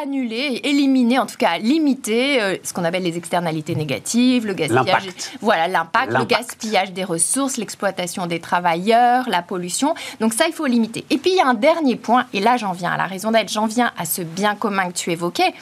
annuler, 0.00 0.60
éliminer, 0.64 1.18
en 1.18 1.26
tout 1.26 1.36
cas 1.36 1.58
limiter 1.58 2.40
euh, 2.40 2.56
ce 2.62 2.72
qu'on 2.72 2.84
appelle 2.84 3.02
les 3.02 3.16
externalités 3.16 3.74
négatives, 3.74 4.46
le 4.46 4.54
gaspillage. 4.54 5.08
Voilà, 5.40 5.68
l'impact, 5.68 6.12
le 6.12 6.24
gaspillage 6.24 6.92
des 6.92 7.04
ressources, 7.04 7.56
l'exploitation 7.56 8.26
des 8.26 8.40
travailleurs, 8.40 9.28
la 9.28 9.42
pollution. 9.42 9.94
Donc 10.20 10.32
ça, 10.32 10.46
il 10.46 10.52
faut 10.52 10.66
limiter. 10.66 11.04
Et 11.10 11.18
puis 11.18 11.32
il 11.32 11.36
y 11.36 11.40
a 11.40 11.46
un 11.46 11.54
dernier 11.54 11.96
point, 11.96 12.26
et 12.32 12.40
là 12.40 12.56
j'en 12.56 12.72
viens 12.72 12.92
à 12.92 12.96
la 12.96 13.06
raison 13.06 13.30
d'être, 13.30 13.50
j'en 13.50 13.66
viens 13.66 13.92
à 13.98 14.04
ce 14.04 14.22
bien 14.22 14.54
commun 14.54 14.88
que 14.88 14.96
tu 14.96 15.10
évoquais, 15.10 15.52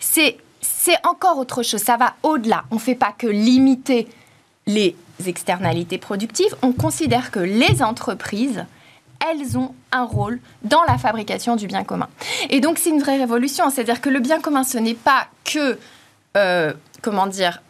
c'est 0.00 0.36
c'est 0.60 0.96
encore 1.06 1.38
autre 1.38 1.62
chose, 1.62 1.82
ça 1.82 1.96
va 1.96 2.14
au-delà. 2.22 2.64
On 2.70 2.76
ne 2.76 2.80
fait 2.80 2.94
pas 2.94 3.12
que 3.16 3.26
limiter 3.26 4.08
les 4.66 4.96
externalités 5.26 5.98
productives, 5.98 6.54
on 6.62 6.72
considère 6.72 7.30
que 7.30 7.40
les 7.40 7.82
entreprises, 7.82 8.64
elles 9.26 9.58
ont 9.58 9.74
un 9.92 10.04
rôle 10.04 10.40
dans 10.62 10.82
la 10.84 10.98
fabrication 10.98 11.56
du 11.56 11.66
bien 11.66 11.84
commun. 11.84 12.08
Et 12.50 12.60
donc 12.60 12.78
c'est 12.78 12.90
une 12.90 13.00
vraie 13.00 13.18
révolution, 13.18 13.70
c'est-à-dire 13.70 14.00
que 14.00 14.08
le 14.08 14.20
bien 14.20 14.40
commun, 14.40 14.64
ce 14.64 14.78
n'est 14.78 14.94
pas 14.94 15.28
que, 15.44 15.78
euh, 16.36 16.72
comment 17.02 17.26
dire, 17.26 17.62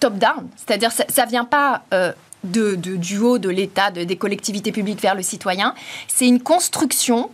top-down, 0.00 0.48
c'est-à-dire 0.56 0.92
ça 0.92 1.24
ne 1.24 1.30
vient 1.30 1.44
pas 1.44 1.82
euh, 1.92 2.12
de, 2.44 2.74
du 2.76 3.18
haut 3.18 3.38
de 3.38 3.48
l'État, 3.48 3.90
de, 3.90 4.04
des 4.04 4.16
collectivités 4.16 4.72
publiques 4.72 5.00
vers 5.00 5.14
le 5.14 5.22
citoyen. 5.22 5.74
C'est 6.08 6.26
une 6.26 6.40
construction 6.40 7.30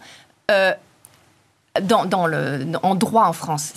euh, 0.51 0.73
dans, 1.81 2.27
le, 2.27 2.67
en 2.83 2.97
droit 2.97 3.27
en 3.27 3.33
France, 3.33 3.73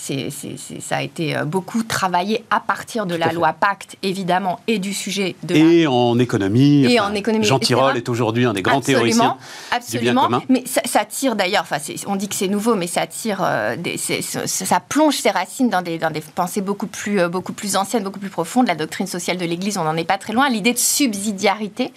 ça 0.80 0.96
a 0.96 1.04
été 1.04 1.38
euh, 1.38 1.46
beaucoup 1.46 1.84
travaillé 1.84 2.44
à 2.50 2.60
partir 2.60 3.06
de 3.06 3.14
la 3.14 3.32
loi 3.32 3.54
Pacte, 3.54 3.98
évidemment, 4.02 4.60
et 4.66 4.80
du 4.80 4.94
sujet 4.94 5.36
de 5.44 5.56
et 5.56 5.86
en 5.86 6.18
économie. 6.18 6.92
Et 6.92 7.00
en 7.00 7.14
économie. 7.14 7.46
Jean 7.46 7.60
Tirole 7.60 7.96
est 7.96 8.10
aujourd'hui 8.10 8.46
un 8.46 8.54
des 8.54 8.64
grands 8.64 8.82
théoriciens 8.82 9.38
absolument, 9.72 10.28
Mais 10.50 10.64
ça, 10.66 11.06
tire 11.06 11.36
d'ailleurs, 11.36 11.62
enfin, 11.70 11.78
on 12.08 12.16
dit 12.16 12.28
que 12.28 12.34
c'est 12.34 12.48
nouveau, 12.48 12.74
mais 12.74 12.88
ça 12.88 13.06
tire, 13.06 13.42
euh, 13.44 13.76
des, 13.76 13.98
ça 13.98 14.80
plonge 14.80 15.18
ses 15.18 15.30
racines 15.30 15.70
dans 15.70 15.84
des, 15.84 16.00
dans 16.00 16.10
des 16.10 16.22
pensées 16.22 16.62
beaucoup 16.62 16.88
plus, 16.88 17.20
euh, 17.20 17.30
beaucoup 17.30 17.54
plus 17.54 17.76
anciennes, 17.76 18.04
beaucoup 18.04 18.20
plus 18.20 18.30
profondes. 18.30 18.66
La 18.66 18.76
doctrine 18.76 19.06
sociale 19.06 19.38
de 19.38 19.46
l'Église, 19.46 19.78
on 19.78 19.84
n'en 19.84 19.96
est 19.98 20.04
pas 20.04 20.18
très 20.18 20.34
loin. 20.34 20.50
L'idée 20.50 20.74
de 20.74 20.80
subsidiarité, 20.80 21.94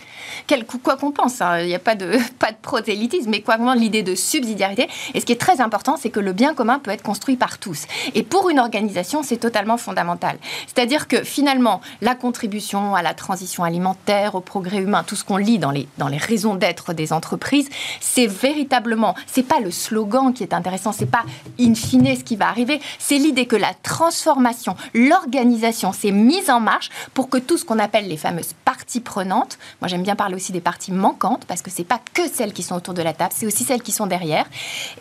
quel, 0.47 0.67
quoi 0.67 0.97
qu'on 0.97 1.11
pense, 1.11 1.41
hein, 1.41 1.61
il 1.61 1.69
n'y 1.69 1.75
a 1.75 1.79
pas 1.79 1.95
de, 1.95 2.19
pas 2.39 2.51
de 2.51 2.59
prosélytisme, 2.61 3.31
mais 3.31 3.41
quoi 3.41 3.57
qu'on 3.57 3.73
l'idée 3.73 4.03
de 4.03 4.15
subsidiarité. 4.15 4.89
Et 5.15 5.21
ce 5.21 5.27
qui 5.27 5.33
est 5.33 5.41
très 5.41 5.61
important, 5.61 5.86
c'est 5.97 6.11
que 6.11 6.19
le 6.19 6.33
bien 6.33 6.55
commun 6.55 6.81
peut 6.81 6.91
être 6.91 7.03
construit 7.03 7.37
par 7.37 7.59
tous. 7.59 7.87
Et 8.15 8.25
pour 8.25 8.51
une 8.51 8.59
organisation, 8.59 9.23
c'est 9.23 9.37
totalement 9.37 9.77
fondamental. 9.77 10.39
C'est-à-dire 10.67 11.07
que 11.07 11.23
finalement, 11.23 11.81
la 12.01 12.15
contribution 12.17 12.97
à 12.97 13.03
la 13.03 13.15
transition 13.15 13.63
alimentaire, 13.63 14.35
au 14.35 14.41
progrès 14.41 14.79
humain, 14.79 15.05
tout 15.07 15.15
ce 15.15 15.25
qu'on 15.25 15.37
lit 15.37 15.59
dans 15.59 15.71
les, 15.71 15.87
dans 15.99 16.09
les 16.09 16.17
raisons 16.17 16.55
d'être 16.55 16.93
des 16.93 17.13
entreprises, 17.13 17.69
c'est 18.01 18.27
véritablement, 18.27 19.15
c'est 19.27 19.43
pas 19.43 19.61
le 19.61 19.71
slogan 19.71 20.33
qui 20.33 20.43
est 20.43 20.55
intéressant, 20.55 20.93
c'est 20.93 21.07
pas 21.07 21.25
in 21.61 21.75
fine 21.75 22.17
ce 22.17 22.25
qui 22.25 22.37
va 22.37 22.49
arriver, 22.49 22.81
c'est 22.99 23.19
l'idée 23.19 23.47
que 23.47 23.57
la 23.57 23.75
transformation, 23.75 24.77
l'organisation 24.95 25.93
s'est 25.93 26.13
mise 26.13 26.51
en 26.51 26.61
marche 26.61 26.91
pour 27.15 27.29
que 27.29 27.39
tout 27.39 27.59
ce 27.59 27.65
qu'on 27.65 27.79
appelle 27.79 28.09
les 28.09 28.17
fameuses 28.17 28.55
parties 28.65 29.01
prenantes, 29.01 29.59
moi 29.81 29.89
j'aime 29.89 30.03
bien 30.03 30.17
parler 30.17 30.35
aussi 30.35 30.53
des 30.53 30.61
parties 30.61 30.93
manquantes 30.93 31.45
parce 31.47 31.63
que 31.63 31.71
c'est 31.71 31.85
pas 31.85 32.01
que 32.15 32.29
celles 32.29 32.53
qui 32.53 32.63
sont 32.63 32.77
autour 32.77 32.95
de 32.95 33.03
la 33.03 33.13
table, 33.13 33.33
c'est 33.35 33.47
aussi 33.47 33.65
celles 33.65 33.83
qui 33.83 33.93
sont 33.93 34.07
derrière, 34.07 34.47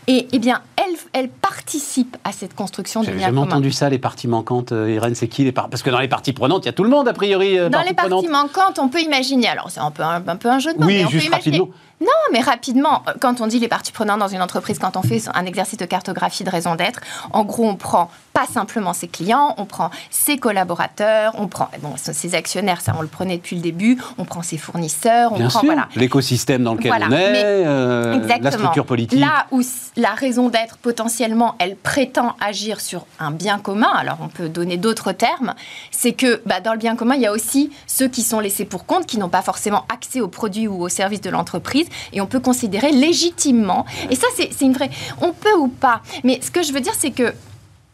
et 0.07 0.27
eh 0.31 0.39
bien 0.39 0.61
elles, 0.77 0.97
elles 1.13 1.29
participent 1.29 2.17
à 2.23 2.31
cette 2.31 2.53
construction 2.53 3.01
commun. 3.01 3.13
J'ai 3.13 3.23
jamais 3.23 3.39
entendu 3.39 3.71
ça, 3.71 3.89
les 3.89 3.99
parties 3.99 4.27
manquantes. 4.27 4.71
Euh, 4.71 4.91
Irène, 4.91 5.15
c'est 5.15 5.27
qui 5.27 5.43
les 5.43 5.51
Parce 5.51 5.81
que 5.81 5.89
dans 5.89 5.99
les 5.99 6.07
parties 6.07 6.33
prenantes, 6.33 6.65
il 6.65 6.67
y 6.67 6.69
a 6.69 6.73
tout 6.73 6.83
le 6.83 6.89
monde, 6.89 7.07
a 7.07 7.13
priori. 7.13 7.57
Euh, 7.57 7.69
dans 7.69 7.81
les 7.81 7.93
parties 7.93 8.27
manquantes, 8.27 8.79
on 8.79 8.89
peut 8.89 9.01
imaginer. 9.01 9.47
Alors, 9.47 9.69
c'est 9.69 9.79
un 9.79 9.91
peu 9.91 10.03
un, 10.03 10.21
peu 10.21 10.49
un 10.49 10.59
jeu 10.59 10.73
de 10.73 10.79
mots. 10.79 10.85
Oui, 10.85 10.97
mais 10.97 11.05
on 11.05 11.09
juste 11.09 11.27
peut 11.27 11.33
rapidement. 11.33 11.69
Non, 12.01 12.07
mais 12.33 12.41
rapidement, 12.41 13.03
quand 13.21 13.39
on 13.39 13.47
dit 13.47 13.59
les 13.59 13.67
parties 13.67 13.91
prenantes 13.91 14.19
dans 14.19 14.27
une 14.27 14.41
entreprise, 14.41 14.79
quand 14.79 14.97
on 14.97 15.01
fait 15.01 15.21
un 15.33 15.45
exercice 15.45 15.77
de 15.77 15.85
cartographie 15.85 16.43
de 16.43 16.49
raison 16.49 16.75
d'être, 16.75 16.99
en 17.31 17.43
gros, 17.43 17.65
on 17.65 17.75
prend 17.75 18.09
pas 18.35 18.45
simplement 18.45 18.91
ses 18.91 19.07
clients, 19.07 19.55
on 19.57 19.63
prend 19.63 19.89
ses 20.09 20.37
collaborateurs, 20.37 21.33
on 21.37 21.47
prend 21.47 21.69
bon, 21.81 21.93
ses 21.95 22.35
actionnaires, 22.35 22.81
ça 22.81 22.93
on 22.97 23.01
le 23.01 23.07
prenait 23.07 23.37
depuis 23.37 23.55
le 23.55 23.61
début, 23.61 23.97
on 24.17 24.25
prend 24.25 24.41
ses 24.41 24.57
fournisseurs, 24.57 25.31
on 25.31 25.37
Bien 25.37 25.47
prend 25.47 25.61
l'écosystème 25.95 26.61
dans 26.61 26.73
lequel 26.73 26.91
on 26.91 27.11
est, 27.11 27.43
euh, 27.65 28.37
la 28.41 28.51
structure 28.51 28.85
politique. 28.85 29.17
Là 29.17 29.47
où 29.51 29.61
la 29.95 30.13
raison 30.15 30.49
d'être 30.49 30.77
potentiellement, 30.77 31.55
elle 31.59 31.77
prétend 31.77 32.35
agir 32.41 32.81
sur 32.81 33.05
un 33.19 33.31
bien 33.31 33.57
commun, 33.57 33.91
alors 33.95 34.17
on 34.21 34.27
peut 34.27 34.49
donner 34.49 34.75
d'autres 34.75 35.13
termes, 35.13 35.53
c'est 35.91 36.11
que 36.11 36.41
bah, 36.45 36.59
dans 36.59 36.73
le 36.73 36.79
bien 36.79 36.97
commun, 36.97 37.15
il 37.15 37.21
y 37.21 37.27
a 37.27 37.31
aussi 37.31 37.71
ceux 37.87 38.09
qui 38.09 38.21
sont 38.21 38.41
laissés 38.41 38.65
pour 38.65 38.85
compte, 38.85 39.05
qui 39.05 39.17
n'ont 39.17 39.29
pas 39.29 39.43
forcément 39.43 39.85
accès 39.87 40.19
aux 40.19 40.27
produits 40.27 40.67
ou 40.67 40.83
aux 40.83 40.89
services 40.89 41.21
de 41.21 41.29
l'entreprise, 41.29 41.84
et 42.13 42.21
on 42.21 42.27
peut 42.27 42.39
considérer 42.39 42.91
légitimement, 42.91 43.85
et 44.09 44.15
ça 44.15 44.27
c'est 44.35 44.61
une 44.61 44.73
vraie, 44.73 44.89
on 45.21 45.33
peut 45.33 45.55
ou 45.57 45.67
pas, 45.67 46.01
mais 46.23 46.39
ce 46.41 46.51
que 46.51 46.63
je 46.63 46.73
veux 46.73 46.81
dire 46.81 46.93
c'est 46.97 47.11
que 47.11 47.33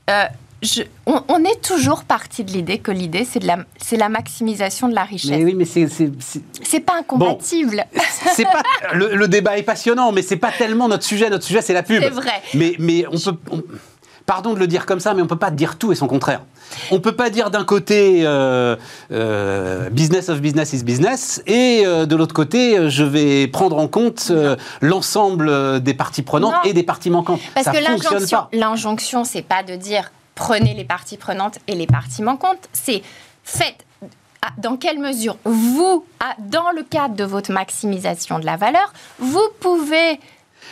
euh, 0.10 0.26
on, 1.06 1.44
est 1.44 1.62
toujours 1.62 2.04
parti 2.04 2.44
de 2.44 2.52
l'idée 2.52 2.78
que 2.78 2.92
l'idée, 2.92 3.26
c'est 3.26 3.44
la, 3.44 3.66
la 3.94 4.10
maximisation 4.10 4.88
de 4.88 4.94
la 4.94 5.04
richesse. 5.04 5.32
Mais 5.32 5.44
oui, 5.44 5.56
mais 5.56 5.66
c'est. 5.66 5.88
C'est 6.62 6.80
pas 6.80 7.00
incompatible. 7.00 7.86
c'est 8.36 8.44
pas, 8.44 8.62
le, 8.94 9.28
débat 9.28 9.58
est 9.58 9.64
passionnant, 9.64 10.12
mais 10.12 10.22
c'est 10.22 10.38
pas 10.38 10.52
tellement 10.52 10.88
notre 10.88 11.04
sujet. 11.04 11.30
Notre 11.30 11.46
sujet, 11.46 11.62
c'est 11.62 11.74
la 11.74 11.84
pub. 11.84 12.02
C'est 12.02 12.10
vrai. 12.10 12.42
Mais, 12.54 12.76
mais 12.78 13.06
on 13.08 13.18
peut. 13.18 13.38
Pardon 14.32 14.54
de 14.54 14.60
le 14.60 14.68
dire 14.68 14.86
comme 14.86 15.02
ça, 15.02 15.14
mais 15.14 15.22
on 15.22 15.28
peut 15.28 15.36
pas 15.36 15.52
dire 15.52 15.78
tout 15.78 15.92
et 15.92 15.96
son 15.96 16.08
contraire. 16.08 16.40
On 16.90 17.02
peut 17.02 17.18
pas 17.18 17.30
dire 17.30 17.52
d'un 17.52 17.66
côté 17.66 18.22
euh, 18.24 18.78
euh, 19.12 19.90
business 19.90 20.30
of 20.30 20.40
business 20.40 20.72
is 20.72 20.86
business 20.86 21.44
et 21.48 21.82
euh, 21.86 22.06
de 22.06 22.16
l'autre 22.16 22.34
côté 22.34 22.90
je 22.90 23.04
vais 23.04 23.48
prendre 23.48 23.78
en 23.78 23.90
compte 23.90 24.32
l'ensemble 24.80 25.82
des 25.82 25.94
parties 25.94 26.22
prenantes 26.22 26.54
et 26.64 26.72
des 26.72 26.84
parties 26.84 27.10
manquantes. 27.10 27.42
Parce 27.56 27.68
que 27.68 27.84
l'injonction, 27.84 28.48
l'injonction, 28.54 29.26
c'est 29.26 29.42
pas 29.42 29.64
de 29.64 29.76
dire 29.76 30.14
prenez 30.34 30.76
les 30.76 30.86
parties 30.86 31.18
prenantes 31.18 31.60
et 31.68 31.76
les 31.76 31.88
parties 31.88 32.22
manquantes, 32.22 32.70
c'est 32.72 33.04
faites 33.44 33.86
dans 34.58 34.78
quelle 34.78 35.00
mesure 35.00 35.36
vous, 35.44 36.06
dans 36.40 36.72
le 36.74 36.84
cadre 36.84 37.16
de 37.16 37.26
votre 37.26 37.52
maximisation 37.52 38.40
de 38.40 38.46
la 38.46 38.56
valeur, 38.56 38.94
vous 39.20 39.50
pouvez 39.60 40.22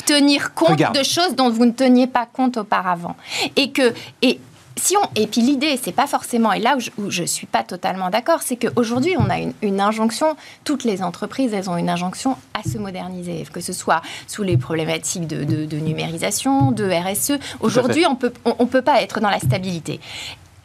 tenir 0.05 0.53
compte 0.53 0.79
de 0.79 1.03
choses 1.03 1.35
dont 1.35 1.49
vous 1.49 1.65
ne 1.65 1.71
teniez 1.71 2.07
pas 2.07 2.25
compte 2.25 2.57
auparavant. 2.57 3.15
Et 3.55 3.71
que, 3.71 3.93
et 4.21 4.39
si 4.79 4.95
on, 4.97 5.01
et 5.15 5.27
puis 5.27 5.41
l'idée, 5.41 5.77
c'est 5.81 5.91
pas 5.91 6.07
forcément, 6.07 6.53
et 6.53 6.59
là 6.59 6.77
où 6.97 7.09
je, 7.11 7.21
ne 7.21 7.27
suis 7.27 7.47
pas 7.47 7.63
totalement 7.63 8.09
d'accord, 8.09 8.41
c'est 8.41 8.55
qu'aujourd'hui, 8.55 9.15
on 9.17 9.29
a 9.29 9.37
une, 9.61 9.81
injonction, 9.81 10.35
toutes 10.63 10.83
les 10.83 11.03
entreprises, 11.03 11.53
elles 11.53 11.69
ont 11.69 11.77
une 11.77 11.89
injonction 11.89 12.37
à 12.53 12.67
se 12.67 12.77
moderniser, 12.77 13.45
que 13.51 13.61
ce 13.61 13.73
soit 13.73 14.01
sous 14.27 14.43
les 14.43 14.57
problématiques 14.57 15.27
de, 15.27 15.77
numérisation, 15.77 16.71
de 16.71 16.89
RSE. 16.89 17.39
Aujourd'hui, 17.59 18.05
on 18.07 18.15
peut, 18.15 18.33
on, 18.45 18.55
on 18.59 18.65
peut 18.65 18.81
pas 18.81 19.01
être 19.01 19.19
dans 19.19 19.29
la 19.29 19.39
stabilité 19.39 19.99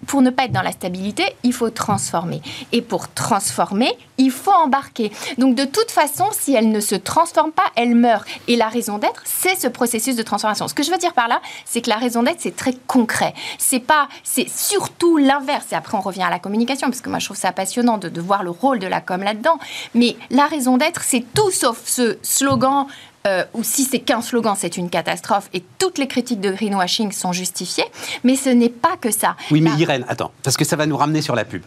pour 0.07 0.23
ne 0.23 0.31
pas 0.31 0.45
être 0.45 0.53
dans 0.53 0.63
la 0.63 0.73
stabilité, 0.73 1.25
il 1.43 1.53
faut 1.53 1.71
transformer. 1.71 2.41
Et 2.73 2.83
pour 2.83 3.13
transformer, 3.13 3.93
il 4.19 4.31
faut 4.31 4.53
embarquer. 4.53 5.13
Donc 5.39 5.55
de 5.55 5.65
toute 5.65 5.91
façon, 5.91 6.27
si 6.33 6.55
elle 6.55 6.71
ne 6.71 6.81
se 6.81 6.95
transforme 6.95 7.53
pas, 7.53 7.65
elle 7.77 7.95
meurt. 7.95 8.27
Et 8.49 8.57
la 8.57 8.69
raison 8.69 8.99
d'être, 8.99 9.23
c'est 9.25 9.57
ce 9.57 9.69
processus 9.69 10.17
de 10.17 10.23
transformation. 10.23 10.69
Ce 10.69 10.75
que 10.75 10.83
je 10.83 10.91
veux 10.91 10.99
dire 10.99 11.15
par 11.15 11.29
là, 11.29 11.41
c'est 11.65 11.81
que 11.81 11.91
la 11.91 11.97
raison 11.97 12.23
d'être, 12.23 12.41
c'est 12.41 12.57
très 12.57 12.75
concret. 12.87 13.35
C'est 13.59 13.81
pas, 13.81 14.09
c'est 14.23 14.49
surtout 14.49 15.17
l'inverse. 15.17 15.67
Et 15.73 15.75
après, 15.75 15.97
on 15.97 16.01
revient 16.01 16.23
à 16.23 16.31
la 16.31 16.39
communication, 16.39 16.89
parce 16.89 17.01
que 17.01 17.11
moi, 17.11 17.19
je 17.19 17.27
trouve 17.27 17.37
ça 17.37 17.53
passionnant 17.53 17.99
de, 17.99 18.09
de 18.09 18.21
voir 18.21 18.43
le 18.43 18.51
rôle 18.51 18.79
de 18.79 18.87
la 18.87 19.01
com 19.01 19.23
là-dedans. 19.23 19.59
Mais 19.95 20.17
la 20.31 20.47
raison 20.47 20.77
d'être, 20.77 21.03
c'est 21.03 21.25
tout 21.35 21.51
sauf 21.51 21.83
ce 21.87 22.19
slogan 22.23 22.87
euh, 23.27 23.45
ou 23.55 23.63
si 23.63 23.85
c'est 23.85 24.01
qu'un 24.01 24.21
slogan, 24.21 24.55
c'est 24.57 24.77
une 24.77 24.91
catastrophe 24.91 25.49
et 25.55 25.63
toutes 25.79 25.97
les 25.97 26.07
critiques 26.07 26.41
de 26.41 26.51
greenwashing 26.51 27.11
sont 27.11 27.33
justifiées. 27.33 27.87
Mais 28.23 28.37
ce 28.37 28.51
n'est 28.51 28.69
pas 28.69 28.97
que 29.01 29.11
ça. 29.11 29.37
Oui, 29.51 29.63
mais 29.63 29.71
Irène, 29.79 30.05
attends, 30.09 30.31
parce 30.43 30.59
que 30.59 30.65
ça 30.65 30.77
va 30.77 30.85
nous 30.85 30.97
ramener 30.97 31.23
sur 31.23 31.35
la 31.35 31.47
pub. 31.47 31.63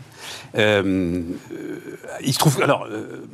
Euh, 0.55 1.23
il 2.21 2.33
se 2.33 2.39
trouve. 2.39 2.61
Alors. 2.61 2.85
Euh, 2.85 3.25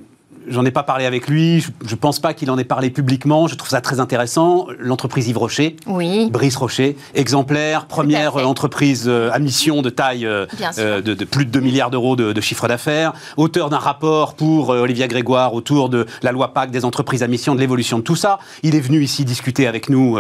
J'en 0.48 0.66
ai 0.66 0.72
pas 0.72 0.84
parlé 0.84 1.06
avec 1.06 1.28
lui, 1.28 1.62
je, 1.62 1.70
ne 1.90 1.96
pense 1.96 2.20
pas 2.20 2.34
qu'il 2.34 2.52
en 2.52 2.58
ait 2.58 2.64
parlé 2.64 2.90
publiquement, 2.90 3.48
je 3.48 3.56
trouve 3.56 3.70
ça 3.70 3.82
très 3.82 4.00
intéressant. 4.00 4.68
L'entreprise 4.78 5.28
Yves 5.30 5.38
Rocher, 5.38 5.76
oui. 5.88 6.30
Brice 6.30 6.56
Rocher, 6.56 6.98
exemplaire, 7.16 7.86
première 7.86 8.36
entreprise 8.48 9.06
euh, 9.08 9.32
à 9.32 9.40
mission 9.40 9.82
de 9.82 9.90
taille 9.90 10.26
euh, 10.26 10.46
euh, 10.78 11.02
de, 11.02 11.24
plus 11.26 11.46
de 11.46 11.52
2 11.52 11.60
milliards 11.60 11.92
d'euros 11.92 12.16
de, 12.16 12.42
chiffre 12.42 12.68
d'affaires, 12.68 13.14
auteur 13.38 13.70
d'un 13.70 13.78
rapport 13.78 14.34
pour 14.34 14.70
Olivia 14.70 15.08
Grégoire 15.08 15.54
autour 15.54 15.90
de 15.90 16.06
la 16.22 16.32
loi 16.32 16.54
PAC 16.54 16.72
des 16.72 16.84
entreprises 16.84 17.24
à 17.24 17.28
mission, 17.28 17.56
de 17.56 17.60
l'évolution 17.60 18.00
de 18.00 18.04
tout 18.04 18.16
ça. 18.16 18.40
Il 18.64 18.76
est 18.76 18.82
venu 18.82 19.02
ici 19.02 19.24
discuter 19.24 19.68
avec 19.68 19.90
nous 19.90 20.18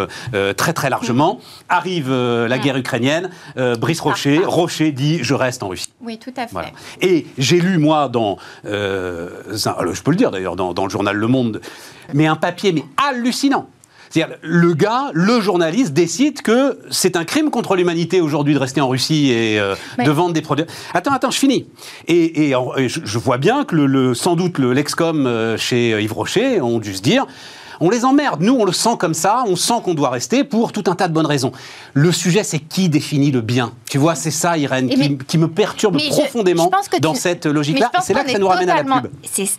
très 0.55 0.73
très 0.73 0.89
largement. 0.89 1.39
Arrive 1.67 2.11
la 2.11 2.57
guerre 2.59 2.77
ukrainienne, 2.77 3.29
Brice 3.79 3.99
Rocher, 3.99 4.41
Rocher 4.45 4.91
dit 4.91 5.19
je 5.21 5.33
reste 5.33 5.63
en 5.63 5.69
Russie. 5.69 5.91
Oui, 6.01 6.17
tout 6.17 6.33
à 6.37 6.47
fait. 6.47 6.73
Et 7.01 7.25
j'ai 7.37 7.59
lu 7.59 7.77
moi 7.77 8.07
dans, 8.07 8.37
je 8.63 10.01
peux 10.01 10.12
le 10.13 10.17
dire 10.17 10.31
d'ailleurs 10.31 10.55
dans, 10.55 10.83
le 10.83 10.89
journal 10.89 11.15
Le 11.15 11.27
Monde, 11.27 11.61
mais 12.13 12.27
un 12.27 12.35
papier 12.35 12.71
mais 12.71 12.83
hallucinant. 12.97 13.67
C'est-à-dire, 14.09 14.37
le 14.43 14.75
gars, 14.75 15.09
le 15.13 15.41
journaliste, 15.41 15.91
décide 15.91 16.43
que 16.43 16.77
c'est 16.91 17.15
un 17.17 17.25
crime 17.25 17.49
contre 17.49 17.75
l'humanité 17.75 18.21
aujourd'hui 18.21 18.53
de 18.53 18.59
rester 18.59 18.79
en 18.79 18.87
Russie 18.87 19.31
et 19.31 19.59
euh, 19.59 19.73
de 19.97 20.11
vendre 20.11 20.33
des 20.33 20.43
produits. 20.43 20.65
Attends, 20.93 21.13
attends, 21.13 21.31
je 21.31 21.39
finis. 21.39 21.65
Et, 22.07 22.53
je, 22.53 23.17
vois 23.17 23.39
bien 23.39 23.65
que 23.65 23.75
le, 23.75 24.13
sans 24.13 24.35
doute 24.35 24.59
l'ex-com 24.59 25.25
euh, 25.25 25.57
chez 25.57 25.99
Yves 25.99 26.13
Rocher 26.13 26.61
ont 26.61 26.77
dû 26.77 26.93
se 26.93 27.01
dire 27.01 27.25
on 27.83 27.89
les 27.89 28.05
emmerde. 28.05 28.39
Nous, 28.41 28.53
on 28.53 28.63
le 28.63 28.71
sent 28.71 28.95
comme 28.97 29.13
ça, 29.13 29.43
on 29.45 29.57
sent 29.57 29.73
qu'on 29.83 29.93
doit 29.93 30.09
rester 30.09 30.45
pour 30.45 30.71
tout 30.71 30.85
un 30.87 30.95
tas 30.95 31.09
de 31.09 31.13
bonnes 31.13 31.25
raisons. 31.25 31.51
Le 31.93 32.13
sujet, 32.13 32.43
c'est 32.43 32.59
qui 32.59 32.87
définit 32.87 33.29
le 33.29 33.41
bien. 33.41 33.73
Tu 33.89 33.97
vois, 33.97 34.15
c'est 34.15 34.31
ça, 34.31 34.57
Irène, 34.57 34.87
qui, 35.27 35.37
me 35.37 35.49
perturbe 35.49 35.99
profondément 36.09 36.71
dans 37.01 37.13
cette 37.13 37.45
logique-là. 37.45 37.91
C'est 38.01 38.13
là 38.13 38.23
que 38.23 38.31
ça 38.31 38.39
nous 38.39 38.47
ramène 38.47 38.69
à 38.69 38.81
la 38.81 39.01
pub. 39.01 39.11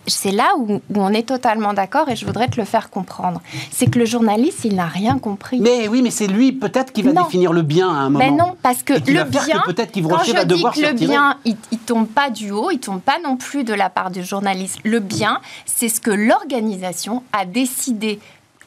C'est 0.07 0.31
là 0.31 0.55
où, 0.57 0.81
on 0.95 1.13
est 1.13 1.29
totalement 1.29 1.75
d'accord 1.75 2.09
et 2.09 2.17
je 2.17 2.25
voudrais 2.25 2.49
te 2.49 2.59
le 2.59 2.65
faire 2.65 2.89
comprendre. 2.89 3.43
C'est 3.71 3.91
que 3.91 3.99
le 3.99 4.07
journaliste, 4.07 4.61
il 4.65 4.75
n'a 4.75 4.87
rien 4.87 5.19
compris. 5.19 5.61
Mais 5.61 5.87
oui, 5.89 6.01
mais 6.01 6.11
c'est 6.11 6.27
lui 6.27 6.53
peut-être 6.53 6.93
qui 6.95 7.03
va 7.03 7.13
définir 7.13 7.53
le 7.53 7.61
bien 7.61 7.91
à 7.91 7.99
un 7.99 8.11
moment. 8.11 8.25
Mais 8.25 8.31
non, 8.31 8.57
parce 8.63 8.83
que 8.83 8.95
le 8.95 9.25
bien, 9.25 9.63
peut-être 9.67 9.93
quand 9.93 10.25
je 10.25 10.33
va 10.33 10.47
devoir 10.47 10.73
dis 10.73 10.81
que 10.81 10.87
le 10.87 10.93
bien, 10.95 11.37
il, 11.45 11.57
il 11.73 11.79
tombe 11.79 12.09
pas 12.09 12.31
du 12.31 12.51
haut, 12.51 12.71
il 12.71 12.79
tombe 12.79 13.01
pas 13.01 13.19
non 13.23 13.37
plus 13.37 13.65
de 13.65 13.75
la 13.75 13.91
part 13.91 14.11
du 14.11 14.25
journaliste. 14.25 14.79
Le 14.83 15.01
bien, 15.01 15.41
c'est 15.67 15.91
ce 15.91 16.01
que 16.01 16.11
l'organisation 16.11 17.23
a 17.33 17.45
décidé 17.45 18.14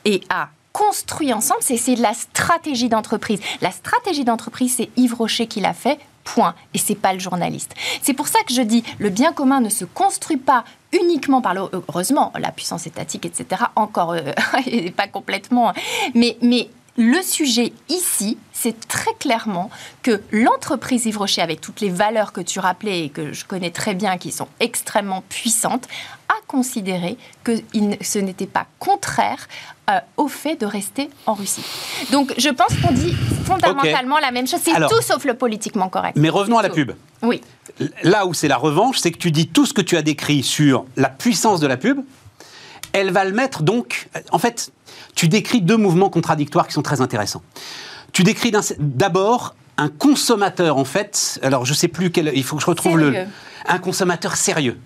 et 0.07 0.21
a 0.29 0.49
construit 0.71 1.33
ensemble, 1.33 1.59
c'est 1.61 1.95
de 1.95 2.01
la 2.01 2.13
stratégie 2.13 2.87
d'entreprise. 2.87 3.39
La 3.61 3.71
stratégie 3.71 4.23
d'entreprise, 4.23 4.75
c'est 4.77 4.89
Yves 4.95 5.15
Rocher 5.15 5.47
qui 5.47 5.59
l'a 5.59 5.73
fait, 5.73 5.99
point. 6.23 6.55
Et 6.73 6.77
c'est 6.77 6.95
pas 6.95 7.13
le 7.13 7.19
journaliste. 7.19 7.73
C'est 8.01 8.13
pour 8.13 8.27
ça 8.27 8.39
que 8.47 8.53
je 8.53 8.61
dis, 8.61 8.83
le 8.99 9.09
bien 9.09 9.33
commun 9.33 9.59
ne 9.59 9.69
se 9.69 9.85
construit 9.85 10.37
pas 10.37 10.63
uniquement 10.93 11.41
par 11.41 11.53
le... 11.53 11.61
Heureusement, 11.73 12.31
la 12.39 12.51
puissance 12.51 12.87
étatique, 12.87 13.25
etc., 13.25 13.63
encore, 13.75 14.13
euh, 14.13 14.31
pas 14.95 15.07
complètement... 15.07 15.73
Mais, 16.15 16.37
mais 16.41 16.69
le 16.97 17.21
sujet 17.21 17.73
ici, 17.89 18.37
c'est 18.53 18.87
très 18.87 19.13
clairement 19.19 19.69
que 20.01 20.19
l'entreprise 20.31 21.05
Yves 21.05 21.19
Rocher, 21.19 21.41
avec 21.41 21.61
toutes 21.61 21.79
les 21.79 21.89
valeurs 21.89 22.33
que 22.33 22.41
tu 22.41 22.59
rappelais 22.59 23.05
et 23.05 23.09
que 23.09 23.33
je 23.33 23.45
connais 23.45 23.69
très 23.69 23.93
bien, 23.93 24.17
qui 24.17 24.31
sont 24.31 24.47
extrêmement 24.59 25.23
puissantes, 25.29 25.87
a 26.27 26.33
considéré 26.47 27.17
que 27.43 27.51
ce 28.01 28.19
n'était 28.19 28.47
pas 28.47 28.65
contraire 28.79 29.47
euh, 29.89 29.99
au 30.17 30.27
fait 30.27 30.55
de 30.55 30.65
rester 30.65 31.09
en 31.27 31.35
Russie. 31.35 31.63
Donc 32.11 32.33
je 32.37 32.49
pense 32.49 32.75
qu'on 32.81 32.91
dit 32.91 33.15
fondamentalement 33.45 34.17
la 34.17 34.31
même 34.31 34.47
chose. 34.47 34.59
C'est 34.63 34.73
tout 34.73 35.01
sauf 35.01 35.23
le 35.23 35.35
politiquement 35.35 35.89
correct. 35.89 36.17
Mais 36.17 36.29
revenons 36.29 36.57
à 36.57 36.63
la 36.63 36.69
pub. 36.69 36.93
Oui. 37.21 37.41
Là 38.03 38.25
où 38.25 38.33
c'est 38.33 38.47
la 38.47 38.57
revanche, 38.57 38.97
c'est 38.97 39.11
que 39.11 39.17
tu 39.17 39.31
dis 39.31 39.47
tout 39.47 39.65
ce 39.65 39.73
que 39.73 39.81
tu 39.81 39.97
as 39.97 40.01
décrit 40.01 40.41
sur 40.41 40.85
la 40.95 41.09
puissance 41.09 41.59
de 41.59 41.67
la 41.67 41.77
pub. 41.77 41.99
Elle 42.91 43.11
va 43.11 43.23
le 43.23 43.33
mettre 43.33 43.61
donc. 43.61 44.09
En 44.31 44.39
fait, 44.39 44.71
tu 45.15 45.27
décris 45.27 45.61
deux 45.61 45.77
mouvements 45.77 46.09
contradictoires 46.09 46.67
qui 46.67 46.73
sont 46.73 46.81
très 46.81 47.01
intéressants. 47.01 47.41
Tu 48.13 48.23
décris 48.23 48.51
d'abord 48.79 49.55
un 49.77 49.89
consommateur, 49.89 50.77
en 50.77 50.85
fait. 50.85 51.39
Alors, 51.43 51.65
je 51.65 51.73
sais 51.73 51.87
plus 51.87 52.11
quel. 52.11 52.31
Il 52.35 52.43
faut 52.43 52.55
que 52.55 52.61
je 52.61 52.67
retrouve 52.67 52.97
le. 52.97 53.25
Un 53.67 53.79
consommateur 53.79 54.35
sérieux 54.35 54.79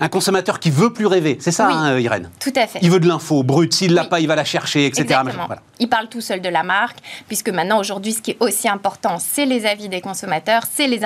un 0.00 0.08
consommateur 0.08 0.60
qui 0.60 0.70
veut 0.70 0.92
plus 0.92 1.06
rêver. 1.06 1.36
C'est 1.40 1.52
ça, 1.52 1.68
hein, 1.68 1.98
Irène 1.98 2.30
Tout 2.40 2.52
à 2.56 2.66
fait. 2.66 2.78
Il 2.82 2.90
veut 2.90 3.00
de 3.00 3.08
l'info 3.08 3.42
brute. 3.42 3.74
S'il 3.74 3.94
l'a 3.94 4.04
pas, 4.04 4.20
il 4.20 4.26
va 4.26 4.36
la 4.36 4.44
chercher, 4.44 4.86
etc. 4.86 5.02
Exactement. 5.02 5.48
Il 5.80 5.88
parle 5.88 6.08
tout 6.08 6.20
seul 6.20 6.40
de 6.40 6.48
la 6.48 6.62
marque, 6.62 6.98
puisque 7.26 7.48
maintenant, 7.48 7.78
aujourd'hui, 7.78 8.12
ce 8.12 8.22
qui 8.22 8.32
est 8.32 8.36
aussi 8.40 8.68
important, 8.68 9.18
c'est 9.18 9.46
les 9.46 9.66
avis 9.66 9.88
des 9.88 10.00
consommateurs, 10.00 10.62
c'est 10.72 10.86
les, 10.86 11.00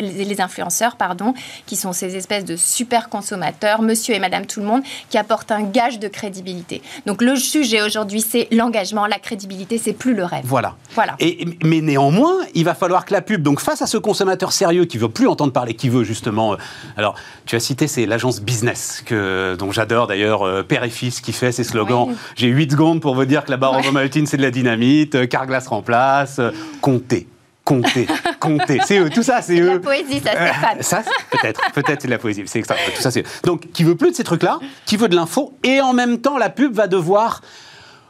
les 0.00 0.40
influenceurs, 0.40 0.96
pardon, 0.96 1.34
qui 1.66 1.76
sont 1.76 1.92
ces 1.92 2.16
espèces 2.16 2.44
de 2.44 2.56
super 2.56 3.08
consommateurs, 3.08 3.82
monsieur 3.82 4.14
et 4.14 4.18
madame 4.18 4.46
tout 4.46 4.60
le 4.60 4.66
monde, 4.66 4.82
qui 5.08 5.18
apportent 5.18 5.52
un 5.52 5.62
gage 5.62 5.98
de 5.98 6.08
crédibilité. 6.08 6.82
Donc 7.06 7.22
le 7.22 7.36
sujet 7.36 7.82
aujourd'hui, 7.82 8.20
c'est 8.20 8.48
l'engagement, 8.50 9.06
la 9.06 9.18
crédibilité, 9.18 9.78
c'est 9.78 9.92
plus 9.92 10.14
le 10.14 10.24
rêve. 10.24 10.44
Voilà. 10.44 10.76
voilà. 10.94 11.14
Et, 11.20 11.46
mais 11.62 11.80
néanmoins, 11.80 12.38
il 12.54 12.64
va 12.64 12.74
falloir 12.74 13.04
que 13.04 13.12
la 13.12 13.22
pub, 13.22 13.42
donc 13.42 13.60
face 13.60 13.82
à 13.82 13.86
ce 13.86 13.98
consommateur 13.98 14.52
sérieux 14.52 14.84
qui 14.84 14.98
veut 14.98 15.08
plus 15.08 15.28
entendre 15.28 15.52
parler, 15.52 15.74
qui 15.74 15.88
veut 15.88 16.04
justement. 16.04 16.54
Euh, 16.54 16.56
alors, 16.96 17.14
tu 17.46 17.56
as 17.56 17.60
cité, 17.60 17.86
c'est 17.86 18.06
l'agence 18.12 18.42
business, 18.42 19.02
que, 19.06 19.56
dont 19.58 19.72
j'adore 19.72 20.06
d'ailleurs, 20.06 20.42
euh, 20.42 20.62
Père 20.62 20.84
et 20.84 20.90
Fils, 20.90 21.22
qui 21.22 21.32
fait 21.32 21.50
ses 21.50 21.64
slogans. 21.64 22.14
J'ai 22.36 22.48
8 22.48 22.72
secondes 22.72 23.00
pour 23.00 23.14
vous 23.14 23.24
dire 23.24 23.42
que 23.42 23.50
la 23.50 23.56
barre 23.56 23.80
Maltine, 23.90 24.26
c'est 24.26 24.36
de 24.36 24.42
la 24.42 24.50
dynamite, 24.50 25.14
euh, 25.14 25.26
Carglass 25.26 25.66
remplace, 25.66 26.38
euh, 26.38 26.50
comptez. 26.82 27.26
Comptez, 27.64 28.08
comptez, 28.40 28.80
c'est 28.84 28.98
eux, 28.98 29.08
tout 29.08 29.22
ça, 29.22 29.40
c'est 29.40 29.58
eux. 29.60 29.74
la 29.74 29.78
poésie, 29.78 30.20
ça, 30.20 30.32
Stéphane. 30.32 30.82
ça, 30.82 31.02
peut-être, 31.30 31.60
peut-être 31.72 32.02
c'est 32.02 32.08
de 32.08 32.12
la 32.12 32.18
poésie, 32.18 32.42
c'est 32.44 32.58
extra. 32.58 32.74
Tout 32.74 33.00
ça, 33.00 33.12
c'est 33.12 33.24
Donc, 33.44 33.70
qui 33.72 33.84
veut 33.84 33.94
plus 33.94 34.10
de 34.10 34.16
ces 34.16 34.24
trucs-là, 34.24 34.58
qui 34.84 34.96
veut 34.96 35.08
de 35.08 35.14
l'info, 35.14 35.56
et 35.62 35.80
en 35.80 35.92
même 35.92 36.18
temps, 36.18 36.36
la 36.36 36.50
pub 36.50 36.74
va 36.74 36.88
devoir 36.88 37.40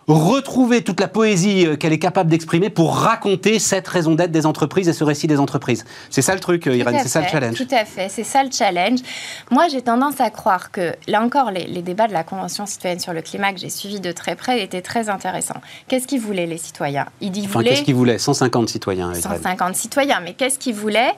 retrouver 0.09 0.83
toute 0.83 1.01
la 1.01 1.09
poésie 1.09 1.67
euh, 1.67 1.77
qu'elle 1.77 1.93
est 1.93 1.99
capable 1.99 2.31
d'exprimer 2.31 2.71
pour 2.71 2.97
raconter 2.97 3.59
cette 3.59 3.87
raison 3.87 4.15
d'être 4.15 4.33
des 4.33 4.47
entreprises 4.47 4.89
et 4.89 4.93
ce 4.93 5.05
récit 5.05 5.27
des 5.27 5.39
entreprises. 5.39 5.85
C'est 6.11 6.23
ça 6.23 6.35
le 6.35 6.41
truc, 6.41 6.67
euh, 6.67 6.77
Irène, 6.77 6.99
c'est 7.03 7.09
ça 7.09 7.21
le 7.21 7.29
challenge. 7.29 7.57
Tout 7.57 7.75
à 7.75 7.85
fait, 7.85 8.09
c'est 8.09 8.25
ça 8.25 8.43
le 8.43 8.51
challenge. 8.51 9.01
Moi, 9.51 9.69
j'ai 9.69 9.83
tendance 9.83 10.21
à 10.21 10.31
croire 10.31 10.71
que, 10.71 10.95
là 11.07 11.23
encore, 11.23 11.51
les, 11.51 11.83
débats 11.83 12.09
de 12.09 12.13
la 12.13 12.25
Convention 12.25 12.67
citoyenne 12.67 13.01
sur 13.01 13.13
le 13.13 13.23
climat 13.23 13.53
que 13.53 13.59
j'ai 13.59 13.71
suivi 13.71 14.01
de 14.01 14.13
très 14.13 14.37
près 14.37 14.63
étaient 14.63 14.83
très 14.83 15.09
intéressants. 15.09 15.61
Qu'est-ce 15.89 16.07
qu'ils 16.07 16.21
voulaient, 16.21 16.47
les 16.47 16.59
citoyens? 16.59 17.07
Ils 17.21 17.33
enfin, 17.45 17.63
Qu'est-ce 17.63 17.83
qu'ils 17.83 17.95
voulaient? 17.95 18.19
150 18.19 18.69
citoyens. 18.69 19.15
150 19.15 19.75
citoyens, 19.75 20.21
mais 20.21 20.35
qu'est-ce 20.35 20.59
qu'ils 20.59 20.75
voulaient? 20.75 21.13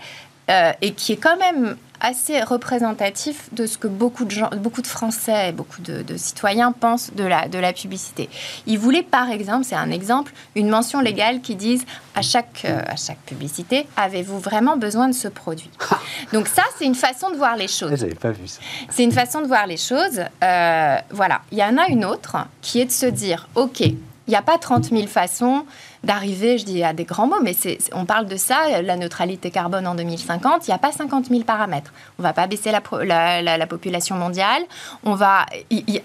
Euh, 0.51 0.73
et 0.83 0.93
qui 0.93 1.13
est 1.13 1.17
quand 1.17 1.37
même 1.37 1.77
assez 2.01 2.43
représentatif 2.43 3.49
de 3.53 3.67
ce 3.67 3.79
que 3.79 3.89
beaucoup 3.89 4.27
de, 4.27 4.31
gens, 4.31 4.51
beaucoup 4.59 4.83
de 4.83 4.87
Français 4.87 5.49
et 5.49 5.53
beaucoup 5.53 5.81
de, 5.81 6.05
citoyens 6.17 6.73
pensent 6.73 7.15
de 7.15 7.25
la, 7.25 7.49
de 7.49 7.59
la 7.59 7.73
publicité. 7.73 8.29
Ils 8.67 8.79
voulaient, 8.79 9.03
par 9.03 9.31
exemple, 9.31 9.65
c'est 9.65 9.75
un 9.75 9.91
exemple, 9.91 10.33
une 10.55 10.69
mention 10.69 11.01
légale 11.01 11.41
qui 11.41 11.57
dise 11.57 11.85
à 12.15 12.21
chaque, 12.21 12.63
euh, 12.67 12.83
à 12.87 12.97
chaque 12.97 13.21
publicité, 13.21 13.87
avez-vous 13.97 14.39
vraiment 14.39 14.77
besoin 14.77 15.09
de 15.09 15.15
ce 15.15 15.29
produit? 15.29 15.71
Donc 16.35 16.47
ça, 16.47 16.63
c'est 16.79 16.85
une 16.85 16.95
façon 16.95 17.31
de 17.31 17.37
voir 17.37 17.57
les 17.57 17.69
choses. 17.69 17.99
J'avais 17.99 18.15
pas 18.15 18.33
vu 18.33 18.49
ça. 18.49 18.61
C'est 18.91 19.05
une 19.05 19.13
façon 19.13 19.41
de 19.41 19.47
voir 19.47 19.67
les 19.67 19.79
choses. 19.79 20.21
Euh, 20.43 20.97
voilà. 21.11 21.41
Il 21.53 21.59
y 21.59 21.65
en 21.65 21.79
a 21.79 21.89
une 21.89 22.05
autre 22.05 22.37
qui 22.61 22.81
est 22.81 22.87
de 22.87 22.93
se 22.93 23.07
dire, 23.07 23.49
OK, 23.55 23.83
il 24.27 24.31
n'y 24.31 24.37
a 24.37 24.43
pas 24.43 24.59
30 24.59 24.85
000 24.87 25.07
façons 25.07 25.65
d'arriver, 26.03 26.59
je 26.59 26.65
dis 26.65 26.83
à 26.83 26.93
des 26.93 27.05
grands 27.05 27.27
mots, 27.27 27.41
mais 27.43 27.55
on 27.93 28.05
parle 28.05 28.27
de 28.27 28.37
ça, 28.37 28.81
la 28.83 28.97
neutralité 28.97 29.51
carbone 29.51 29.87
en 29.87 29.95
2050, 29.95 30.67
il 30.67 30.71
n'y 30.71 30.75
a 30.75 30.79
pas 30.79 30.93
50 30.93 31.27
000 31.27 31.43
paramètres. 31.43 31.93
On 32.19 32.23
ne 32.23 32.29
va 32.29 32.33
pas 32.33 32.47
baisser 32.47 32.71
la, 32.71 33.43
la, 33.43 33.67
population 33.67 34.17
mondiale. 34.17 34.63
On 35.05 35.15
va, 35.15 35.47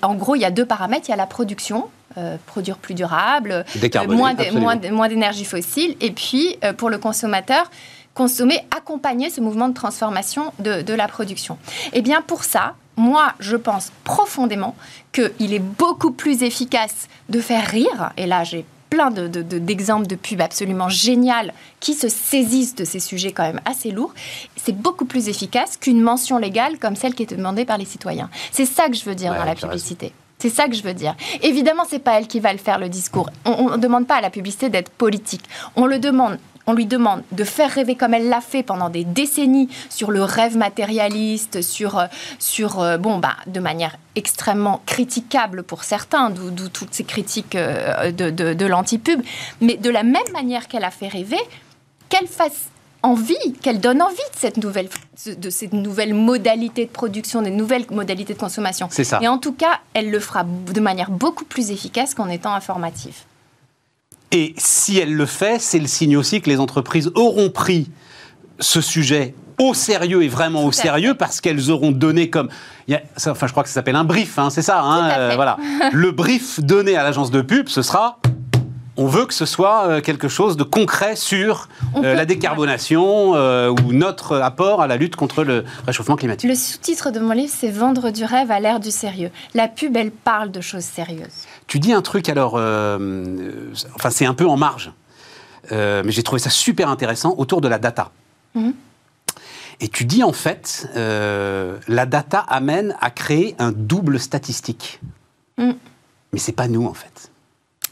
en 0.01 0.15
gros, 0.15 0.35
il 0.35 0.41
y 0.41 0.45
a 0.45 0.51
deux 0.51 0.65
paramètres. 0.65 1.05
Il 1.07 1.11
y 1.11 1.13
a 1.13 1.17
la 1.17 1.27
production, 1.27 1.89
euh, 2.17 2.37
produire 2.45 2.77
plus 2.77 2.93
durable, 2.93 3.51
euh, 3.51 4.07
moins, 4.07 4.35
moins, 4.91 5.07
d'énergie 5.07 5.45
fossile, 5.45 5.95
et 6.01 6.11
puis 6.11 6.57
euh, 6.63 6.73
pour 6.73 6.89
le 6.89 6.97
consommateur, 6.97 7.69
consommer, 8.13 8.59
accompagner 8.75 9.29
ce 9.29 9.39
mouvement 9.41 9.69
de 9.69 9.73
transformation 9.73 10.51
de, 10.59 10.81
de 10.81 10.93
la 10.93 11.07
production. 11.07 11.57
Et 11.93 11.99
eh 11.99 12.01
bien 12.01 12.21
pour 12.21 12.43
ça, 12.43 12.75
moi, 12.99 13.33
je 13.39 13.55
pense 13.55 13.91
profondément 14.03 14.75
qu'il 15.11 15.53
est 15.53 15.59
beaucoup 15.59 16.11
plus 16.11 16.43
efficace 16.43 17.07
de 17.29 17.39
faire 17.39 17.65
rire, 17.65 18.11
et 18.17 18.27
là 18.27 18.43
j'ai 18.43 18.65
plein 18.89 19.11
d'exemples 19.11 20.07
de, 20.07 20.15
de, 20.15 20.19
pubs 20.19 20.41
absolument 20.41 20.89
géniales 20.89 21.53
qui 21.79 21.93
se 21.93 22.09
saisissent 22.09 22.75
de 22.75 22.85
ces 22.85 22.99
sujets 22.99 23.31
quand 23.31 23.43
même 23.43 23.61
assez 23.65 23.91
lourds. 23.91 24.13
C'est 24.55 24.75
beaucoup 24.75 25.05
plus 25.05 25.29
efficace 25.29 25.77
qu'une 25.77 26.01
mention 26.01 26.37
légale 26.37 26.79
comme 26.79 26.95
celle 26.95 27.13
qui 27.13 27.23
est 27.23 27.35
demandée 27.35 27.65
par 27.65 27.77
les 27.77 27.85
citoyens. 27.85 28.29
C'est 28.51 28.65
ça 28.65 28.89
que 28.89 28.95
je 28.95 29.05
veux 29.05 29.15
dire 29.15 29.33
dans 29.33 29.45
la 29.45 29.55
publicité. 29.55 30.11
C'est 30.39 30.49
ça 30.49 30.67
que 30.67 30.73
je 30.73 30.81
veux 30.81 30.93
dire. 30.93 31.15
Évidemment, 31.43 31.83
c'est 31.87 31.99
pas 31.99 32.17
elle 32.17 32.27
qui 32.27 32.39
va 32.39 32.53
le 32.53 32.59
faire 32.59 32.79
le 32.79 32.89
discours. 32.89 33.29
On 33.45 33.71
ne 33.71 33.77
demande 33.77 34.07
pas 34.07 34.15
à 34.15 34.21
la 34.21 34.29
publicité 34.29 34.69
d'être 34.69 34.89
politique. 34.89 35.43
On 35.75 35.85
le 35.85 35.99
demande 35.99 36.39
on 36.69 36.73
lui 36.73 36.85
demande 36.85 37.23
de 37.31 37.43
faire 37.43 37.71
rêver 37.71 37.95
comme 37.95 38.13
elle 38.13 38.29
l'a 38.29 38.41
fait 38.41 38.61
pendant 38.61 38.89
des 38.89 39.03
décennies 39.03 39.69
sur 39.89 40.11
le 40.11 40.23
rêve 40.23 40.55
matérialiste, 40.55 41.63
sur, 41.63 41.97
euh, 41.97 42.05
sur 42.37 42.79
euh, 42.79 42.97
bon, 42.97 43.17
bah, 43.17 43.37
de 43.47 43.59
manière 43.59 43.97
extrêmement 44.15 44.81
critiquable 44.85 45.63
pour 45.63 45.83
certains, 45.83 46.29
d'où 46.29 46.69
toutes 46.69 46.93
ces 46.93 47.05
critiques 47.05 47.55
euh, 47.55 48.11
de, 48.11 48.29
de, 48.29 48.53
de 48.53 48.65
l'anti-pub, 48.67 49.19
mais 49.61 49.77
de 49.77 49.89
la 49.89 50.03
même 50.03 50.31
manière 50.31 50.67
qu'elle 50.67 50.83
a 50.83 50.91
fait 50.91 51.07
rêver, 51.07 51.39
qu'elle 52.07 52.27
fasse 52.27 52.67
envie, 53.01 53.53
qu'elle 53.63 53.79
donne 53.79 54.03
envie 54.03 54.15
de 54.15 54.37
cette 54.37 54.57
nouvelle, 54.57 54.89
de 55.25 55.49
cette 55.49 55.73
nouvelle 55.73 56.13
modalité 56.13 56.85
de 56.85 56.91
production, 56.91 57.41
des 57.41 57.49
nouvelles 57.49 57.85
modalités 57.89 58.35
de 58.35 58.39
consommation. 58.39 58.89
C'est 58.91 59.05
ça. 59.05 59.19
Et 59.23 59.27
en 59.27 59.39
tout 59.39 59.53
cas, 59.53 59.79
elle 59.95 60.11
le 60.11 60.19
fera 60.19 60.43
de 60.43 60.79
manière 60.81 61.09
beaucoup 61.09 61.45
plus 61.45 61.71
efficace 61.71 62.13
qu'en 62.13 62.29
étant 62.29 62.53
informative. 62.53 63.15
Et 64.31 64.53
si 64.57 64.99
elle 64.99 65.13
le 65.13 65.25
fait, 65.25 65.59
c'est 65.59 65.79
le 65.79 65.87
signe 65.87 66.17
aussi 66.17 66.41
que 66.41 66.49
les 66.49 66.59
entreprises 66.59 67.11
auront 67.15 67.49
pris 67.49 67.89
ce 68.59 68.81
sujet 68.81 69.33
au 69.57 69.73
sérieux 69.73 70.23
et 70.23 70.27
vraiment 70.27 70.63
au 70.63 70.71
sérieux 70.71 71.15
parce 71.15 71.41
qu'elles 71.41 71.69
auront 71.69 71.91
donné 71.91 72.29
comme 72.29 72.49
enfin 73.17 73.47
je 73.47 73.51
crois 73.51 73.63
que 73.63 73.69
ça 73.69 73.75
s'appelle 73.75 73.97
un 73.97 74.05
brief 74.05 74.39
hein, 74.39 74.49
c'est 74.49 74.61
ça 74.61 74.81
hein, 74.81 75.09
euh, 75.09 75.31
voilà 75.35 75.57
le 75.91 76.11
brief 76.11 76.61
donné 76.61 76.95
à 76.95 77.03
l'agence 77.03 77.29
de 77.29 77.41
pub 77.41 77.67
ce 77.67 77.81
sera 77.81 78.19
on 78.99 79.07
veut 79.07 79.25
que 79.25 79.33
ce 79.33 79.45
soit 79.45 79.87
euh, 79.87 80.01
quelque 80.01 80.27
chose 80.27 80.57
de 80.57 80.63
concret 80.63 81.15
sur 81.15 81.69
euh, 81.95 82.15
la 82.15 82.25
décarbonation 82.25 83.33
euh, 83.33 83.69
ou 83.69 83.93
notre 83.93 84.35
apport 84.37 84.81
à 84.81 84.87
la 84.87 84.97
lutte 84.97 85.15
contre 85.15 85.45
le 85.45 85.63
réchauffement 85.87 86.17
climatique. 86.17 86.49
Le 86.49 86.55
sous-titre 86.55 87.09
de 87.09 87.21
mon 87.21 87.31
livre, 87.31 87.51
c'est 87.55 87.69
Vendre 87.69 88.11
du 88.11 88.25
rêve 88.25 88.51
à 88.51 88.59
l'ère 88.59 88.81
du 88.81 88.91
sérieux. 88.91 89.31
La 89.53 89.69
pub, 89.69 89.95
elle 89.95 90.11
parle 90.11 90.51
de 90.51 90.59
choses 90.59 90.83
sérieuses. 90.83 91.47
Tu 91.69 91.79
dis 91.79 91.93
un 91.93 92.01
truc 92.01 92.27
alors, 92.29 92.55
enfin 92.55 94.09
c'est 94.09 94.25
un 94.25 94.33
peu 94.33 94.47
en 94.47 94.57
marge, 94.57 94.91
mais 95.71 96.09
j'ai 96.11 96.23
trouvé 96.23 96.39
ça 96.39 96.49
super 96.49 96.89
intéressant 96.89 97.35
autour 97.37 97.61
de 97.61 97.67
la 97.67 97.77
data. 97.77 98.11
Mhm. 98.55 98.73
Et 99.79 99.87
tu 99.87 100.03
dis 100.03 100.23
en 100.23 100.33
fait, 100.33 100.89
la 100.95 102.05
data 102.05 102.39
amène 102.39 102.95
à 102.99 103.11
créer 103.11 103.55
un 103.59 103.71
double 103.71 104.19
statistique. 104.19 104.99
Mhm. 105.57 105.75
Mais 106.33 106.39
c'est 106.39 106.53
pas 106.53 106.67
nous 106.67 106.85
en 106.85 106.93
fait. 106.95 107.31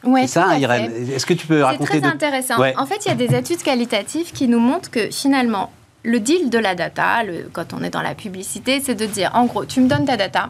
Ouais, 0.04 0.22
c'est 0.22 0.40
ça, 0.40 0.58
Irène. 0.58 0.92
Est-ce 1.12 1.26
que 1.26 1.34
tu 1.34 1.46
peux 1.48 1.62
raconter 1.62 1.94
C'est 1.94 2.02
très 2.02 2.10
intéressant. 2.10 2.56
En 2.78 2.86
fait, 2.88 3.06
il 3.06 3.10
y 3.10 3.12
a 3.12 3.16
des 3.16 3.36
études 3.36 3.62
qualitatives 3.62 4.32
qui 4.32 4.48
nous 4.48 4.60
montrent 4.60 4.90
que 4.90 5.12
finalement, 5.12 5.72
le 6.04 6.20
deal 6.20 6.50
de 6.50 6.58
la 6.58 6.74
data, 6.74 7.24
le, 7.24 7.50
quand 7.54 7.74
on 7.74 7.84
est 7.84 7.90
dans 7.90 8.02
la 8.02 8.16
publicité, 8.16 8.82
c'est 8.84 8.96
de 8.96 9.06
dire, 9.06 9.32
en 9.34 9.46
gros, 9.46 9.66
tu 9.66 9.82
me 9.82 9.88
donnes 9.88 10.06
ta 10.06 10.18
data, 10.18 10.50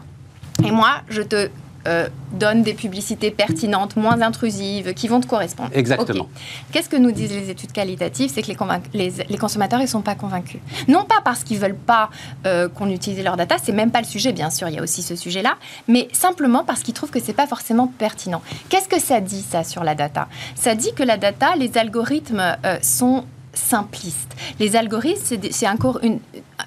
et 0.64 0.70
moi, 0.70 1.02
je 1.08 1.22
te 1.22 1.50
euh, 1.86 2.08
donne 2.32 2.62
des 2.62 2.74
publicités 2.74 3.30
pertinentes, 3.30 3.96
moins 3.96 4.20
intrusives, 4.20 4.94
qui 4.94 5.08
vont 5.08 5.20
te 5.20 5.26
correspondre. 5.26 5.70
Exactement. 5.72 6.28
Qu'est-ce 6.72 6.88
que 6.88 6.96
nous 6.96 7.12
disent 7.12 7.32
les 7.32 7.50
études 7.50 7.72
qualitatives? 7.72 8.30
C'est 8.34 8.42
que 8.42 8.52
les, 8.94 9.12
les, 9.28 9.38
consommateurs, 9.38 9.78
ils 9.78 9.84
ne 9.84 9.88
sont 9.88 10.02
pas 10.02 10.14
convaincus. 10.14 10.60
Non 10.88 11.04
pas 11.04 11.20
parce 11.24 11.44
qu'ils 11.44 11.56
ne 11.58 11.62
veulent 11.62 11.74
pas 11.74 12.10
euh, 12.46 12.68
qu'on 12.68 12.90
utilise 12.90 13.22
leur 13.22 13.36
data, 13.36 13.56
c'est 13.62 13.72
même 13.72 13.90
pas 13.90 14.00
le 14.00 14.06
sujet, 14.06 14.32
bien 14.32 14.50
sûr, 14.50 14.68
il 14.68 14.74
y 14.74 14.78
a 14.78 14.82
aussi 14.82 15.02
ce 15.02 15.16
sujet-là, 15.16 15.56
mais 15.86 16.08
simplement 16.12 16.64
parce 16.64 16.82
qu'ils 16.82 16.94
trouvent 16.94 17.10
que 17.10 17.20
ce 17.20 17.28
n'est 17.28 17.34
pas 17.34 17.46
forcément 17.46 17.86
pertinent. 17.86 18.42
Qu'est-ce 18.68 18.88
que 18.88 19.00
ça 19.00 19.20
dit, 19.20 19.42
ça, 19.42 19.64
sur 19.64 19.84
la 19.84 19.94
data? 19.94 20.28
Ça 20.56 20.74
dit 20.74 20.92
que 20.94 21.02
la 21.02 21.16
data, 21.16 21.56
les 21.56 21.78
algorithmes 21.78 22.56
euh, 22.64 22.78
sont 22.82 23.24
simpliste. 23.58 24.36
Les 24.60 24.76
algorithmes, 24.76 25.38
c'est 25.50 25.68
encore 25.68 25.98
une, 26.02 26.20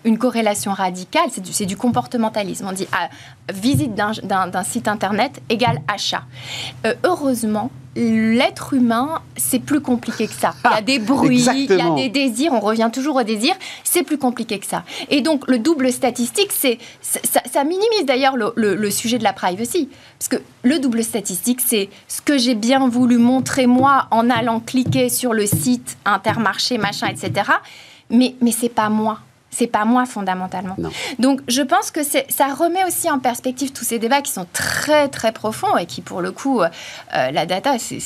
une, 0.04 0.18
corrélation 0.18 0.74
radicale, 0.74 1.30
c'est 1.32 1.42
du, 1.42 1.66
du, 1.66 1.78
comportementalisme. 1.78 2.68
On 2.68 2.74
dit 2.74 2.88
ah, 2.92 3.10
visite 3.54 3.94
d'un 3.96 4.64
site 4.64 4.88
internet 4.88 5.42
égale 5.50 5.82
achat. 5.88 6.24
Euh, 6.86 6.94
heureusement, 7.04 7.72
l'être 7.96 8.74
humain, 8.74 9.22
c'est 9.36 9.60
plus 9.60 9.82
compliqué 9.82 10.28
que 10.28 10.34
ça. 10.34 10.54
Il 10.66 10.72
y 10.72 10.78
a 10.78 10.82
des 10.82 11.00
bruits, 11.00 11.46
il 11.54 11.70
y 11.70 11.82
a 11.82 11.94
des 11.94 12.10
désirs, 12.10 12.54
on 12.54 12.60
revient 12.60 12.90
toujours 12.92 13.18
au 13.18 13.24
désir, 13.24 13.54
c'est 13.84 14.04
plus 14.04 14.18
compliqué 14.18 14.60
que 14.60 14.66
ça. 14.66 14.84
Et 15.10 15.22
donc, 15.22 15.48
le 15.50 15.60
double 15.60 15.92
statistique, 15.92 16.52
c'est, 16.52 16.78
ça, 17.02 17.64
minimise 17.64 18.06
d'ailleurs 18.06 18.38
le, 18.38 18.90
sujet 18.90 19.18
de 19.18 19.24
la 19.24 19.34
privacy. 19.34 19.90
Parce 20.18 20.30
que 20.30 20.38
le 20.64 20.80
double 20.80 21.04
statistique, 21.04 21.62
c'est 21.62 21.90
ce 22.08 22.22
que 22.22 22.38
j'ai 22.38 22.56
bien 22.56 22.88
voulu 22.88 23.18
montrer 23.18 23.68
moi 23.68 24.08
en 24.12 24.30
allant 24.30 24.60
cliquer 24.60 25.10
sur 25.10 25.34
le 25.34 25.46
site 25.46 25.98
Intermarché, 26.06 26.78
machin, 26.78 27.08
etc. 27.08 27.52
Mais, 28.10 28.36
mais 28.42 28.52
c'est 28.52 28.70
pas 28.70 28.90
moi 28.90 29.20
c'est 29.52 29.68
pas 29.68 29.86
moi 29.86 30.06
fondamentalement. 30.06 30.76
Donc 31.20 31.42
je 31.48 31.62
pense 31.62 31.92
que 31.92 32.02
ça 32.04 32.54
remet 32.54 32.84
aussi 32.86 33.10
en 33.12 33.20
perspective 33.20 33.72
tous 33.72 33.84
ces 33.84 34.00
débats 34.00 34.22
qui 34.22 34.32
sont 34.32 34.48
très 34.54 35.10
très 35.10 35.32
profonds 35.32 35.78
et 35.78 35.86
qui 35.86 36.02
pour 36.02 36.22
le 36.22 36.32
coup, 36.32 36.62
euh, 36.62 36.68
la 37.12 37.46
data 37.46 37.78
c'est 37.78 38.00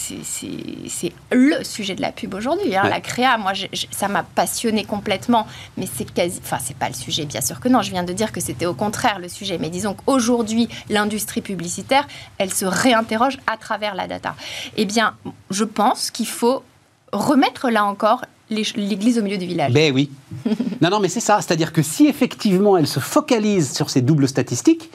le 1.31 1.63
sujet 1.63 1.95
de 1.95 2.01
la 2.01 2.11
pub 2.11 2.33
aujourd'hui. 2.33 2.75
Hein. 2.75 2.89
La 2.89 2.99
créa, 2.99 3.37
moi 3.37 3.53
ça 3.91 4.07
m'a 4.07 4.23
passionné 4.23 4.83
complètement, 4.83 5.47
mais 5.77 5.87
c'est 5.93 6.11
quasi, 6.11 6.39
enfin 6.43 6.57
c'est 6.61 6.77
pas 6.77 6.87
le 6.87 6.95
sujet 6.95 7.25
bien 7.25 7.41
sûr 7.41 7.59
que 7.59 7.69
non. 7.69 7.81
Je 7.81 7.91
viens 7.91 8.03
de 8.03 8.13
dire 8.13 8.31
que 8.31 8.41
c'était 8.41 8.65
au 8.65 8.73
contraire 8.73 9.19
le 9.19 9.29
sujet, 9.29 9.57
mais 9.59 9.69
disons 9.69 9.93
qu'aujourd'hui 9.93 10.67
l'industrie 10.89 11.41
publicitaire, 11.41 12.07
elle 12.39 12.53
se 12.53 12.65
réinterroge 12.65 13.37
à 13.47 13.57
travers 13.57 13.95
la 13.95 14.07
data. 14.07 14.35
Eh 14.77 14.85
bien, 14.85 15.15
je 15.51 15.63
pense 15.63 16.11
qu'il 16.11 16.27
faut 16.27 16.63
remettre 17.11 17.69
là 17.69 17.85
encore 17.85 18.25
l'église 18.49 19.19
au 19.19 19.23
milieu 19.23 19.37
du 19.37 19.45
village. 19.45 19.73
Ben 19.73 19.93
oui. 19.93 20.09
non, 20.81 20.89
non, 20.89 20.99
mais 20.99 21.09
c'est 21.09 21.19
ça. 21.19 21.39
C'est-à-dire 21.41 21.73
que 21.73 21.81
si 21.81 22.07
effectivement 22.07 22.77
elle 22.77 22.87
se 22.87 22.99
focalise 22.99 23.73
sur 23.73 23.89
ces 23.89 24.01
doubles 24.01 24.27
statistiques, 24.27 24.91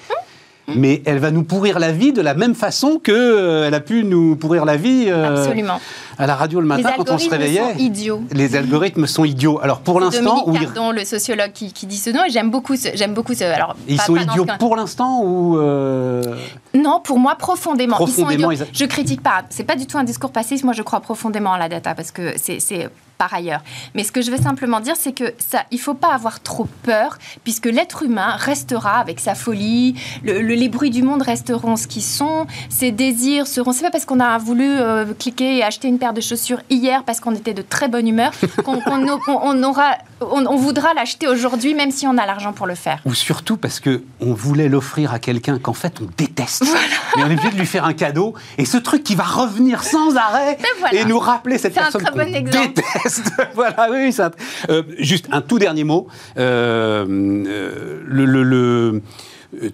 hum. 0.69 0.75
mais 0.77 1.03
elle 1.05 1.19
va 1.19 1.33
nous 1.33 1.43
pourrir 1.43 1.81
la 1.81 1.91
vie 1.91 2.13
de 2.13 2.23
la 2.23 2.35
même 2.35 2.55
façon 2.55 3.01
qu'elle 3.01 3.15
euh, 3.17 3.73
a 3.73 3.81
pu 3.81 4.05
nous 4.05 4.37
pourrir 4.37 4.65
la 4.65 4.77
vie 4.77 5.07
euh, 5.09 5.37
Absolument. 5.37 5.81
à 6.17 6.27
la 6.29 6.37
radio 6.37 6.61
le 6.61 6.67
matin 6.67 6.93
quand 6.97 7.11
on 7.11 7.19
se 7.19 7.29
réveillait. 7.29 7.73
Sont 7.73 7.79
idiots. 7.79 8.23
Les 8.31 8.55
algorithmes 8.55 9.07
sont 9.07 9.25
idiots. 9.25 9.59
Alors 9.61 9.81
pour 9.81 9.99
l'instant, 9.99 10.45
Dominique 10.47 10.73
Cardon, 10.73 10.93
le 10.93 11.05
sociologue 11.05 11.53
qui, 11.53 11.87
dit 11.87 11.99
ce 11.99 12.11
nom, 12.11 12.25
et 12.25 12.31
j'aime 12.31 12.51
beaucoup 12.53 12.77
ce, 12.77 12.91
j'aime 12.95 13.15
beaucoup 13.15 13.35
ce. 13.35 13.45
Alors 13.45 13.75
ils 13.89 14.01
sont 14.01 14.17
idiots 14.17 14.47
pour 14.61 14.77
l'instant 14.77 15.23
ou 15.25 15.59
euh, 15.59 16.37
Non, 16.73 17.01
pour 17.03 17.19
moi 17.19 17.35
profondément. 17.35 17.97
Profondément. 17.97 18.53
Ils 18.53 18.59
sont 18.59 18.65
idiots. 18.65 18.75
Je 18.79 18.85
critique 18.85 19.23
pas. 19.23 19.43
C'est 19.51 19.65
pas 19.65 19.75
du 19.75 19.87
tout 19.87 19.99
un 19.99 20.05
discours 20.05 20.31
passé. 20.31 20.57
Moi, 20.63 20.73
je 20.73 20.83
crois 20.83 21.01
profondément 21.01 21.53
à 21.53 21.59
la 21.59 21.69
data 21.69 21.97
parce 21.97 22.13
que 22.13 22.35
c'est 22.37 22.61
par 23.21 23.35
ailleurs. 23.35 23.61
Mais 23.95 24.03
ce 24.03 24.13
que 24.13 24.23
je 24.23 24.31
veux 24.31 24.39
simplement 24.39 24.81
dire, 24.81 24.95
c'est 24.97 25.13
que 25.13 25.35
ça, 25.37 25.65
il 25.71 25.79
faut 25.79 25.93
pas 25.93 26.15
avoir 26.15 26.41
trop 26.41 26.67
peur, 26.83 27.19
puisque 27.45 27.67
l'être 27.67 28.03
humain 28.03 28.31
restera 28.37 28.99
avec 28.99 29.21
sa 29.21 29.35
folie, 29.35 29.95
les 30.25 30.69
bruits 30.71 30.89
du 30.89 31.03
monde 31.03 31.21
resteront 31.21 31.77
ce 31.77 31.87
qu'ils 31.87 32.03
sont, 32.03 32.47
ses 32.71 32.93
désirs 32.93 33.47
seront. 33.47 33.73
C'est 33.73 33.83
pas 33.83 33.91
parce 33.91 34.07
qu'on 34.07 34.21
a 34.21 34.39
voulu 34.39 34.67
euh, 34.67 35.05
cliquer 35.19 35.59
et 35.59 35.63
acheter 35.63 35.89
une 35.89 35.99
paire 35.99 36.15
de 36.15 36.23
chaussures 36.23 36.63
hier 36.71 37.05
parce 37.05 37.21
qu'on 37.21 37.35
était 37.35 37.53
de 37.53 37.61
très 37.61 37.89
bonne 37.89 38.09
humeur 38.09 38.33
qu'on 38.65 38.81
on, 38.89 39.63
aura, 39.65 39.99
on, 40.23 40.57
voudra 40.57 40.95
l'acheter 40.95 41.29
aujourd'hui, 41.29 41.75
même 41.75 41.91
si 41.91 42.07
on 42.07 42.17
a 42.17 42.25
l'argent 42.25 42.55
pour 42.55 42.67
le 42.67 42.75
faire. 42.75 43.01
Ou 43.05 43.13
surtout 43.13 43.59
parce 43.59 43.81
que 43.81 44.03
on 44.21 44.33
voulait 44.33 44.71
l'offrir 44.71 45.13
à 45.13 45.19
quelqu'un 45.19 45.59
qu'en 45.59 45.75
fait 45.75 46.01
on 46.01 46.09
déteste. 46.17 46.65
Mais 47.17 47.25
on 47.25 47.31
est 47.31 47.35
obligé 47.35 47.51
de 47.51 47.59
lui 47.59 47.67
faire 47.67 47.85
un 47.85 47.93
cadeau 47.93 48.33
et 48.57 48.65
ce 48.65 48.79
truc 48.79 49.05
qui 49.05 49.15
va 49.15 49.25
revenir 49.25 49.83
sans 49.83 50.17
arrêt 50.17 50.57
et 50.93 51.05
nous 51.05 51.19
rappeler 51.19 51.59
cette 51.59 51.75
personne 51.75 52.03
qu'on 52.03 52.25
déteste. 52.25 53.10
voilà, 53.55 53.89
oui, 53.91 54.13
ça. 54.13 54.31
Euh, 54.69 54.83
juste 54.99 55.29
un 55.33 55.41
tout 55.41 55.59
dernier 55.59 55.85
mot. 55.85 56.07
Euh, 56.37 57.07
euh, 57.09 58.01
le, 58.07 59.03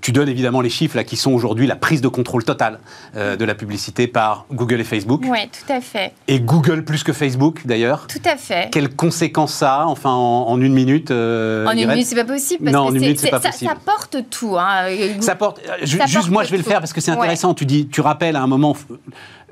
tu 0.00 0.12
donnes 0.12 0.28
évidemment 0.28 0.60
les 0.60 0.70
chiffres 0.70 0.96
là, 0.96 1.04
qui 1.04 1.16
sont 1.16 1.32
aujourd'hui 1.32 1.66
la 1.66 1.76
prise 1.76 2.00
de 2.00 2.08
contrôle 2.08 2.44
totale 2.44 2.78
de 3.14 3.44
la 3.44 3.54
publicité 3.54 4.06
par 4.06 4.46
Google 4.52 4.80
et 4.80 4.84
Facebook. 4.84 5.22
Oui, 5.26 5.38
tout 5.48 5.72
à 5.72 5.80
fait. 5.80 6.12
Et 6.28 6.40
Google 6.40 6.84
plus 6.84 7.02
que 7.02 7.12
Facebook 7.12 7.62
d'ailleurs. 7.66 8.06
Tout 8.06 8.22
à 8.24 8.36
fait. 8.36 8.70
Quelles 8.72 8.94
conséquences 8.94 9.54
ça 9.54 9.82
a, 9.82 9.84
enfin 9.86 10.10
en, 10.10 10.60
une 10.60 10.72
minute 10.72 11.10
En 11.10 11.70
une 11.70 11.88
minute, 11.88 12.06
c'est 12.06 12.14
pas 12.14 12.24
possible. 12.24 12.64
Parce 12.64 12.74
non, 12.74 12.82
en 12.82 12.94
une 12.94 13.00
minute, 13.00 13.20
c'est 13.20 13.30
pas 13.30 13.40
ça, 13.40 13.50
possible. 13.50 13.70
Ça 13.70 13.76
porte 13.84 14.16
tout. 14.30 14.56
Hein. 14.58 14.86
Ça 15.20 15.34
porte. 15.34 15.60
juste, 15.82 16.30
moi, 16.30 16.44
je 16.44 16.50
vais 16.50 16.58
le 16.58 16.62
faire 16.62 16.80
parce 16.80 16.92
que 16.92 17.00
c'est 17.00 17.10
intéressant. 17.10 17.54
Tu 17.54 17.66
dis, 17.66 17.88
tu 17.88 18.00
rappelles 18.00 18.36
à 18.36 18.42
un 18.42 18.46
moment 18.46 18.76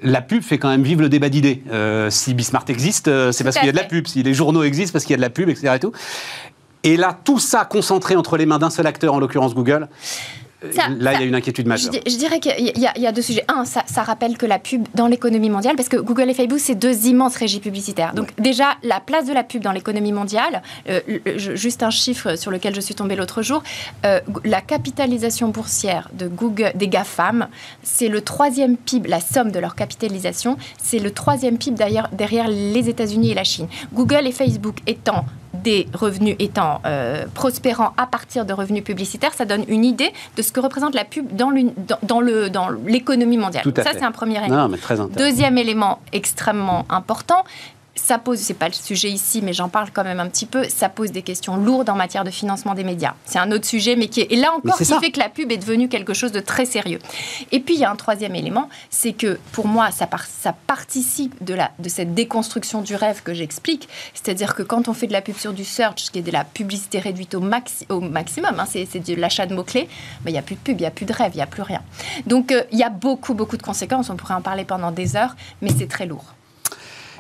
la 0.03 0.20
pub 0.20 0.43
fait 0.43 0.59
quand 0.59 0.68
même 0.68 0.83
vivre 0.83 1.01
le 1.01 1.09
débat 1.09 1.29
d'idées. 1.29 1.62
Euh, 1.70 2.11
si 2.11 2.35
Bismarck 2.35 2.68
existe, 2.70 3.09
euh, 3.09 3.33
c'est 3.33 3.45
parce 3.45 3.57
qu'il 3.57 3.66
y 3.66 3.68
a 3.68 3.72
de 3.72 3.77
la 3.77 3.85
pub. 3.85 4.07
Si 4.07 4.22
les 4.22 4.35
journaux 4.35 4.62
existent, 4.62 4.93
parce 4.93 5.05
qu'il 5.05 5.12
y 5.12 5.14
a 5.14 5.18
de 5.18 5.22
la 5.22 5.31
pub, 5.31 5.49
etc. 5.49 5.75
Et, 5.77 5.79
tout. 5.79 5.93
Et 6.85 6.97
là, 6.97 7.18
tout 7.24 7.39
ça 7.39 7.64
concentré 7.64 8.14
entre 8.14 8.37
les 8.37 8.47
mains 8.47 8.59
d'un 8.59 8.70
seul 8.70 8.87
acteur, 8.87 9.14
en 9.14 9.18
l'occurrence 9.18 9.55
Google, 9.55 9.89
Là, 10.99 11.12
il 11.14 11.20
y 11.20 11.22
a 11.22 11.26
une 11.26 11.35
inquiétude 11.35 11.66
majeure. 11.66 11.93
Je, 12.07 12.16
dirais 12.16 12.41
qu'il 12.41 12.72
y, 12.76 13.07
a 13.07 13.12
deux 13.12 13.22
sujets. 13.22 13.45
Un, 13.49 13.64
ça, 13.64 14.03
rappelle 14.03 14.39
que 14.39 14.47
la 14.47 14.59
pub 14.59 14.87
dans 14.95 15.07
l'économie 15.07 15.51
mondiale, 15.51 15.76
parce 15.76 15.89
que 15.89 15.97
Google 15.97 16.30
et 16.30 16.35
Facebook, 16.35 16.59
c'est 16.59 16.74
deux 16.74 17.07
immenses 17.07 17.37
régies 17.37 17.61
publicitaires. 17.61 18.14
Donc 18.14 18.35
déjà, 18.39 18.76
la 18.82 19.01
place 19.01 19.26
de 19.26 19.32
la 19.32 19.45
pub 19.45 19.62
dans 19.62 19.72
l'économie 19.72 20.12
mondiale, 20.12 20.62
euh, 20.89 21.01
juste 21.37 21.82
un 21.82 21.91
chiffre 21.91 22.37
sur 22.37 22.51
lequel 22.51 22.74
je 22.74 22.80
suis 22.80 22.95
tombée 22.95 23.16
l'autre 23.16 23.43
jour, 23.43 23.62
euh, 24.05 24.20
la 24.45 24.61
capitalisation 24.61 25.49
boursière 25.49 26.09
de 26.12 26.28
Google, 26.28 26.72
des 26.74 26.89
GAFAM, 26.89 27.49
c'est 27.82 28.09
le 28.09 28.20
troisième 28.20 28.76
PIB, 28.76 29.09
la 29.09 29.20
somme 29.20 29.51
de 29.51 29.59
leur 29.59 29.74
capitalisation, 29.74 30.57
c'est 30.82 30.99
le 30.99 31.11
troisième 31.11 31.59
PIB 31.59 31.76
derrière 32.12 32.49
les 32.49 32.89
États-Unis 32.89 33.32
et 33.32 33.35
la 33.35 33.45
Chine. 33.45 33.68
Google 33.93 34.26
et 34.26 34.32
Facebook 34.32 34.76
étant 34.87 35.24
des 35.63 35.87
revenus 35.95 36.37
étant 36.39 36.81
euh, 36.87 37.25
prospérants 37.35 37.93
à 37.97 38.07
partir 38.07 38.45
de 38.45 38.53
revenus 38.53 38.85
publicitaires, 38.85 39.33
ça 39.35 39.45
donne 39.45 39.65
une 39.69 39.85
idée 39.85 40.13
de 40.37 40.43
ce 40.43 40.53
que 40.53 40.61
représente 40.61 40.95
la 40.95 41.05
pub 41.05 41.35
dans 41.35 41.51
l'économie 42.87 43.39
mondiale. 43.39 43.65
ça, 43.77 43.93
c'est 43.93 44.03
un 44.03 44.13
premier 44.13 44.39
élément. 44.45 44.69
Deuxième 45.17 45.59
élément 45.59 46.01
extrêmement 46.13 46.87
important, 46.89 47.45
ça 48.05 48.19
pose, 48.19 48.39
c'est 48.39 48.53
pas 48.53 48.69
le 48.69 48.75
sujet 48.75 49.09
ici, 49.09 49.41
mais 49.43 49.55
j'en 49.55 49.71
parle 49.71 49.89
quand 49.91 50.05
même 50.05 50.21
un 50.21 50.29
petit 50.29 50.45
peu, 50.45 50.65
ça 50.69 50.91
pose 50.91 51.11
des 51.11 51.23
questions 51.23 51.57
lourdes 51.57 51.89
en 51.89 51.95
matière 51.95 52.23
de 52.23 52.31
financement 52.31 52.75
des 52.75 52.85
médias. 52.85 53.15
C'est 53.25 53.39
un 53.39 53.51
autre 53.51 53.65
sujet, 53.65 53.97
mais 53.97 54.09
qui 54.09 54.21
est, 54.21 54.31
et 54.31 54.37
là 54.37 54.53
encore, 54.55 54.77
qui 54.77 54.85
fait 54.85 55.11
que 55.11 55.19
la 55.19 55.31
pub 55.31 55.51
est 55.51 55.57
devenue 55.57 55.89
quelque 55.89 56.13
chose 56.13 56.31
de 56.31 56.41
très 56.41 56.67
sérieux. 56.67 56.99
Et 57.51 57.61
puis, 57.61 57.77
il 57.77 57.81
y 57.81 57.85
a 57.85 57.91
un 57.91 57.97
troisième 57.97 58.35
élément, 58.35 58.69
c'est 58.91 59.15
que 59.15 59.39
pour 59.53 59.67
moi, 59.67 59.91
ça, 59.91 60.07
ça 60.29 60.53
participe 60.53 61.43
de, 61.43 61.55
la, 61.55 61.71
de 61.79 61.89
cette 61.89 62.13
déconstruction 62.13 62.83
du 62.83 62.95
rêve 62.95 63.23
que 63.23 63.33
j'explique. 63.33 63.89
C'est-à-dire 64.13 64.55
que 64.55 64.63
quand 64.63 64.89
on 64.89 64.93
fait 64.93 65.07
de 65.07 65.15
la 65.15 65.23
pub 65.23 65.37
sur 65.37 65.55
du 65.55 65.65
search, 65.65 66.11
qui 66.13 66.19
est 66.19 66.23
de 66.23 66.31
la 66.31 66.45
publicité 66.45 66.99
réduite 66.99 67.35
au, 67.35 67.41
maxi, 67.41 67.87
au 67.89 68.01
maximum, 68.01 68.61
hein, 68.61 68.67
c'est 68.71 68.99
de 68.99 69.15
l'achat 69.15 69.47
de 69.47 69.55
mots-clés, 69.55 69.89
il 70.27 70.33
n'y 70.33 70.39
a 70.39 70.43
plus 70.43 70.57
de 70.57 70.61
pub, 70.61 70.79
il 70.79 70.83
n'y 70.83 70.87
a 70.87 70.91
plus 70.91 71.07
de 71.07 71.13
rêve, 71.15 71.31
il 71.33 71.37
n'y 71.39 71.43
a 71.43 71.47
plus 71.47 71.63
rien. 71.63 71.81
Donc, 72.27 72.53
euh, 72.53 72.65
il 72.71 72.79
y 72.79 72.83
a 72.83 72.91
beaucoup, 72.91 73.33
beaucoup 73.33 73.57
de 73.57 73.63
conséquences. 73.63 74.11
On 74.11 74.17
pourrait 74.17 74.35
en 74.35 74.43
parler 74.43 74.67
pendant 74.67 74.91
des 74.91 75.17
heures, 75.17 75.37
mais 75.63 75.71
c'est 75.71 75.89
très 75.89 76.05
lourd. 76.05 76.35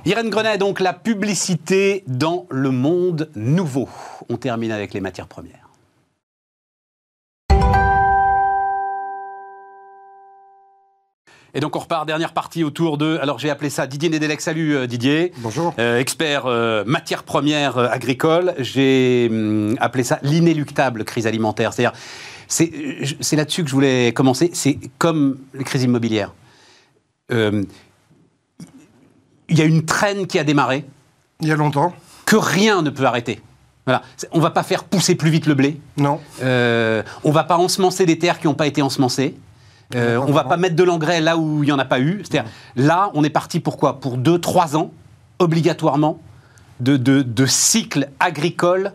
Irène 0.06 0.28
Grenet, 0.28 0.58
donc 0.58 0.80
la 0.80 0.92
publicité 0.92 2.04
dans 2.06 2.46
le 2.50 2.70
monde 2.70 3.30
nouveau. 3.36 3.88
On 4.28 4.36
termine 4.36 4.70
avec 4.70 4.92
les 4.92 5.00
matières 5.00 5.26
premières. 5.26 5.70
Et 11.54 11.60
donc 11.60 11.74
on 11.74 11.78
repart, 11.78 12.04
dernière 12.04 12.34
partie 12.34 12.64
autour 12.64 12.98
de, 12.98 13.16
alors 13.22 13.38
j'ai 13.38 13.48
appelé 13.48 13.70
ça 13.70 13.86
Didier 13.86 14.10
Nedelec. 14.10 14.42
Salut 14.42 14.76
euh, 14.76 14.86
Didier. 14.86 15.32
Bonjour. 15.38 15.72
Euh, 15.78 15.98
expert 15.98 16.44
euh, 16.44 16.84
matières 16.84 17.22
premières 17.22 17.78
agricoles. 17.78 18.52
J'ai 18.58 19.28
hum, 19.30 19.74
appelé 19.80 20.04
ça 20.04 20.18
l'inéluctable 20.22 21.04
crise 21.04 21.26
alimentaire. 21.26 21.72
C'est-à-dire, 21.72 21.98
c'est 22.48 23.36
là-dessus 23.36 23.62
que 23.62 23.70
je 23.70 23.74
voulais 23.74 24.12
commencer. 24.12 24.50
C'est 24.52 24.78
comme 24.98 25.38
les 25.54 25.64
crises 25.64 25.84
immobilières 25.84 26.34
il 29.48 29.58
y 29.58 29.62
a 29.62 29.64
une 29.64 29.84
traîne 29.84 30.26
qui 30.26 30.38
a 30.38 30.44
démarré. 30.44 30.84
Il 31.40 31.48
y 31.48 31.52
a 31.52 31.56
longtemps. 31.56 31.92
Que 32.26 32.36
rien 32.36 32.82
ne 32.82 32.90
peut 32.90 33.04
arrêter. 33.04 33.42
Voilà. 33.86 34.02
On 34.32 34.40
va 34.40 34.50
pas 34.50 34.62
faire 34.62 34.84
pousser 34.84 35.14
plus 35.14 35.30
vite 35.30 35.46
le 35.46 35.54
blé. 35.54 35.80
Non. 35.96 36.20
Euh, 36.42 37.02
on 37.22 37.30
va 37.30 37.44
pas 37.44 37.56
ensemencer 37.56 38.06
des 38.06 38.18
terres 38.18 38.40
qui 38.40 38.46
n'ont 38.46 38.54
pas 38.54 38.66
été 38.66 38.80
ensemencées. 38.80 39.36
Euh, 39.94 40.16
on 40.16 40.32
va 40.32 40.44
pas 40.44 40.56
mettre 40.56 40.74
de 40.74 40.82
l'engrais 40.82 41.20
là 41.20 41.36
où 41.36 41.62
il 41.62 41.66
n'y 41.66 41.72
en 41.72 41.78
a 41.78 41.84
pas 41.84 42.00
eu. 42.00 42.22
C'est-à-dire, 42.24 42.50
là, 42.76 43.10
on 43.14 43.22
est 43.22 43.30
parti 43.30 43.60
pour 43.60 43.76
quoi? 43.76 44.00
Pour 44.00 44.16
2-3 44.16 44.76
ans, 44.76 44.90
obligatoirement, 45.38 46.18
de, 46.80 46.96
de, 46.96 47.22
de 47.22 47.46
cycles 47.46 48.08
agricoles 48.18 48.92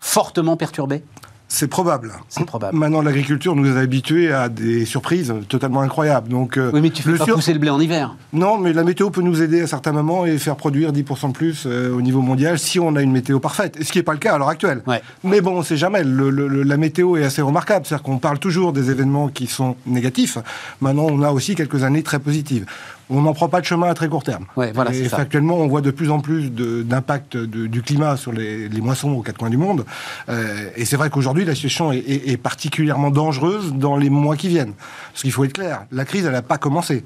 fortement 0.00 0.56
perturbés 0.56 1.04
c'est 1.52 1.68
probable. 1.68 2.14
C'est 2.30 2.46
probable. 2.46 2.74
Maintenant, 2.78 3.02
l'agriculture 3.02 3.54
nous 3.54 3.76
a 3.76 3.80
habitués 3.80 4.32
à 4.32 4.48
des 4.48 4.86
surprises 4.86 5.34
totalement 5.50 5.82
incroyables. 5.82 6.30
Donc, 6.30 6.56
euh, 6.56 6.70
oui, 6.72 6.80
mais 6.80 6.88
tu 6.88 7.02
fais 7.02 7.14
pas 7.18 7.26
pousser 7.26 7.52
le 7.52 7.58
blé 7.58 7.68
en 7.68 7.78
hiver. 7.78 8.16
Non, 8.32 8.56
mais 8.56 8.72
la 8.72 8.84
météo 8.84 9.10
peut 9.10 9.20
nous 9.20 9.42
aider 9.42 9.60
à 9.60 9.66
certains 9.66 9.92
moments 9.92 10.24
et 10.24 10.38
faire 10.38 10.56
produire 10.56 10.92
10% 10.92 11.28
de 11.28 11.32
plus 11.32 11.64
euh, 11.66 11.94
au 11.94 12.00
niveau 12.00 12.22
mondial 12.22 12.58
si 12.58 12.80
on 12.80 12.96
a 12.96 13.02
une 13.02 13.12
météo 13.12 13.38
parfaite. 13.38 13.76
Ce 13.82 13.92
qui 13.92 13.98
n'est 13.98 14.02
pas 14.02 14.14
le 14.14 14.18
cas 14.18 14.34
à 14.34 14.38
l'heure 14.38 14.48
actuelle. 14.48 14.82
Mais 15.24 15.42
bon, 15.42 15.56
on 15.56 15.58
ne 15.58 15.64
sait 15.64 15.76
jamais. 15.76 16.02
la 16.04 16.76
météo 16.78 17.18
est 17.18 17.24
assez 17.24 17.42
remarquable. 17.42 17.84
C'est-à-dire 17.84 18.02
qu'on 18.02 18.16
parle 18.16 18.38
toujours 18.38 18.72
des 18.72 18.90
événements 18.90 19.28
qui 19.28 19.46
sont 19.46 19.76
négatifs. 19.84 20.38
Maintenant, 20.80 21.08
on 21.10 21.20
a 21.20 21.32
aussi 21.32 21.54
quelques 21.54 21.84
années 21.84 22.02
très 22.02 22.18
positives. 22.18 22.64
On 23.10 23.22
n'en 23.22 23.34
prend 23.34 23.48
pas 23.48 23.60
de 23.60 23.66
chemin 23.66 23.88
à 23.88 23.94
très 23.94 24.08
court 24.08 24.22
terme. 24.22 24.46
Ouais, 24.56 24.72
voilà, 24.72 24.92
et 24.92 25.12
actuellement, 25.12 25.56
on 25.56 25.66
voit 25.66 25.80
de 25.80 25.90
plus 25.90 26.10
en 26.10 26.20
plus 26.20 26.50
d'impact 26.50 27.36
du 27.36 27.82
climat 27.82 28.16
sur 28.16 28.32
les, 28.32 28.68
moissons 28.80 29.10
aux 29.12 29.22
quatre 29.22 29.38
coins 29.38 29.50
du 29.50 29.56
monde. 29.56 29.84
Euh, 30.28 30.70
et 30.76 30.84
c'est 30.84 30.96
vrai 30.96 31.10
qu'aujourd'hui, 31.10 31.44
la 31.44 31.54
situation 31.54 31.92
est, 31.92 32.36
particulièrement 32.36 33.10
dangereuse 33.10 33.72
dans 33.74 33.96
les 33.96 34.10
mois 34.10 34.36
qui 34.36 34.48
viennent. 34.48 34.74
Parce 35.12 35.22
qu'il 35.22 35.32
faut 35.32 35.44
être 35.44 35.52
clair, 35.52 35.84
la 35.92 36.04
crise, 36.04 36.24
elle 36.24 36.32
n'a 36.32 36.42
pas 36.42 36.58
commencé. 36.58 37.04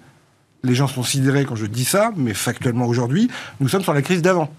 Les 0.63 0.75
gens 0.75 0.87
sont 0.87 1.03
sidérés 1.03 1.45
quand 1.45 1.57
je 1.57 1.67
dis 1.67 1.85
ça, 1.85 2.13
mais 2.17 2.35
factuellement 2.35 2.87
aujourd'hui, 2.87 3.29
nous 3.61 3.69
sommes 3.69 3.83
sur 3.83 3.95
la 3.95 4.03
crise 4.03 4.23
d'avant. 4.23 4.51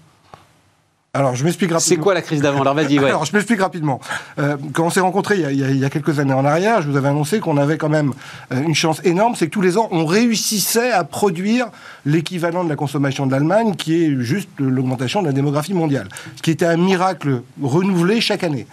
Alors, 1.18 1.34
je 1.34 1.42
m'explique 1.42 1.72
rapidement. 1.72 1.88
C'est 1.88 1.96
quoi 1.96 2.14
la 2.14 2.22
crise 2.22 2.42
d'avant 2.42 2.60
Alors, 2.60 2.74
vas-y, 2.74 2.96
Alors, 2.96 3.24
je 3.24 3.32
m'explique 3.32 3.60
rapidement. 3.60 3.98
Euh, 4.38 4.56
quand 4.72 4.86
on 4.86 4.90
s'est 4.90 5.00
rencontrés 5.00 5.40
il 5.50 5.78
y, 5.80 5.84
a, 5.84 5.90
quelques 5.90 6.20
années 6.20 6.32
en 6.32 6.44
arrière, 6.44 6.80
je 6.80 6.88
vous 6.88 6.96
avais 6.96 7.08
annoncé 7.08 7.40
qu'on 7.40 7.56
avait 7.56 7.76
quand 7.76 7.88
même 7.88 8.12
euh, 8.52 8.62
une 8.62 8.76
chance 8.76 9.00
énorme, 9.04 9.34
c'est 9.34 9.46
que 9.46 9.50
tous 9.50 9.60
les 9.60 9.78
ans, 9.78 9.88
on 9.90 10.06
réussissait 10.06 10.92
à 10.92 11.02
produire 11.02 11.66
l'équivalent 12.06 12.62
de 12.62 12.68
la 12.68 12.76
consommation 12.76 13.26
de 13.26 13.32
l'Allemagne, 13.32 13.74
qui 13.74 14.04
est 14.04 14.20
juste 14.20 14.48
l'augmentation 14.60 15.20
de 15.20 15.26
la 15.26 15.32
démographie 15.32 15.74
mondiale. 15.74 16.06
Ce 16.36 16.42
qui 16.42 16.52
était 16.52 16.66
un 16.66 16.76
miracle 16.76 17.42
renouvelé 17.60 18.20
chaque 18.20 18.44
année. 18.44 18.68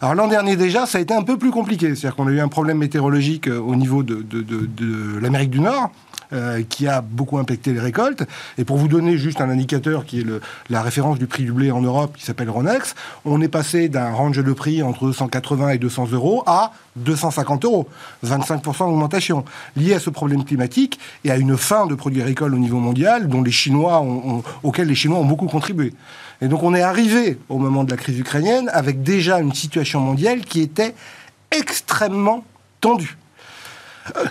Alors, 0.00 0.14
l'an 0.14 0.28
dernier 0.28 0.54
déjà, 0.54 0.86
ça 0.86 0.98
a 0.98 1.00
été 1.00 1.14
un 1.14 1.24
peu 1.24 1.36
plus 1.36 1.50
compliqué. 1.50 1.96
C'est-à-dire 1.96 2.14
qu'on 2.14 2.28
a 2.28 2.30
eu 2.30 2.40
un 2.40 2.48
problème 2.48 2.78
météorologique 2.78 3.48
euh, 3.48 3.58
au 3.58 3.74
niveau 3.74 4.04
de, 4.04 4.22
de 4.22 5.18
l'Amérique 5.18 5.50
du 5.50 5.58
Nord. 5.58 5.90
Euh, 6.34 6.62
qui 6.62 6.86
a 6.86 7.00
beaucoup 7.00 7.38
impacté 7.38 7.72
les 7.72 7.80
récoltes. 7.80 8.22
Et 8.58 8.64
pour 8.66 8.76
vous 8.76 8.86
donner 8.86 9.16
juste 9.16 9.40
un 9.40 9.48
indicateur 9.48 10.04
qui 10.04 10.20
est 10.20 10.26
la 10.68 10.82
référence 10.82 11.18
du 11.18 11.26
prix 11.26 11.44
du 11.44 11.52
blé 11.52 11.70
en 11.70 11.80
Europe, 11.80 12.18
qui 12.18 12.22
s'appelle 12.22 12.50
Ronex, 12.50 12.94
on 13.24 13.40
est 13.40 13.48
passé 13.48 13.88
d'un 13.88 14.10
range 14.10 14.36
de 14.36 14.52
prix 14.52 14.82
entre 14.82 15.10
180 15.10 15.70
et 15.70 15.78
200 15.78 16.08
euros 16.12 16.42
à 16.44 16.74
250 16.96 17.64
euros. 17.64 17.88
25% 18.26 18.78
d'augmentation 18.90 19.42
liée 19.74 19.94
à 19.94 20.00
ce 20.00 20.10
problème 20.10 20.44
climatique 20.44 21.00
et 21.24 21.30
à 21.30 21.38
une 21.38 21.56
fin 21.56 21.86
de 21.86 21.94
produits 21.94 22.20
agricoles 22.20 22.54
au 22.54 22.58
niveau 22.58 22.78
mondial 22.78 23.26
dont 23.26 23.42
les 23.42 23.50
Chinois 23.50 24.02
ont, 24.02 24.42
auquel 24.62 24.88
les 24.88 24.94
Chinois 24.94 25.18
ont 25.18 25.24
beaucoup 25.24 25.46
contribué. 25.46 25.94
Et 26.42 26.48
donc 26.48 26.62
on 26.62 26.74
est 26.74 26.82
arrivé 26.82 27.38
au 27.48 27.56
moment 27.56 27.84
de 27.84 27.90
la 27.90 27.96
crise 27.96 28.18
ukrainienne 28.18 28.68
avec 28.74 29.02
déjà 29.02 29.40
une 29.40 29.54
situation 29.54 30.00
mondiale 30.00 30.42
qui 30.42 30.60
était 30.60 30.94
extrêmement 31.50 32.44
tendue. 32.82 33.16
Euh, 34.18 34.26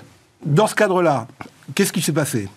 dans 0.46 0.68
ce 0.68 0.76
cadre-là, 0.76 1.26
Qu'est-ce 1.76 1.92
qui 1.92 2.02
s'est 2.02 2.14
passé? 2.14 2.48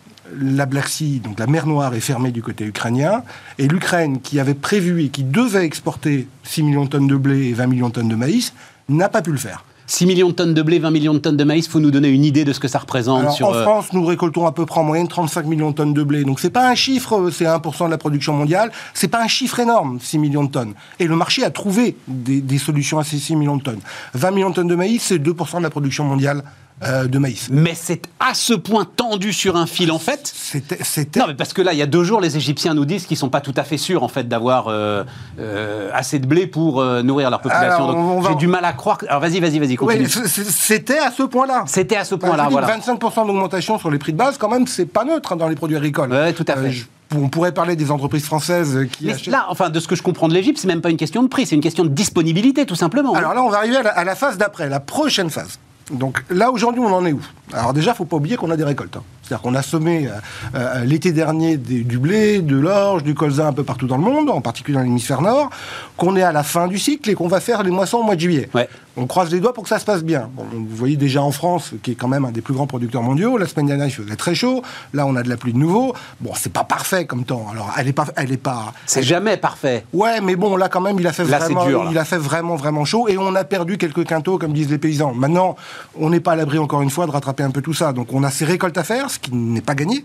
La 0.41 0.67
Black 0.67 0.89
Sea, 0.89 1.19
donc 1.19 1.39
la 1.39 1.47
mer 1.47 1.67
Noire, 1.67 1.95
est 1.95 2.01
fermée 2.01 2.31
du 2.31 2.43
côté 2.43 2.65
ukrainien, 2.65 3.25
et 3.59 3.67
l'Ukraine, 3.67 4.21
qui 4.21 4.39
avait 4.39 4.55
prévu 4.55 5.05
et 5.05 5.09
qui 5.09 5.25
devait 5.25 5.65
exporter 5.65 6.29
6 6.45 6.63
millions 6.63 6.85
de 6.85 6.91
tonnes 6.91 7.09
de 7.09 7.17
blé 7.17 7.49
et 7.49 7.53
20 7.53 7.67
millions 7.67 7.89
de 7.89 7.95
tonnes 7.95 8.09
de 8.09 8.15
maïs, 8.15 8.55
n'a 8.89 9.09
pas 9.09 9.23
pu 9.23 9.33
le 9.33 9.39
faire. 9.39 9.65
6 9.91 10.07
millions 10.07 10.29
de 10.29 10.35
tonnes 10.35 10.55
de 10.55 10.63
blé, 10.63 10.79
20 10.79 10.91
millions 10.93 11.15
de 11.15 11.19
tonnes 11.19 11.37
de 11.37 11.43
maïs, 11.43 11.67
il 11.67 11.69
faut 11.69 11.81
nous 11.81 11.91
donner 11.91 12.09
une 12.11 12.25
idée 12.25 12.45
de 12.45 12.53
ce 12.53 12.61
que 12.61 12.69
ça 12.69 12.79
représente. 12.79 13.43
en 13.43 13.55
euh, 13.55 13.63
France, 13.63 13.93
nous 13.93 14.05
récoltons 14.05 14.47
à 14.47 14.53
peu 14.53 14.65
près 14.65 14.79
en 14.79 14.85
moyenne 14.85 15.09
35 15.09 15.47
millions 15.47 15.71
de 15.71 15.75
tonnes 15.75 15.95
de 15.95 16.03
blé. 16.05 16.23
Donc 16.23 16.39
c'est 16.39 16.51
pas 16.51 16.71
un 16.71 16.77
chiffre, 16.77 17.31
c'est 17.31 17.45
1% 17.45 17.87
de 17.87 17.91
la 17.91 17.99
production 17.99 18.33
mondiale. 18.33 18.71
C'est 18.95 19.09
pas 19.09 19.21
un 19.21 19.27
chiffre 19.27 19.59
énorme, 19.59 19.99
6 20.01 20.19
millions 20.19 20.45
de 20.45 20.51
tonnes. 20.51 20.75
Et 21.01 21.09
le 21.09 21.17
marché 21.17 21.43
a 21.43 21.51
trouvé 21.51 21.97
des, 22.07 22.41
des 22.41 22.59
solutions 22.59 23.01
à 23.01 23.05
ces 23.05 23.19
6 23.19 23.35
millions 23.35 23.57
de 23.57 23.63
tonnes. 23.63 23.81
20 24.15 24.31
millions 24.31 24.51
de 24.51 24.55
tonnes 24.55 24.69
de 24.69 24.77
maïs, 24.77 25.03
c'est 25.03 25.19
2% 25.19 25.59
de 25.59 25.63
la 25.65 25.71
production 25.71 26.05
mondiale 26.05 26.45
euh, 26.83 27.07
de 27.07 27.19
maïs. 27.19 27.49
Mais 27.51 27.75
c'est 27.75 28.03
à 28.21 28.33
ce 28.33 28.55
point 28.55 28.87
tendu 28.87 29.35
sur 29.35 29.57
un 29.57 29.67
fil, 29.67 29.93
en 29.93 29.99
fait 29.99 30.33
C'était. 30.33 31.21
Non, 31.21 31.27
mais 31.29 31.35
parce 31.35 31.53
que 31.53 31.61
là, 31.61 31.75
il 31.75 31.79
y 31.79 31.83
a 31.83 31.87
deux 31.87 32.05
jours, 32.05 32.23
les 32.23 32.39
Égyptiens 32.39 32.73
nous 32.73 32.87
disent 32.87 33.05
qu'ils 33.05 33.19
sont 33.19 33.29
pas 33.29 33.43
tout 33.43 33.53
à 33.57 33.65
fait 33.65 33.77
sûrs, 33.77 34.03
en 34.03 34.09
fait, 34.09 34.29
d'avoir 34.29 34.69
euh, 34.69 35.05
euh, 35.39 35.91
assez 35.93 36.19
de 36.19 36.27
blé 36.27 36.47
pour 36.47 36.83
nourrir 37.03 37.29
leur 37.29 37.43
population. 37.43 38.23
j'ai 38.27 38.35
du 38.37 38.47
mal 38.47 38.65
à 38.65 38.73
croire. 38.73 38.97
Alors, 39.09 39.21
vas-y, 39.21 39.41
vas-y, 39.41 39.59
vas-y, 39.59 39.77
continue. 39.77 40.09
c'était 40.09 40.99
à 40.99 41.11
ce 41.11 41.23
point-là. 41.25 41.65
C'était 41.67 41.97
à 41.97 42.05
ce 42.05 42.15
point-là, 42.15 42.49
voilà. 42.51 42.79
25% 42.79 43.27
d'augmentation 43.27 43.79
sur 43.79 43.91
les 43.91 43.99
prix 43.99 44.13
de 44.13 44.19
base, 44.19 44.39
quand 44.39 44.49
même, 44.49 44.67
c'est 44.67 44.87
pas 44.87 45.05
neutre 45.05 45.33
hein, 45.33 45.37
dans 45.37 45.49
les 45.49 45.57
produits 45.57 45.77
agricoles. 45.77 46.11
Oui, 46.11 46.33
tout 46.33 46.47
à 46.49 46.57
fait. 46.57 46.87
on 47.15 47.29
pourrait 47.29 47.53
parler 47.53 47.77
des 47.77 47.91
entreprises 47.91 48.25
françaises 48.25 48.87
qui 48.93 49.05
Mais 49.05 49.17
là, 49.27 49.47
enfin, 49.51 49.69
de 49.69 49.81
ce 49.81 49.87
que 49.87 49.97
je 49.97 50.03
comprends 50.03 50.29
de 50.29 50.35
l'Égypte, 50.35 50.59
c'est 50.59 50.69
même 50.69 50.81
pas 50.81 50.91
une 50.91 50.97
question 50.97 51.23
de 51.23 51.29
prix, 51.29 51.45
c'est 51.45 51.57
une 51.57 51.61
question 51.61 51.85
de 51.85 51.91
disponibilité, 51.91 52.65
tout 52.65 52.75
simplement. 52.75 53.13
Alors 53.13 53.35
là, 53.35 53.43
on 53.43 53.51
va 53.51 53.59
arriver 53.59 53.77
à 53.77 54.05
la 54.05 54.15
phase 54.15 54.39
d'après, 54.39 54.71
la 54.71 54.81
prochaine 54.81 55.29
phase. 55.29 55.59
Donc 55.91 56.25
là, 56.31 56.51
aujourd'hui, 56.51 56.81
on 56.81 56.93
en 56.93 57.05
est 57.05 57.13
où? 57.13 57.21
Alors 57.53 57.73
déjà, 57.73 57.91
il 57.91 57.95
ne 57.95 57.97
faut 57.97 58.05
pas 58.05 58.17
oublier 58.17 58.37
qu'on 58.37 58.51
a 58.51 58.57
des 58.57 58.65
récoltes. 58.65 58.97
Hein. 58.97 59.03
C'est-à-dire 59.31 59.43
qu'on 59.43 59.55
a 59.55 59.63
semé 59.63 60.09
euh, 60.09 60.11
euh, 60.57 60.85
l'été 60.85 61.13
dernier 61.13 61.57
du 61.57 61.99
blé, 62.01 62.43
de 62.43 62.57
l'orge, 62.57 63.05
du 63.05 63.15
colza 63.15 63.47
un 63.47 63.53
peu 63.53 63.63
partout 63.63 63.87
dans 63.87 63.97
le 63.97 64.03
monde, 64.03 64.29
en 64.29 64.41
particulier 64.41 64.77
dans 64.77 64.83
l'hémisphère 64.83 65.23
nord, 65.23 65.51
qu'on 65.97 66.17
est 66.17 66.23
à 66.23 66.33
la 66.33 66.43
fin 66.43 66.67
du 66.67 66.81
cycle 66.81 67.09
et 67.11 67.15
qu'on 67.15 67.29
va 67.29 67.39
faire 67.39 67.63
les 67.63 67.71
moissons 67.71 67.99
au 67.99 68.03
mois 68.03 68.17
de 68.17 68.21
juillet. 68.21 68.49
On 68.97 69.07
croise 69.07 69.31
les 69.31 69.39
doigts 69.39 69.55
pour 69.55 69.63
que 69.63 69.69
ça 69.69 69.79
se 69.79 69.85
passe 69.85 70.03
bien. 70.03 70.29
vous 70.37 70.67
voyez 70.69 70.97
déjà 70.97 71.23
en 71.23 71.31
France, 71.31 71.75
qui 71.83 71.93
est 71.93 71.95
quand 71.95 72.09
même 72.09 72.25
un 72.25 72.33
des 72.33 72.41
plus 72.41 72.55
grands 72.55 72.67
producteurs 72.67 73.03
mondiaux, 73.03 73.39
la 73.39 73.47
semaine 73.47 73.67
dernière 73.67 73.87
il 73.87 73.93
faisait 73.93 74.17
très 74.17 74.35
chaud, 74.35 74.63
là 74.93 75.07
on 75.07 75.15
a 75.15 75.23
de 75.23 75.29
la 75.29 75.37
pluie 75.37 75.53
de 75.53 75.59
nouveau. 75.59 75.95
Bon, 76.21 76.33
c'est 76.35 76.53
pas 76.53 76.65
parfait 76.65 77.05
comme 77.05 77.25
temps. 77.25 77.47
Alors 77.53 77.73
elle 77.79 77.87
est 77.87 77.93
pas, 77.93 78.07
elle 78.17 78.33
est 78.33 78.37
pas. 78.37 78.73
C'est 78.87 79.05
jamais 79.05 79.37
parfait. 79.37 79.87
Ouais, 79.93 80.21
mais 80.21 80.35
bon 80.35 80.57
là 80.57 80.69
quand 80.69 80.81
même 80.81 80.99
il 80.99 81.07
a 81.07 81.13
fait 81.13 81.23
vraiment, 81.23 81.89
il 81.89 81.97
a 81.97 82.05
fait 82.05 82.19
vraiment 82.19 82.57
vraiment 82.57 82.85
chaud 82.85 83.07
et 83.09 83.17
on 83.17 83.35
a 83.37 83.45
perdu 83.45 83.79
quelques 83.79 84.05
quintaux 84.05 84.39
comme 84.39 84.53
disent 84.53 84.71
les 84.71 84.79
paysans. 84.79 85.15
Maintenant, 85.15 85.55
on 85.99 86.11
n'est 86.11 86.21
pas 86.21 86.33
à 86.33 86.37
l'abri 86.37 86.59
encore 86.59 86.83
une 86.83 86.91
fois 86.91 87.07
de 87.07 87.13
rattraper 87.13 87.45
un 87.45 87.53
peu 87.53 87.63
tout 87.63 87.75
ça. 87.75 87.93
Donc 87.93 88.13
on 88.13 88.25
a 88.25 88.31
ces 88.31 88.45
récoltes 88.45 88.77
à 88.77 88.85
faire, 88.85 89.09
ce 89.09 89.20
qui 89.21 89.35
n'est 89.35 89.61
pas 89.61 89.75
gagné. 89.75 90.05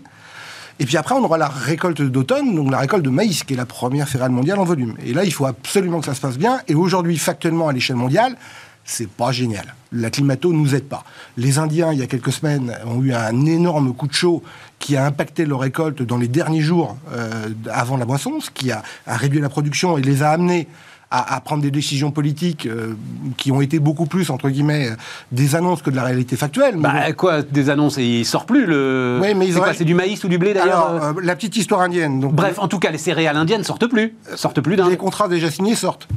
Et 0.78 0.84
puis 0.84 0.96
après, 0.96 1.14
on 1.14 1.24
aura 1.24 1.38
la 1.38 1.48
récolte 1.48 2.02
d'automne, 2.02 2.54
donc 2.54 2.70
la 2.70 2.78
récolte 2.78 3.02
de 3.02 3.10
maïs, 3.10 3.44
qui 3.44 3.54
est 3.54 3.56
la 3.56 3.66
première 3.66 4.08
céréale 4.08 4.30
mondiale 4.30 4.58
en 4.58 4.64
volume. 4.64 4.94
Et 5.04 5.14
là, 5.14 5.24
il 5.24 5.32
faut 5.32 5.46
absolument 5.46 6.00
que 6.00 6.06
ça 6.06 6.14
se 6.14 6.20
passe 6.20 6.36
bien. 6.36 6.60
Et 6.68 6.74
aujourd'hui, 6.74 7.16
factuellement, 7.16 7.68
à 7.68 7.72
l'échelle 7.72 7.96
mondiale, 7.96 8.36
c'est 8.84 9.08
pas 9.08 9.32
génial. 9.32 9.74
La 9.90 10.10
climato 10.10 10.52
nous 10.52 10.74
aide 10.74 10.84
pas. 10.84 11.04
Les 11.36 11.58
Indiens, 11.58 11.92
il 11.92 11.98
y 11.98 12.02
a 12.02 12.06
quelques 12.06 12.32
semaines, 12.32 12.76
ont 12.86 13.02
eu 13.02 13.12
un 13.12 13.44
énorme 13.44 13.94
coup 13.94 14.06
de 14.06 14.12
chaud 14.12 14.42
qui 14.78 14.96
a 14.96 15.04
impacté 15.04 15.44
leur 15.44 15.60
récolte 15.60 16.02
dans 16.02 16.18
les 16.18 16.28
derniers 16.28 16.60
jours 16.60 16.96
euh, 17.10 17.48
avant 17.70 17.96
la 17.96 18.04
moisson, 18.04 18.40
ce 18.40 18.50
qui 18.50 18.70
a, 18.70 18.82
réduit 19.06 19.40
la 19.40 19.48
production 19.48 19.98
et 19.98 20.02
les 20.02 20.22
a 20.22 20.30
amenés 20.30 20.68
à, 21.10 21.40
prendre 21.40 21.62
des 21.62 21.70
décisions 21.70 22.10
politiques 22.10 22.66
euh, 22.66 22.94
qui 23.36 23.52
ont 23.52 23.60
été 23.60 23.78
beaucoup 23.78 24.06
plus, 24.06 24.30
entre 24.30 24.50
guillemets, 24.50 24.90
des 25.30 25.54
annonces 25.54 25.80
que 25.80 25.90
de 25.90 25.96
la 25.96 26.02
réalité 26.02 26.36
factuelle. 26.36 26.76
bah, 26.76 27.12
quoi, 27.12 27.42
des 27.42 27.70
annonces 27.70 27.96
Il 27.98 28.24
sort 28.26 28.44
plus 28.44 28.66
le. 28.66 29.20
Oui, 29.22 29.34
mais 29.34 29.48
c'est 29.74 29.84
du 29.84 29.94
maïs 29.94 30.22
ou 30.24 30.28
du 30.28 30.38
blé 30.38 30.52
d'ailleurs 30.52 31.02
euh 31.02 31.12
La 31.22 31.36
petite 31.36 31.56
histoire 31.56 31.80
indienne. 31.80 32.20
Donc, 32.20 32.34
Bref, 32.34 32.58
en 32.58 32.68
tout 32.68 32.78
cas, 32.78 32.90
les 32.90 32.98
céréales 32.98 33.36
indiennes 33.36 33.64
sortent 33.64 33.86
plus. 33.86 34.14
Sortent 34.34 34.60
plus 34.60 34.76
d'un. 34.76 34.88
Les 34.88 34.96
contrats 34.96 35.28
déjà 35.28 35.50
signés 35.50 35.74
sortent. 35.74 36.08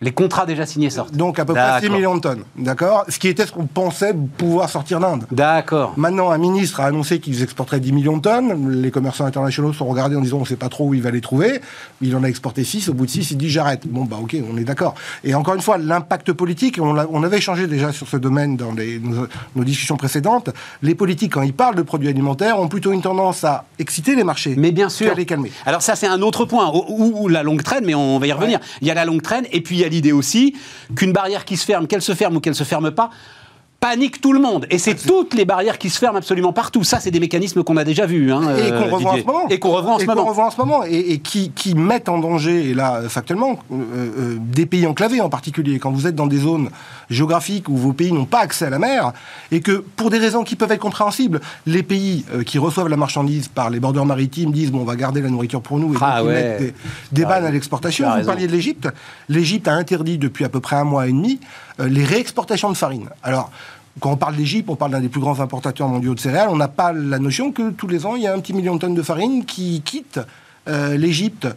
Les 0.00 0.12
contrats 0.12 0.46
déjà 0.46 0.64
signés 0.64 0.90
sortent. 0.90 1.16
Donc 1.16 1.40
à 1.40 1.44
peu 1.44 1.54
près 1.54 1.80
6 1.80 1.90
millions 1.90 2.14
de 2.14 2.20
tonnes, 2.20 2.44
d'accord 2.56 3.04
Ce 3.08 3.18
qui 3.18 3.26
était 3.26 3.46
ce 3.46 3.52
qu'on 3.52 3.66
pensait 3.66 4.14
pouvoir 4.36 4.70
sortir 4.70 5.00
d'Inde. 5.00 5.24
D'accord. 5.32 5.94
Maintenant, 5.96 6.30
un 6.30 6.38
ministre 6.38 6.80
a 6.80 6.84
annoncé 6.84 7.18
qu'ils 7.18 7.42
exporteraient 7.42 7.80
10 7.80 7.92
millions 7.92 8.16
de 8.16 8.22
tonnes. 8.22 8.80
Les 8.80 8.92
commerçants 8.92 9.24
internationaux 9.24 9.72
sont 9.72 9.86
regardés 9.86 10.14
en 10.14 10.20
disant 10.20 10.36
on 10.36 10.42
ne 10.42 10.46
sait 10.46 10.56
pas 10.56 10.68
trop 10.68 10.86
où 10.86 10.94
il 10.94 11.02
va 11.02 11.10
les 11.10 11.20
trouver. 11.20 11.60
Il 12.00 12.14
en 12.14 12.22
a 12.22 12.28
exporté 12.28 12.62
6. 12.62 12.88
Au 12.90 12.94
bout 12.94 13.06
de 13.06 13.10
6, 13.10 13.32
il 13.32 13.38
dit 13.38 13.50
j'arrête. 13.50 13.88
Bon, 13.88 14.04
bah 14.04 14.18
ok, 14.22 14.36
on 14.48 14.56
est 14.56 14.64
d'accord. 14.64 14.94
Et 15.24 15.34
encore 15.34 15.54
une 15.54 15.62
fois, 15.62 15.78
l'impact 15.78 16.32
politique, 16.32 16.78
on, 16.80 16.96
on, 16.96 17.22
avait 17.24 17.38
échangé 17.38 17.66
déjà 17.66 17.90
sur 17.90 18.06
ce 18.06 18.16
domaine 18.16 18.56
dans 18.56 18.70
les, 18.70 19.00
nos, 19.00 19.64
discussions 19.64 19.96
précédentes. 19.96 20.50
Les 20.80 20.94
politiques, 20.94 21.32
quand 21.32 21.42
ils 21.42 21.52
parlent 21.52 21.74
de 21.74 21.82
produits 21.82 22.08
alimentaires, 22.08 22.60
ont 22.60 22.68
plutôt 22.68 22.92
une 22.92 23.02
tendance 23.02 23.42
à 23.42 23.64
exciter 23.80 24.14
les 24.14 24.24
marchés. 24.24 24.54
Mais 24.56 24.70
bien 24.70 24.90
sûr. 24.90 25.12
les 25.16 25.26
calmer. 25.26 25.50
Alors 25.66 25.82
ça, 25.82 25.96
c'est 25.96 26.06
un 26.06 26.22
autre 26.22 26.44
point 26.44 26.70
où, 26.72 27.26
la 27.26 27.42
longue 27.42 27.62
traîne, 27.64 27.84
mais 27.84 27.96
on 27.96 28.20
va 28.20 28.28
y 28.28 28.32
revenir. 28.32 28.60
Il 28.80 28.86
y 28.86 28.92
a 28.92 28.94
la 28.94 29.04
longue 29.04 29.22
traîne 29.22 29.44
et 29.50 29.60
puis 29.60 29.76
il 29.76 29.80
y 29.80 29.84
a 29.84 29.87
l'idée 29.88 30.12
aussi 30.12 30.54
qu'une 30.96 31.12
barrière 31.12 31.44
qui 31.44 31.56
se 31.56 31.64
ferme, 31.64 31.86
qu'elle 31.86 32.02
se 32.02 32.14
ferme 32.14 32.36
ou 32.36 32.40
qu'elle 32.40 32.54
se 32.54 32.64
ferme 32.64 32.90
pas, 32.90 33.10
panique 33.80 34.20
tout 34.20 34.32
le 34.32 34.40
monde. 34.40 34.66
Et 34.70 34.78
c'est 34.78 34.94
toutes 34.94 35.34
les 35.34 35.44
barrières 35.44 35.78
qui 35.78 35.88
se 35.88 35.98
ferment 35.98 36.18
absolument 36.18 36.52
partout. 36.52 36.82
Ça, 36.82 36.98
c'est 36.98 37.10
des 37.10 37.20
mécanismes 37.20 37.62
qu'on 37.62 37.76
a 37.76 37.84
déjà 37.84 38.06
vus. 38.06 38.32
Hein, 38.32 38.56
et 38.56 38.70
qu'on 38.70 38.96
revoit 38.96 39.12
en 39.12 39.16
ce 39.16 39.24
moment. 39.24 39.48
Et 39.48 39.58
qu'on 39.58 39.70
revoit 39.70 39.94
en 39.94 39.98
ce 39.98 40.06
moment. 40.06 40.28
en 40.28 40.50
ce 40.50 40.56
moment. 40.58 40.84
Et, 40.84 41.18
qui, 41.18 41.74
mettent 41.74 42.08
en 42.08 42.18
danger, 42.18 42.70
et 42.70 42.74
là, 42.74 43.02
factuellement, 43.08 43.58
euh, 43.72 43.76
euh, 43.76 44.36
des 44.40 44.66
pays 44.66 44.86
enclavés 44.86 45.20
en 45.20 45.28
particulier. 45.28 45.78
Quand 45.78 45.92
vous 45.92 46.06
êtes 46.06 46.16
dans 46.16 46.26
des 46.26 46.38
zones 46.38 46.70
géographiques 47.08 47.68
où 47.68 47.76
vos 47.76 47.92
pays 47.92 48.12
n'ont 48.12 48.24
pas 48.24 48.40
accès 48.40 48.66
à 48.66 48.70
la 48.70 48.78
mer, 48.78 49.12
et 49.52 49.60
que, 49.60 49.84
pour 49.96 50.10
des 50.10 50.18
raisons 50.18 50.42
qui 50.42 50.56
peuvent 50.56 50.72
être 50.72 50.80
compréhensibles, 50.80 51.40
les 51.66 51.82
pays 51.82 52.24
euh, 52.34 52.42
qui 52.42 52.58
reçoivent 52.58 52.88
la 52.88 52.96
marchandise 52.96 53.48
par 53.48 53.70
les 53.70 53.78
bordeurs 53.78 54.06
maritimes 54.06 54.50
disent, 54.50 54.72
bon, 54.72 54.80
on 54.80 54.84
va 54.84 54.96
garder 54.96 55.20
la 55.20 55.30
nourriture 55.30 55.62
pour 55.62 55.78
nous, 55.78 55.94
et 55.94 55.98
ah, 56.00 56.22
mettent 56.24 56.74
des, 57.12 57.24
bannes 57.24 57.44
à 57.44 57.50
l'exportation. 57.50 58.08
Vous 58.18 58.26
parliez 58.26 58.46
de 58.48 58.52
l'Égypte. 58.52 58.88
L'Égypte 59.28 59.68
a 59.68 59.74
interdit 59.74 60.18
depuis 60.18 60.44
à 60.44 60.48
peu 60.48 60.60
près 60.60 60.76
un 60.76 60.84
mois 60.84 61.06
et 61.06 61.12
demi 61.12 61.38
les 61.78 62.04
réexportations 62.04 62.70
de 62.70 62.76
farine. 62.76 63.08
Alors, 63.22 63.50
quand 64.00 64.12
on 64.12 64.16
parle 64.16 64.36
d'Égypte, 64.36 64.68
on 64.70 64.76
parle 64.76 64.92
d'un 64.92 65.00
des 65.00 65.08
plus 65.08 65.20
grands 65.20 65.40
importateurs 65.40 65.88
mondiaux 65.88 66.14
de 66.14 66.20
céréales. 66.20 66.48
On 66.50 66.56
n'a 66.56 66.68
pas 66.68 66.92
la 66.92 67.18
notion 67.18 67.52
que 67.52 67.70
tous 67.70 67.88
les 67.88 68.06
ans, 68.06 68.16
il 68.16 68.22
y 68.22 68.26
a 68.26 68.34
un 68.34 68.40
petit 68.40 68.52
million 68.52 68.76
de 68.76 68.80
tonnes 68.80 68.94
de 68.94 69.02
farine 69.02 69.44
qui 69.44 69.82
quittent 69.84 70.20
euh, 70.68 70.96
l'Égypte 70.96 71.48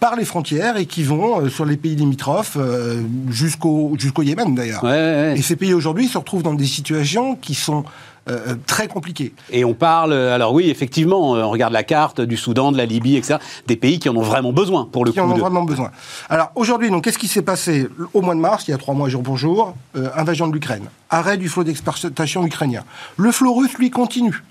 par 0.00 0.16
les 0.16 0.24
frontières 0.24 0.76
et 0.76 0.86
qui 0.86 1.02
vont 1.02 1.40
euh, 1.40 1.48
sur 1.48 1.64
les 1.66 1.76
pays 1.76 1.94
limitrophes 1.94 2.56
euh, 2.58 3.02
jusqu'au 3.28 3.94
jusqu'au 3.98 4.22
Yémen 4.22 4.54
d'ailleurs. 4.54 4.84
Et 4.88 5.42
ces 5.42 5.56
pays 5.56 5.74
aujourd'hui 5.74 6.08
se 6.08 6.18
retrouvent 6.18 6.42
dans 6.42 6.54
des 6.54 6.66
situations 6.66 7.36
qui 7.36 7.54
sont 7.54 7.84
euh, 8.28 8.54
très 8.66 8.88
compliquées. 8.88 9.34
Et 9.50 9.64
on 9.64 9.74
parle, 9.74 10.12
alors 10.12 10.52
oui, 10.52 10.70
effectivement, 10.70 11.32
on 11.32 11.50
regarde 11.50 11.72
la 11.72 11.82
carte 11.82 12.20
du 12.20 12.36
Soudan, 12.36 12.72
de 12.72 12.76
la 12.76 12.86
Libye, 12.86 13.16
etc., 13.16 13.38
des 13.66 13.76
pays 13.76 13.98
qui 13.98 14.08
en 14.08 14.16
ont 14.16 14.22
vraiment 14.22 14.52
besoin 14.52 14.88
pour 14.90 15.04
le 15.04 15.12
qui 15.12 15.18
coup. 15.18 15.26
Qui 15.26 15.32
en 15.32 15.34
ont 15.34 15.38
vraiment 15.38 15.64
besoin. 15.64 15.90
Alors 16.28 16.50
aujourd'hui, 16.54 16.90
donc, 16.90 17.04
qu'est-ce 17.04 17.18
qui 17.18 17.28
s'est 17.28 17.42
passé 17.42 17.88
au 18.12 18.22
mois 18.22 18.34
de 18.34 18.40
mars, 18.40 18.66
il 18.68 18.70
y 18.70 18.74
a 18.74 18.78
trois 18.78 18.94
mois 18.94 19.08
jour 19.08 19.22
pour 19.22 19.36
jour? 19.36 19.74
Invasion 20.16 20.48
de 20.48 20.52
l'Ukraine, 20.52 20.88
arrêt 21.10 21.36
du 21.36 21.48
flot 21.48 21.64
d'exportation 21.64 22.44
ukrainien. 22.44 22.84
Le 23.16 23.30
flot 23.30 23.54
russe, 23.54 23.74
lui, 23.78 23.90
continue. 23.90 24.42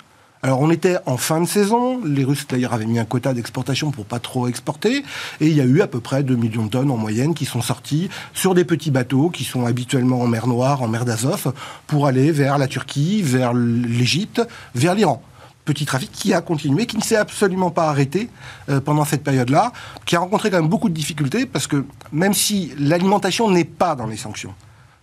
Alors 0.45 0.59
on 0.59 0.69
était 0.69 0.97
en 1.05 1.15
fin 1.15 1.39
de 1.39 1.45
saison, 1.45 2.01
les 2.03 2.25
Russes 2.25 2.45
d'ailleurs 2.49 2.73
avaient 2.73 2.85
mis 2.85 2.99
un 2.99 3.05
quota 3.05 3.33
d'exportation 3.33 3.91
pour 3.91 4.03
pas 4.03 4.19
trop 4.19 4.49
exporter, 4.49 5.05
et 5.39 5.47
il 5.47 5.53
y 5.53 5.61
a 5.61 5.63
eu 5.63 5.79
à 5.79 5.87
peu 5.87 6.01
près 6.01 6.21
2 6.21 6.35
millions 6.35 6.65
de 6.65 6.69
tonnes 6.69 6.91
en 6.91 6.97
moyenne 6.97 7.33
qui 7.33 7.45
sont 7.45 7.61
sortis 7.61 8.09
sur 8.33 8.53
des 8.53 8.65
petits 8.65 8.91
bateaux 8.91 9.29
qui 9.29 9.45
sont 9.45 9.65
habituellement 9.65 10.19
en 10.19 10.27
mer 10.27 10.47
Noire, 10.47 10.81
en 10.81 10.89
mer 10.89 11.05
d'Azov, 11.05 11.53
pour 11.87 12.07
aller 12.07 12.33
vers 12.33 12.57
la 12.57 12.67
Turquie, 12.67 13.21
vers 13.21 13.53
l'Égypte, 13.53 14.45
vers 14.75 14.95
l'Iran. 14.95 15.23
Petit 15.63 15.85
trafic 15.85 16.11
qui 16.11 16.33
a 16.33 16.41
continué, 16.41 16.87
qui 16.87 16.97
ne 16.97 17.03
s'est 17.03 17.15
absolument 17.15 17.71
pas 17.71 17.87
arrêté 17.87 18.29
euh, 18.67 18.81
pendant 18.81 19.05
cette 19.05 19.23
période-là, 19.23 19.71
qui 20.05 20.17
a 20.17 20.19
rencontré 20.19 20.51
quand 20.51 20.59
même 20.59 20.69
beaucoup 20.69 20.89
de 20.89 20.93
difficultés 20.93 21.45
parce 21.45 21.67
que 21.67 21.85
même 22.11 22.33
si 22.33 22.73
l'alimentation 22.77 23.49
n'est 23.49 23.63
pas 23.63 23.95
dans 23.95 24.07
les 24.07 24.17
sanctions, 24.17 24.53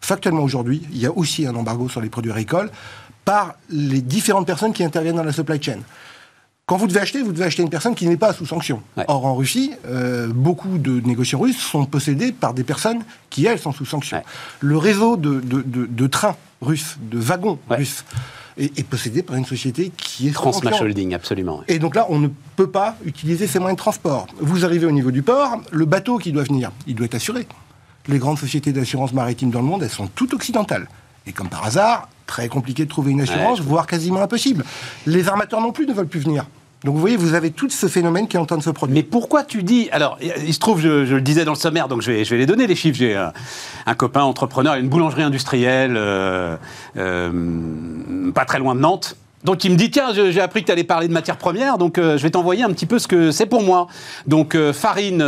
factuellement 0.03 0.43
aujourd'hui, 0.43 0.83
il 0.93 0.99
y 0.99 1.07
a 1.07 1.13
aussi 1.13 1.47
un 1.47 1.55
embargo 1.55 1.89
sur 1.89 2.03
les 2.03 2.11
produits 2.11 2.31
agricoles 2.31 2.71
par 3.25 3.55
les 3.69 4.01
différentes 4.01 4.47
personnes 4.47 4.73
qui 4.73 4.85
interviennent 4.85 5.17
dans 5.17 5.25
la 5.25 5.33
supply 5.33 5.63
chain. 5.63 5.79
Quand 6.71 6.77
vous 6.77 6.87
devez 6.87 7.01
acheter, 7.01 7.21
vous 7.21 7.33
devez 7.33 7.47
acheter 7.47 7.63
une 7.63 7.69
personne 7.69 7.97
qui 7.97 8.07
n'est 8.07 8.17
pas 8.17 8.33
sous 8.33 8.47
sanction. 8.47 8.81
Or, 9.09 9.27
en 9.27 9.35
Russie, 9.35 9.73
euh, 9.87 10.29
beaucoup 10.33 10.79
de 10.79 11.01
négociants 11.01 11.41
russes 11.41 11.59
sont 11.59 11.85
possédés 11.85 12.31
par 12.31 12.55
des 12.55 12.63
personnes 12.63 13.01
qui, 13.29 13.45
elles, 13.45 13.59
sont 13.59 13.73
sous 13.73 13.85
sanction. 13.85 14.23
Le 14.61 14.77
réseau 14.77 15.17
de, 15.17 15.41
de, 15.41 16.07
trains 16.07 16.37
russes, 16.63 16.97
de 17.03 17.19
wagons 17.19 17.59
russes, 17.69 18.05
est, 18.57 18.85
possédé 18.85 19.25
par 19.25 19.35
une 19.35 19.45
société 19.45 19.91
qui 19.97 20.29
est 20.29 20.31
Transmash 20.31 20.81
Holding, 20.81 21.13
absolument. 21.13 21.63
Et 21.67 21.81
donc 21.81 21.97
là, 21.97 22.07
on 22.09 22.21
ne 22.21 22.29
peut 22.55 22.71
pas 22.71 22.97
utiliser 23.05 23.49
ces 23.49 23.59
moyens 23.59 23.77
de 23.77 23.83
transport. 23.83 24.29
Vous 24.39 24.65
arrivez 24.65 24.87
au 24.87 24.93
niveau 24.93 25.11
du 25.11 25.23
port, 25.23 25.61
le 25.73 25.87
bateau 25.87 26.19
qui 26.19 26.31
doit 26.31 26.45
venir, 26.45 26.71
il 26.87 26.95
doit 26.95 27.07
être 27.07 27.17
assuré. 27.17 27.49
Les 28.07 28.19
grandes 28.19 28.39
sociétés 28.39 28.73
d'assurance 28.73 29.13
maritime 29.13 29.51
dans 29.51 29.61
le 29.61 29.67
monde, 29.67 29.83
elles 29.83 29.91
sont 29.91 30.07
toutes 30.07 30.35
occidentales. 30.35 30.89
Et 31.27 31.33
comme 31.33 31.49
par 31.49 31.65
hasard, 31.65 32.09
très 32.31 32.49
compliqué 32.49 32.85
de 32.85 32.89
trouver 32.89 33.11
une 33.11 33.21
assurance, 33.21 33.61
voire 33.61 33.87
quasiment 33.87 34.23
impossible. 34.23 34.65
Les 35.05 35.29
armateurs 35.29 35.61
non 35.61 35.73
plus 35.73 35.87
ne 35.87 35.93
veulent 35.93 36.07
plus 36.07 36.21
venir. 36.21 36.47
Donc 36.85 36.95
vous 36.95 37.01
voyez, 37.01 37.17
vous 37.17 37.35
avez 37.35 37.51
tout 37.51 37.69
ce 37.69 37.89
phénomène 37.89 38.27
qui 38.27 38.37
est 38.37 38.41
en 38.41 38.47
train 38.47 38.57
de 38.57 38.63
se 38.63 38.71
produire. 38.71 38.95
Mais 38.95 39.03
pourquoi 39.03 39.43
tu 39.43 39.63
dis 39.63 39.89
Alors, 39.93 40.17
il 40.23 40.55
se 40.55 40.61
trouve, 40.61 40.81
je, 40.81 41.15
le 41.15 41.21
disais 41.21 41.45
dans 41.45 41.53
le 41.53 41.59
sommaire, 41.59 41.89
donc 41.89 42.01
je 42.01 42.11
vais, 42.11 42.25
je 42.25 42.31
vais 42.31 42.39
les 42.39 42.47
donner 42.47 42.67
les 42.67 42.77
chiffres. 42.77 42.97
J'ai 42.97 43.17
un, 43.17 43.95
copain 43.95 44.23
entrepreneur, 44.23 44.77
une 44.77 44.89
boulangerie 44.89 45.25
industrielle, 45.25 45.95
euh, 45.97 46.57
euh, 46.97 48.31
pas 48.33 48.47
très 48.47 48.59
loin 48.59 48.75
de 48.75 48.81
Nantes. 48.81 49.17
Donc 49.43 49.65
il 49.65 49.73
me 49.73 49.77
dit 49.77 49.91
tiens 49.91 50.13
j'ai 50.13 50.41
appris 50.41 50.61
que 50.61 50.67
tu 50.67 50.73
allais 50.73 50.85
parler 50.85 51.09
de 51.09 51.15
matières 51.15 51.39
premières 51.39 51.79
donc 51.79 51.97
euh, 51.97 52.19
je 52.19 52.23
vais 52.23 52.29
t'envoyer 52.29 52.63
un 52.63 52.69
petit 52.75 52.85
peu 52.85 52.99
ce 52.99 53.09
que 53.09 53.31
c'est 53.31 53.47
pour 53.47 53.63
moi. 53.63 53.87
Donc 54.27 54.55
farine 54.73 55.25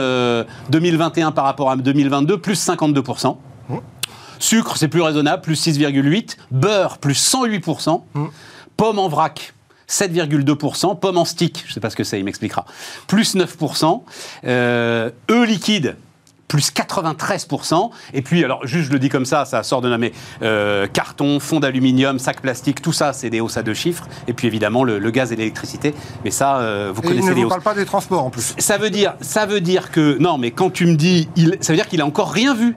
2021 0.69 1.33
par 1.33 1.45
rapport 1.45 1.71
à 1.71 1.77
2022 1.77 2.37
plus 2.39 2.57
52 2.57 3.01
mmh. 3.01 3.05
Sucre 4.43 4.77
c'est 4.77 4.89
plus 4.89 5.03
raisonnable 5.03 5.43
plus 5.43 5.67
6,8 5.67 6.37
beurre 6.51 6.99
plus 6.99 7.35
108% 7.35 8.03
mmh. 8.15 8.27
Pommes 8.77 8.99
en 8.99 9.09
vrac 9.09 9.55
7,2%. 9.89 10.99
Pomme 10.99 11.19
en 11.19 11.25
stick, 11.25 11.63
je 11.65 11.71
ne 11.71 11.75
sais 11.75 11.81
pas 11.81 11.91
ce 11.91 11.97
que 11.97 12.05
c'est, 12.05 12.19
il 12.19 12.25
m'expliquera. 12.25 12.65
Plus 13.07 13.37
9%. 13.37 14.03
Euh, 14.47 15.11
œufs 15.31 15.47
liquides, 15.49 15.97
plus 16.49 16.73
93%. 16.73 17.91
Et 18.15 18.23
puis, 18.23 18.43
alors, 18.43 18.67
juste 18.67 18.89
je 18.89 18.93
le 18.93 18.99
dis 18.99 19.11
comme 19.11 19.27
ça, 19.27 19.45
ça 19.45 19.63
sort 19.63 19.83
de 19.83 19.89
là, 19.89 19.99
mais 19.99 20.13
euh, 20.43 20.87
carton, 20.87 21.41
fond 21.41 21.61
d'aluminium, 21.61 22.19
sac 22.19 22.41
plastique, 22.41 22.81
tout 22.81 22.93
ça, 22.93 23.13
c'est 23.13 23.31
des 23.31 23.41
hausses 23.41 23.57
à 23.57 23.63
deux 23.63 23.75
chiffres. 23.75 24.09
Et 24.29 24.33
puis, 24.33 24.47
évidemment, 24.47 24.83
le, 24.83 25.11
gaz 25.11 25.31
et 25.31 25.37
l'électricité. 25.37 25.95
Mais 26.25 26.31
ça, 26.31 26.59
euh, 26.59 26.91
vous 26.95 27.03
connaissez 27.03 27.35
les 27.35 27.45
hausses. 27.45 27.45
ne 27.45 27.49
parle 27.49 27.63
pas 27.63 27.75
des 27.75 27.87
transports, 27.87 28.25
en 28.25 28.31
plus. 28.31 28.55
Ça 28.59 28.79
veut 28.79 28.91
dire, 28.91 29.15
ça 29.21 29.45
veut 29.45 29.61
dire 29.61 29.91
que... 29.91 30.17
Non, 30.19 30.39
mais 30.39 30.53
quand 30.53 30.71
tu 30.71 30.87
me 30.87 30.95
dis... 30.95 31.29
Il, 31.37 31.59
ça 31.61 31.73
veut 31.73 31.77
dire 31.77 31.89
qu'il 31.89 32.01
a 32.01 32.07
encore 32.07 32.33
rien 32.33 32.55
vu 32.55 32.77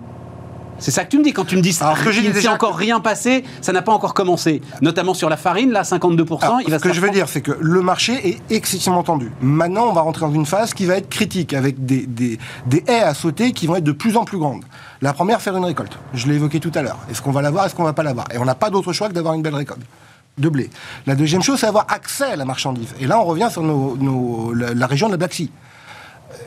c'est 0.80 0.92
ça 0.92 1.04
que 1.04 1.10
tu 1.10 1.18
me 1.18 1.24
dis 1.24 1.34
quand 1.34 1.46
tu 1.46 1.56
me 1.56 1.62
dis 1.62 1.74
ça. 1.74 1.88
Alors 1.88 2.04
que 2.04 2.10
il 2.10 2.30
ne 2.30 2.34
s'est 2.34 2.48
encore 2.48 2.76
rien 2.76 3.00
passé, 3.00 3.44
ça 3.62 3.72
n'a 3.72 3.82
pas 3.82 3.92
encore 3.92 4.14
commencé. 4.14 4.62
Notamment 4.82 5.14
sur 5.14 5.30
la 5.30 5.38
farine, 5.38 5.72
là, 5.72 5.84
52%. 5.84 6.62
il 6.66 6.72
va 6.72 6.80
ce 6.80 6.84
que 6.84 6.94
je 6.94 7.02
veux 7.02 7.10
dire, 7.10 7.28
c'est 7.30 7.42
que 7.42 7.58
le 7.60 7.82
marché 7.82 8.30
est 8.30 8.56
excessivement 8.56 9.04
tendu. 9.04 9.32
Maintenant, 9.42 9.88
on 9.90 9.94
va 9.94 10.02
rentrer 10.02 10.26
dans 10.26 10.34
une 10.34 10.46
phase 10.46 10.74
qui 10.74 10.86
va 10.86 10.98
être 10.98 11.10
critique, 11.10 11.54
avec 11.54 11.86
des, 11.86 12.06
des, 12.06 12.38
des 12.66 12.84
haies 12.88 13.02
à 13.02 13.14
sauter 13.14 13.52
qui 13.52 13.68
vont 13.68 13.76
être 13.76 13.84
de 13.84 13.92
plus 13.92 14.18
en 14.18 14.26
plus 14.26 14.38
grandes. 14.38 14.64
La 15.02 15.14
première, 15.14 15.42
faire 15.42 15.56
une 15.56 15.66
récolte. 15.66 15.98
Je 16.14 16.28
l'ai 16.28 16.36
évoqué 16.36 16.60
tout 16.60 16.72
à 16.76 16.82
l'heure. 16.82 17.00
Est-ce 17.10 17.22
qu'on 17.22 17.32
va 17.32 17.42
l'avoir, 17.42 17.66
est-ce 17.66 17.76
qu'on 17.76 17.84
va 17.84 17.94
pas 17.94 18.04
l'avoir? 18.04 18.28
Et 18.34 18.38
on 18.38 18.46
n'a 18.46 18.56
pas 18.56 18.70
d'autre 18.70 18.94
choix 18.94 19.08
que 19.08 19.14
d'avoir 19.14 19.34
une 19.34 19.42
belle 19.42 19.56
récolte 19.56 19.82
de 20.38 20.50
blé. 20.50 20.70
La 21.06 21.16
deuxième 21.16 21.42
chose, 21.42 21.60
c'est 21.60 21.68
avoir 21.68 21.86
accès 21.90 22.26
à 22.26 22.36
la 22.36 22.46
marchandise. 22.46 22.94
Et 23.00 23.08
là, 23.08 23.20
on 23.20 23.26
revient 23.26 23.50
sur 23.52 23.64
nos, 23.64 24.54
la, 24.54 24.88
région 24.88 25.08
de 25.08 25.14
la 25.14 25.18
Black 25.18 25.34
Sea. 25.34 25.50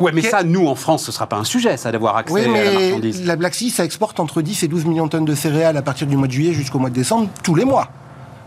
Ouais, 0.00 0.12
mais 0.12 0.22
ça, 0.22 0.42
nous, 0.42 0.66
en 0.66 0.74
France, 0.74 1.04
ce 1.04 1.10
ne 1.10 1.14
sera 1.14 1.26
pas 1.26 1.36
un 1.36 1.44
sujet, 1.44 1.76
ça, 1.76 1.92
d'avoir 1.92 2.16
accès 2.16 2.34
oui, 2.34 2.48
mais 2.48 2.60
à 2.60 2.64
la 2.64 2.72
marchandise. 2.72 3.26
La 3.26 3.36
Black 3.36 3.54
Sea, 3.54 3.70
ça 3.70 3.84
exporte 3.84 4.20
entre 4.20 4.42
10 4.42 4.62
et 4.62 4.68
12 4.68 4.84
millions 4.86 5.06
de 5.06 5.10
tonnes 5.10 5.24
de 5.24 5.34
céréales 5.34 5.76
à 5.76 5.82
partir 5.82 6.06
du 6.06 6.16
mois 6.16 6.26
de 6.26 6.32
juillet 6.32 6.52
jusqu'au 6.52 6.78
mois 6.78 6.90
de 6.90 6.94
décembre, 6.94 7.28
tous 7.42 7.54
les 7.54 7.64
mois. 7.64 7.88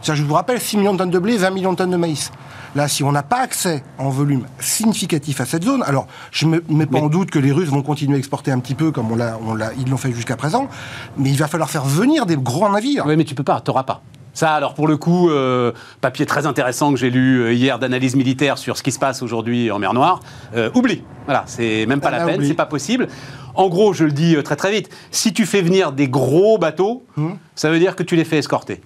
Je 0.03 0.23
vous 0.23 0.33
rappelle, 0.33 0.59
6 0.59 0.77
millions 0.77 0.93
de 0.93 0.97
tonnes 0.97 1.11
de 1.11 1.19
blé, 1.19 1.37
20 1.37 1.51
millions 1.51 1.71
de 1.73 1.77
tonnes 1.77 1.91
de 1.91 1.97
maïs. 1.97 2.31
Là, 2.73 2.87
si 2.87 3.03
on 3.03 3.11
n'a 3.11 3.23
pas 3.23 3.41
accès 3.41 3.83
en 3.97 4.09
volume 4.09 4.45
significatif 4.59 5.41
à 5.41 5.45
cette 5.45 5.63
zone, 5.63 5.83
alors 5.83 6.07
je 6.31 6.47
ne 6.47 6.59
mets 6.69 6.85
pas 6.85 6.99
en 6.99 7.07
doute 7.07 7.29
que 7.29 7.39
les 7.39 7.51
Russes 7.51 7.69
vont 7.69 7.81
continuer 7.81 8.15
à 8.15 8.17
exporter 8.17 8.51
un 8.51 8.59
petit 8.59 8.75
peu 8.75 8.91
comme 8.91 9.11
on 9.11 9.15
l'a, 9.15 9.37
on 9.45 9.53
l'a, 9.53 9.71
ils 9.77 9.89
l'ont 9.89 9.97
fait 9.97 10.13
jusqu'à 10.13 10.37
présent, 10.37 10.69
mais 11.17 11.29
il 11.29 11.37
va 11.37 11.47
falloir 11.47 11.69
faire 11.69 11.83
venir 11.83 12.25
des 12.25 12.37
grands 12.37 12.71
navires. 12.71 13.05
Oui, 13.05 13.17
mais 13.17 13.25
tu 13.25 13.35
peux 13.35 13.43
pas, 13.43 13.61
tu 13.61 13.69
n'auras 13.69 13.83
pas. 13.83 14.01
Ça, 14.33 14.53
alors 14.53 14.73
pour 14.73 14.87
le 14.87 14.97
coup, 14.97 15.29
euh, 15.29 15.71
papier 15.99 16.25
très 16.25 16.45
intéressant 16.45 16.91
que 16.93 16.99
j'ai 16.99 17.09
lu 17.09 17.41
euh, 17.41 17.53
hier 17.53 17.79
d'analyse 17.79 18.15
militaire 18.15 18.57
sur 18.57 18.77
ce 18.77 18.83
qui 18.83 18.91
se 18.91 18.99
passe 18.99 19.21
aujourd'hui 19.21 19.71
en 19.71 19.79
mer 19.79 19.93
Noire. 19.93 20.21
Euh, 20.55 20.69
oublie. 20.73 21.03
Voilà, 21.25 21.43
c'est 21.47 21.85
même 21.85 21.99
pas 21.99 22.09
ah, 22.13 22.19
la 22.19 22.25
peine, 22.25 22.43
c'est 22.43 22.53
pas 22.53 22.65
possible. 22.65 23.07
En 23.55 23.67
gros, 23.67 23.91
je 23.93 24.05
le 24.05 24.11
dis 24.11 24.41
très 24.43 24.55
très 24.55 24.71
vite, 24.71 24.89
si 25.11 25.33
tu 25.33 25.45
fais 25.45 25.61
venir 25.61 25.91
des 25.91 26.07
gros 26.07 26.57
bateaux, 26.57 27.05
hmm. 27.17 27.31
ça 27.55 27.69
veut 27.69 27.79
dire 27.79 27.95
que 27.95 28.03
tu 28.03 28.15
les 28.15 28.23
fais 28.23 28.37
escorter. 28.37 28.81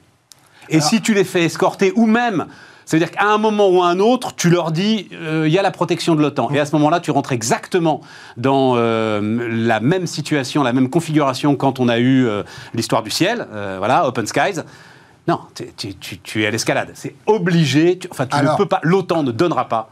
Et 0.70 0.82
si 0.82 1.00
tu 1.02 1.14
les 1.14 1.24
fais 1.24 1.43
escorter, 1.43 1.93
ou 1.96 2.08
même 2.08 2.48
ça 2.86 2.98
veut 2.98 3.04
dire 3.04 3.12
qu'à 3.12 3.26
un 3.26 3.38
moment 3.38 3.70
ou 3.70 3.84
à 3.84 3.88
un 3.88 4.00
autre, 4.00 4.36
tu 4.36 4.50
leur 4.50 4.72
dis, 4.72 5.10
il 5.12 5.52
y 5.52 5.60
a 5.60 5.62
la 5.62 5.70
protection 5.70 6.16
de 6.16 6.22
l'OTAN. 6.22 6.50
Et 6.52 6.60
à 6.60 6.66
ce 6.66 6.76
moment-là, 6.76 7.00
tu 7.00 7.12
rentres 7.12 7.32
exactement 7.32 8.02
dans 8.38 8.76
la 8.76 9.80
même 9.80 10.08
situation, 10.08 10.64
la 10.64 10.74
même 10.74 10.89
configuration 10.89 11.56
quand 11.56 11.80
on 11.80 11.88
a 11.88 12.00
eu 12.00 12.28
l'histoire 12.74 13.04
du 13.04 13.12
ciel, 13.12 13.48
voilà, 13.78 14.08
Open 14.08 14.26
Skies. 14.26 14.62
Non, 15.28 15.42
tu, 16.24 16.44
es 16.44 16.46
à 16.46 16.52
l'escalade. 16.52 16.92
C'est 16.94 17.16
obligé. 17.26 18.00
enfin, 18.12 18.28
tu 18.28 18.38
ne 18.38 18.58
peux 18.58 18.68
pas. 18.68 18.80
L'OTAN 18.84 19.24
ne 19.24 19.32
donnera 19.32 19.68
pas 19.68 19.90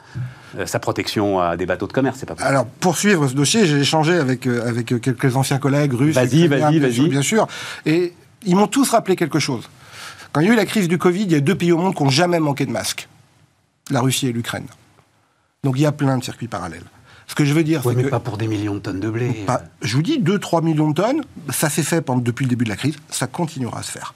euh, 0.58 0.66
sa 0.68 0.80
protection 0.80 1.40
à 1.40 1.58
des 1.58 1.66
bateaux 1.66 1.88
de 1.88 1.94
commerce. 1.94 2.18
C'est 2.20 2.28
pas 2.28 2.36
possible. 2.36 2.50
Alors, 2.50 2.66
pour 2.66 2.98
suivre 2.98 3.28
ce 3.28 3.34
dossier, 3.34 3.66
j'ai 3.66 3.80
échangé 3.80 4.14
avec, 4.14 4.46
euh, 4.46 4.68
avec 4.68 4.86
quelques 5.02 5.36
anciens 5.36 5.58
collègues 5.58 5.94
russes. 5.94 6.16
Vas-y, 6.16 6.48
vas-y, 6.48 6.80
vas-y. 6.80 7.10
Bien 7.10 7.24
sûr. 7.24 7.48
Et 7.86 8.14
ils 8.46 8.56
m'ont 8.56 8.68
tous 8.68 8.90
rappelé 8.92 9.16
quelque 9.16 9.40
chose. 9.40 9.70
Quand 10.32 10.42
il 10.42 10.48
y 10.48 10.50
a 10.50 10.54
eu 10.54 10.56
la 10.56 10.66
crise 10.66 10.88
du 10.88 10.98
Covid, 10.98 11.24
il 11.24 11.32
y 11.32 11.36
a 11.36 11.40
deux 11.40 11.56
pays 11.56 11.72
au 11.72 11.78
monde 11.78 11.96
qui 11.96 12.04
n'ont 12.04 12.10
jamais 12.10 12.40
manqué 12.40 12.66
de 12.66 12.72
masques 12.72 13.08
la 13.90 14.02
Russie 14.02 14.28
et 14.28 14.32
l'Ukraine. 14.32 14.68
Donc 15.64 15.76
il 15.78 15.82
y 15.82 15.86
a 15.86 15.92
plein 15.92 16.18
de 16.18 16.24
circuits 16.24 16.48
parallèles. 16.48 16.84
Ce 17.28 17.36
que 17.36 17.46
je 17.46 17.54
veux 17.54 17.64
dire, 17.64 17.82
c'est 17.84 17.96
mais 17.96 18.04
pas 18.04 18.20
pour 18.20 18.38
des 18.38 18.48
millions 18.48 18.76
de 18.76 18.80
tonnes 18.80 19.00
de 19.00 19.10
blé. 19.10 19.46
je 19.82 19.96
vous 19.96 20.02
dis, 20.02 20.20
2-3 20.20 20.64
millions 20.64 20.90
de 20.90 20.96
tonnes, 20.96 21.24
ça 21.50 21.70
s'est 21.70 21.84
fait 21.84 22.02
pendant, 22.02 22.20
depuis 22.20 22.44
le 22.44 22.50
début 22.50 22.66
de 22.66 22.70
la 22.70 22.76
crise, 22.76 22.96
ça 23.10 23.28
continuera 23.28 23.80
à 23.80 23.84
se 23.84 23.92
faire. 23.92 24.14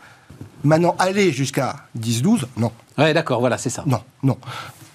Maintenant, 0.64 0.96
aller 1.00 1.32
jusqu'à 1.32 1.76
10-12, 2.00 2.42
non. 2.58 2.72
Ouais, 2.98 3.14
d'accord, 3.14 3.40
voilà, 3.40 3.58
c'est 3.58 3.70
ça. 3.70 3.84
Non, 3.86 4.02
non. 4.24 4.38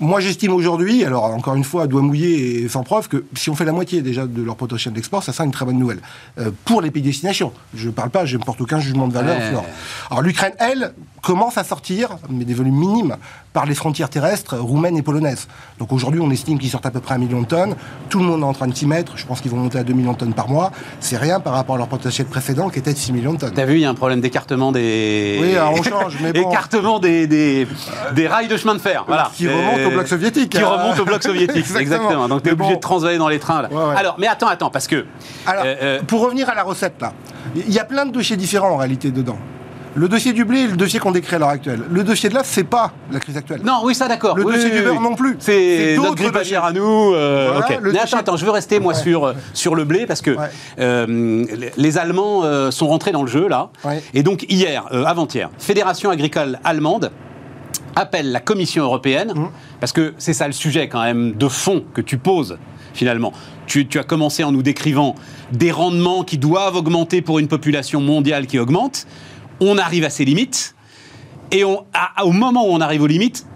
Moi, 0.00 0.18
j'estime 0.18 0.52
aujourd'hui, 0.52 1.04
alors 1.04 1.26
encore 1.26 1.54
une 1.54 1.62
fois, 1.62 1.84
à 1.84 1.86
doigt 1.86 2.02
mouillé 2.02 2.64
et 2.64 2.68
sans 2.68 2.82
preuve, 2.82 3.08
que 3.08 3.24
si 3.36 3.50
on 3.50 3.54
fait 3.54 3.64
la 3.64 3.70
moitié 3.70 4.02
déjà 4.02 4.26
de 4.26 4.42
leur 4.42 4.56
potentiel 4.56 4.92
d'export, 4.92 5.22
ça 5.22 5.32
sera 5.32 5.44
une 5.44 5.52
très 5.52 5.64
bonne 5.64 5.78
nouvelle. 5.78 6.00
Euh, 6.38 6.50
pour 6.64 6.82
les 6.82 6.90
pays 6.90 7.02
destination. 7.02 7.52
Je 7.72 7.86
ne 7.86 7.92
parle 7.92 8.10
pas, 8.10 8.24
je 8.24 8.36
ne 8.36 8.42
porte 8.42 8.60
aucun 8.60 8.80
jugement 8.80 9.06
de 9.06 9.12
valeur. 9.12 9.62
Alors 10.10 10.22
l'Ukraine, 10.22 10.54
elle, 10.58 10.92
commence 11.22 11.56
à 11.56 11.62
sortir, 11.62 12.16
mais 12.28 12.44
des 12.44 12.54
volumes 12.54 12.74
minimes, 12.74 13.16
par 13.52 13.66
les 13.66 13.74
frontières 13.74 14.08
terrestres 14.08 14.56
roumaines 14.56 14.96
et 14.96 15.02
polonaises. 15.02 15.48
Donc 15.78 15.92
aujourd'hui, 15.92 16.20
on 16.20 16.30
estime 16.30 16.58
qu'ils 16.58 16.70
sortent 16.70 16.86
à 16.86 16.90
peu 16.90 17.00
près 17.00 17.14
un 17.14 17.18
million 17.18 17.42
de 17.42 17.46
tonnes. 17.46 17.76
Tout 18.08 18.18
le 18.18 18.24
monde 18.24 18.40
est 18.40 18.44
en 18.44 18.52
train 18.52 18.66
de 18.66 18.74
s'y 18.74 18.86
mettre. 18.86 19.16
Je 19.16 19.26
pense 19.26 19.40
qu'ils 19.40 19.50
vont 19.50 19.58
monter 19.58 19.78
à 19.78 19.84
2 19.84 19.92
millions 19.92 20.12
de 20.12 20.18
tonnes 20.18 20.34
par 20.34 20.48
mois. 20.48 20.72
C'est 21.00 21.16
rien 21.16 21.40
par 21.40 21.54
rapport 21.54 21.74
à 21.74 21.78
leur 21.78 21.88
potentiel 21.88 22.26
précédent 22.26 22.70
qui 22.70 22.78
était 22.78 22.92
de 22.92 22.98
6 22.98 23.12
millions 23.12 23.34
de 23.34 23.38
tonnes. 23.38 23.52
T'as 23.54 23.64
vu, 23.64 23.74
il 23.74 23.80
y 23.80 23.84
a 23.84 23.90
un 23.90 23.94
problème 23.94 24.20
d'écartement 24.20 24.72
des. 24.72 25.38
Oui, 25.40 25.54
on 25.58 25.82
change, 25.82 26.18
mais 26.22 26.32
bon. 26.42 26.50
Écartement 26.50 26.98
des, 26.98 27.26
des, 27.26 27.66
des, 28.14 28.28
rails 28.28 28.48
de 28.48 28.56
chemin 28.56 28.74
de 28.74 28.80
fer. 28.80 29.04
Voilà. 29.06 29.30
Qui 29.34 29.48
remontent 29.48 29.86
au 29.86 29.90
bloc 29.90 30.08
soviétique. 30.08 30.50
Qui 30.50 30.62
remontent 30.62 31.00
au 31.00 31.04
bloc 31.04 31.22
soviétique. 31.22 31.66
Exactement. 31.78 32.28
Donc 32.28 32.42
tu 32.42 32.48
es 32.48 32.52
obligé 32.52 32.76
de 32.76 32.80
transvaler 32.80 33.18
dans 33.18 33.28
les 33.28 33.38
trains. 33.38 33.68
Alors, 33.96 34.16
mais 34.18 34.26
attends, 34.26 34.48
attends, 34.48 34.70
parce 34.70 34.86
que. 34.86 35.06
Alors, 35.46 35.64
euh, 35.66 35.74
euh, 35.82 36.02
pour 36.02 36.22
revenir 36.22 36.48
à 36.48 36.54
la 36.54 36.62
recette, 36.62 37.00
là, 37.00 37.12
il 37.54 37.72
y 37.72 37.78
a 37.78 37.84
plein 37.84 38.06
de 38.06 38.12
dossiers 38.12 38.36
différents 38.36 38.70
en 38.70 38.76
réalité 38.76 39.10
dedans. 39.10 39.38
Le 39.94 40.08
dossier 40.08 40.32
du 40.32 40.44
blé 40.44 40.60
est 40.60 40.68
le 40.68 40.76
dossier 40.76 40.98
qu'on 40.98 41.12
décrit 41.12 41.36
à 41.36 41.38
l'heure 41.38 41.50
actuelle. 41.50 41.82
Le 41.90 42.02
dossier 42.02 42.28
de 42.28 42.34
l'œuf, 42.34 42.46
c'est 42.46 42.64
pas 42.64 42.92
la 43.10 43.20
crise 43.20 43.36
actuelle. 43.36 43.60
Non, 43.62 43.80
oui, 43.84 43.94
ça 43.94 44.08
d'accord. 44.08 44.36
Le 44.36 44.44
dossier 44.44 44.70
du 44.70 44.82
beurre 44.82 45.00
non 45.00 45.14
plus. 45.14 45.36
C'est 45.38 45.96
notre 45.96 46.14
grippe 46.14 46.36
à 46.36 46.72
nous. 46.72 47.12
Euh, 47.14 47.60
Mais 47.82 47.98
attends, 47.98 48.18
attends, 48.18 48.36
je 48.36 48.44
veux 48.44 48.50
rester 48.50 48.80
moi 48.80 48.94
sur, 48.94 49.24
euh, 49.24 49.32
sur 49.52 49.74
le 49.74 49.84
blé 49.84 50.06
parce 50.06 50.22
que 50.22 50.36
euh, 50.78 51.44
les 51.76 51.98
Allemands 51.98 52.70
sont 52.70 52.88
rentrés 52.88 53.12
dans 53.12 53.22
le 53.22 53.28
jeu 53.28 53.48
là. 53.48 53.70
Et 54.14 54.22
donc 54.22 54.46
hier, 54.48 54.84
avant-hier, 55.06 55.50
Fédération 55.58 56.10
agricole 56.10 56.58
allemande 56.64 57.10
appelle 57.94 58.32
la 58.32 58.40
Commission 58.40 58.84
européenne, 58.84 59.32
mmh. 59.34 59.48
parce 59.78 59.92
que 59.92 60.14
c'est 60.16 60.32
ça 60.32 60.46
le 60.46 60.54
sujet 60.54 60.88
quand 60.88 61.02
même 61.02 61.32
de 61.32 61.48
fond 61.48 61.84
que 61.92 62.00
tu 62.00 62.16
poses 62.16 62.56
finalement. 62.94 63.32
Tu, 63.66 63.86
tu, 63.86 63.98
as 63.98 64.02
commencé 64.02 64.44
en 64.44 64.52
nous 64.52 64.62
décrivant 64.62 65.14
des 65.52 65.70
rendements 65.70 66.24
qui 66.24 66.38
doivent 66.38 66.76
augmenter 66.76 67.22
pour 67.22 67.38
une 67.38 67.48
population 67.48 68.00
mondiale 68.00 68.46
qui 68.46 68.58
augmente 68.58 69.06
on 69.60 69.78
arrive 69.78 70.04
à 70.04 70.10
ses 70.10 70.24
limites, 70.24 70.74
et 71.50 71.64
au 71.64 72.32
moment 72.32 72.66
où 72.66 72.72
on 72.72 72.80
arrive 72.80 73.02
aux 73.02 73.06
limites, 73.06 73.46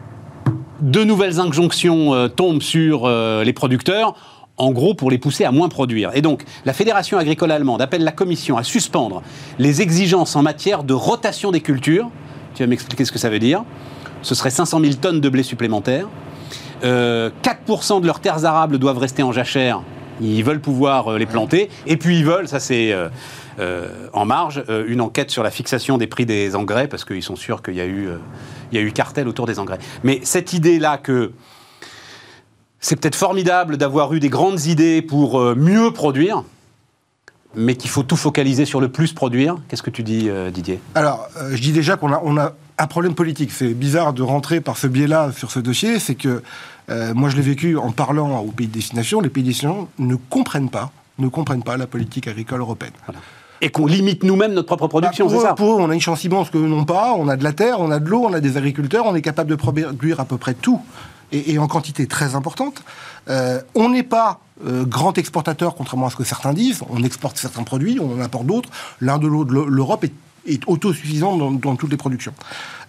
de 0.81 1.03
nouvelles 1.03 1.41
injonctions 1.41 2.15
euh, 2.15 2.29
tombent 2.29 2.63
sur 2.63 3.05
euh, 3.05 3.43
les 3.45 3.53
producteurs, 3.53 4.15
en 4.59 4.71
gros 4.71 4.95
pour 4.95 5.11
les 5.11 5.19
pousser 5.19 5.45
à 5.45 5.51
moins 5.51 5.69
produire. 5.69 6.11
Et 6.15 6.23
donc, 6.23 6.45
la 6.65 6.73
Fédération 6.73 7.19
agricole 7.19 7.51
allemande 7.51 7.83
appelle 7.83 8.05
la 8.05 8.13
Commission 8.13 8.57
à 8.57 8.63
suspendre 8.63 9.23
les 9.59 9.83
exigences 9.83 10.37
en 10.37 10.43
matière 10.43 10.85
de 10.85 10.95
rotation 10.95 11.51
des 11.51 11.61
cultures. 11.61 12.11
Tu 12.55 12.63
vas 12.63 12.67
m'expliquer 12.67 13.05
ce 13.05 13.13
que 13.13 13.19
ça 13.19 13.31
veut 13.31 13.39
dire. 13.39 13.65
Ce 14.23 14.35
serait 14.35 14.51
500 14.51 14.81
000 14.81 14.95
tonnes 14.95 15.21
de 15.21 15.29
blé 15.29 15.43
supplémentaires. 15.43 16.09
Euh, 16.85 17.31
4% 17.43 18.01
de 18.01 18.07
leurs 18.07 18.21
terres 18.21 18.45
arables 18.45 18.79
doivent 18.79 18.99
rester 18.99 19.23
en 19.23 19.33
jachère. 19.33 19.83
Ils 20.21 20.43
veulent 20.43 20.61
pouvoir 20.61 21.13
euh, 21.13 21.19
les 21.19 21.27
planter. 21.27 21.69
Et 21.87 21.97
puis 21.97 22.19
ils 22.19 22.25
veulent, 22.25 22.49
ça 22.49 22.61
c'est 22.61 22.93
euh, 22.93 23.07
euh, 23.07 23.09
en 24.13 24.25
marge, 24.25 24.63
euh, 24.69 24.85
une 24.87 25.01
enquête 25.01 25.31
sur 25.31 25.43
la 25.43 25.51
fixation 25.51 25.99
des 25.99 26.07
prix 26.07 26.27
des 26.27 26.55
engrais, 26.57 26.89
parce 26.89 27.05
qu'ils 27.05 27.23
sont 27.23 27.37
sûrs 27.37 27.63
qu'il 27.63 27.75
y, 27.75 27.81
a 27.81 27.87
eu, 27.87 28.09
euh, 28.09 28.19
il 28.73 28.79
y 28.79 28.83
a 28.83 28.85
eu 28.85 28.93
cartel 28.93 29.29
autour 29.29 29.47
des 29.47 29.59
engrais. 29.59 29.79
Mais 30.05 30.21
cette 30.25 30.53
idée-là 30.53 30.99
que 30.99 31.33
c'est 32.81 32.97
peut-être 32.97 33.17
formidable 33.17 33.77
d'avoir 33.77 34.13
eu 34.13 34.21
des 34.21 34.29
grandes 34.29 34.67
idées 34.67 35.03
pour 35.03 35.41
euh, 35.41 35.55
mieux 35.55 35.91
produire, 35.91 36.45
mais 37.57 37.75
qu'il 37.75 37.91
faut 37.91 38.03
tout 38.03 38.17
focaliser 38.17 38.67
sur 38.67 38.81
le 38.81 38.89
plus 38.89 39.13
produire. 39.13 39.57
Qu'est-ce 39.69 39.83
que 39.83 39.91
tu 39.91 40.03
dis, 40.03 40.29
euh, 40.29 40.51
Didier? 40.51 40.79
Alors, 40.95 41.27
euh, 41.39 41.57
je 41.57 41.61
dis 41.61 41.73
déjà 41.73 41.97
qu'on 41.97 42.13
a, 42.13 42.21
on 42.23 42.37
a 42.37 42.53
un 42.79 42.87
problème 42.87 43.15
politique. 43.15 43.51
C'est 43.51 43.75
bizarre 43.75 44.13
de 44.13 44.23
rentrer 44.23 44.61
par 44.61 44.77
ce 44.77 44.87
biais-là 44.87 45.33
sur 45.33 45.51
ce 45.51 45.59
dossier. 45.59 45.99
C'est 45.99 46.15
que 46.15 46.43
euh, 46.91 47.15
moi, 47.15 47.31
je 47.31 47.37
l'ai 47.37 47.43
vécu 47.43 47.77
en 47.77 47.91
parlant 47.91 48.39
aux 48.41 48.53
pays 48.53 48.69
de 48.69 48.73
destination. 48.73 49.21
Les 49.21 49.31
pays 49.31 49.43
de 49.43 49.49
destination 49.49 49.89
ne 49.99 50.15
comprennent 50.15 50.71
pas, 50.71 50.93
ne 51.19 51.29
comprennent 51.29 51.65
pas 51.65 51.77
la 51.77 51.87
politique 51.87 52.29
agricole 52.29 52.61
européenne. 52.61 52.93
Et 53.61 53.71
qu'on 53.71 53.87
limite 53.87 54.23
nous-mêmes 54.23 54.53
notre 54.53 54.67
propre 54.67 54.87
production, 54.87 55.27
Bah, 55.27 55.33
pour, 55.33 55.41
c'est 55.41 55.47
ça 55.47 55.55
pour 55.55 55.73
eux, 55.73 55.77
on 55.81 55.91
a 55.91 55.95
une 55.95 56.01
chance 56.01 56.25
immense 56.25 56.51
qu'eux 56.51 56.67
n'ont 56.67 56.85
pas. 56.85 57.15
On 57.17 57.29
a 57.29 57.37
de 57.37 57.45
la 57.45 57.53
terre, 57.53 57.81
on 57.81 57.91
a 57.91 57.99
de 57.99 58.09
l'eau, 58.09 58.25
on 58.25 58.33
a 58.33 58.41
des 58.41 58.57
agriculteurs, 58.57 59.07
on 59.07 59.15
est 59.15 59.23
capable 59.23 59.51
de 59.51 59.57
produire 59.57 60.21
à 60.21 60.25
peu 60.25 60.37
près 60.37 60.55
tout 60.55 60.81
et, 61.33 61.53
et 61.53 61.59
en 61.59 61.67
quantité 61.67 62.07
très 62.07 62.35
importante. 62.35 62.83
Euh, 63.29 63.61
on 63.75 63.89
n'est 63.89 64.03
pas 64.03 64.41
euh, 64.65 64.85
grand 64.85 65.19
exportateur, 65.19 65.75
contrairement 65.75 66.07
à 66.07 66.11
ce 66.11 66.17
que 66.17 66.25
certains 66.25 66.53
disent. 66.53 66.81
On 66.91 67.03
exporte 67.03 67.37
certains 67.37 67.63
produits, 67.63 67.99
on 68.01 68.13
en 68.13 68.21
importe 68.21 68.47
d'autres. 68.47 68.71
L'un 69.01 69.19
de 69.19 69.27
l'autre, 69.27 69.53
l'Europe 69.53 70.05
est, 70.05 70.13
est 70.47 70.63
autosuffisante 70.67 71.39
dans, 71.39 71.51
dans 71.51 71.77
toutes 71.77 71.91
les 71.91 71.97
productions. 71.97 72.35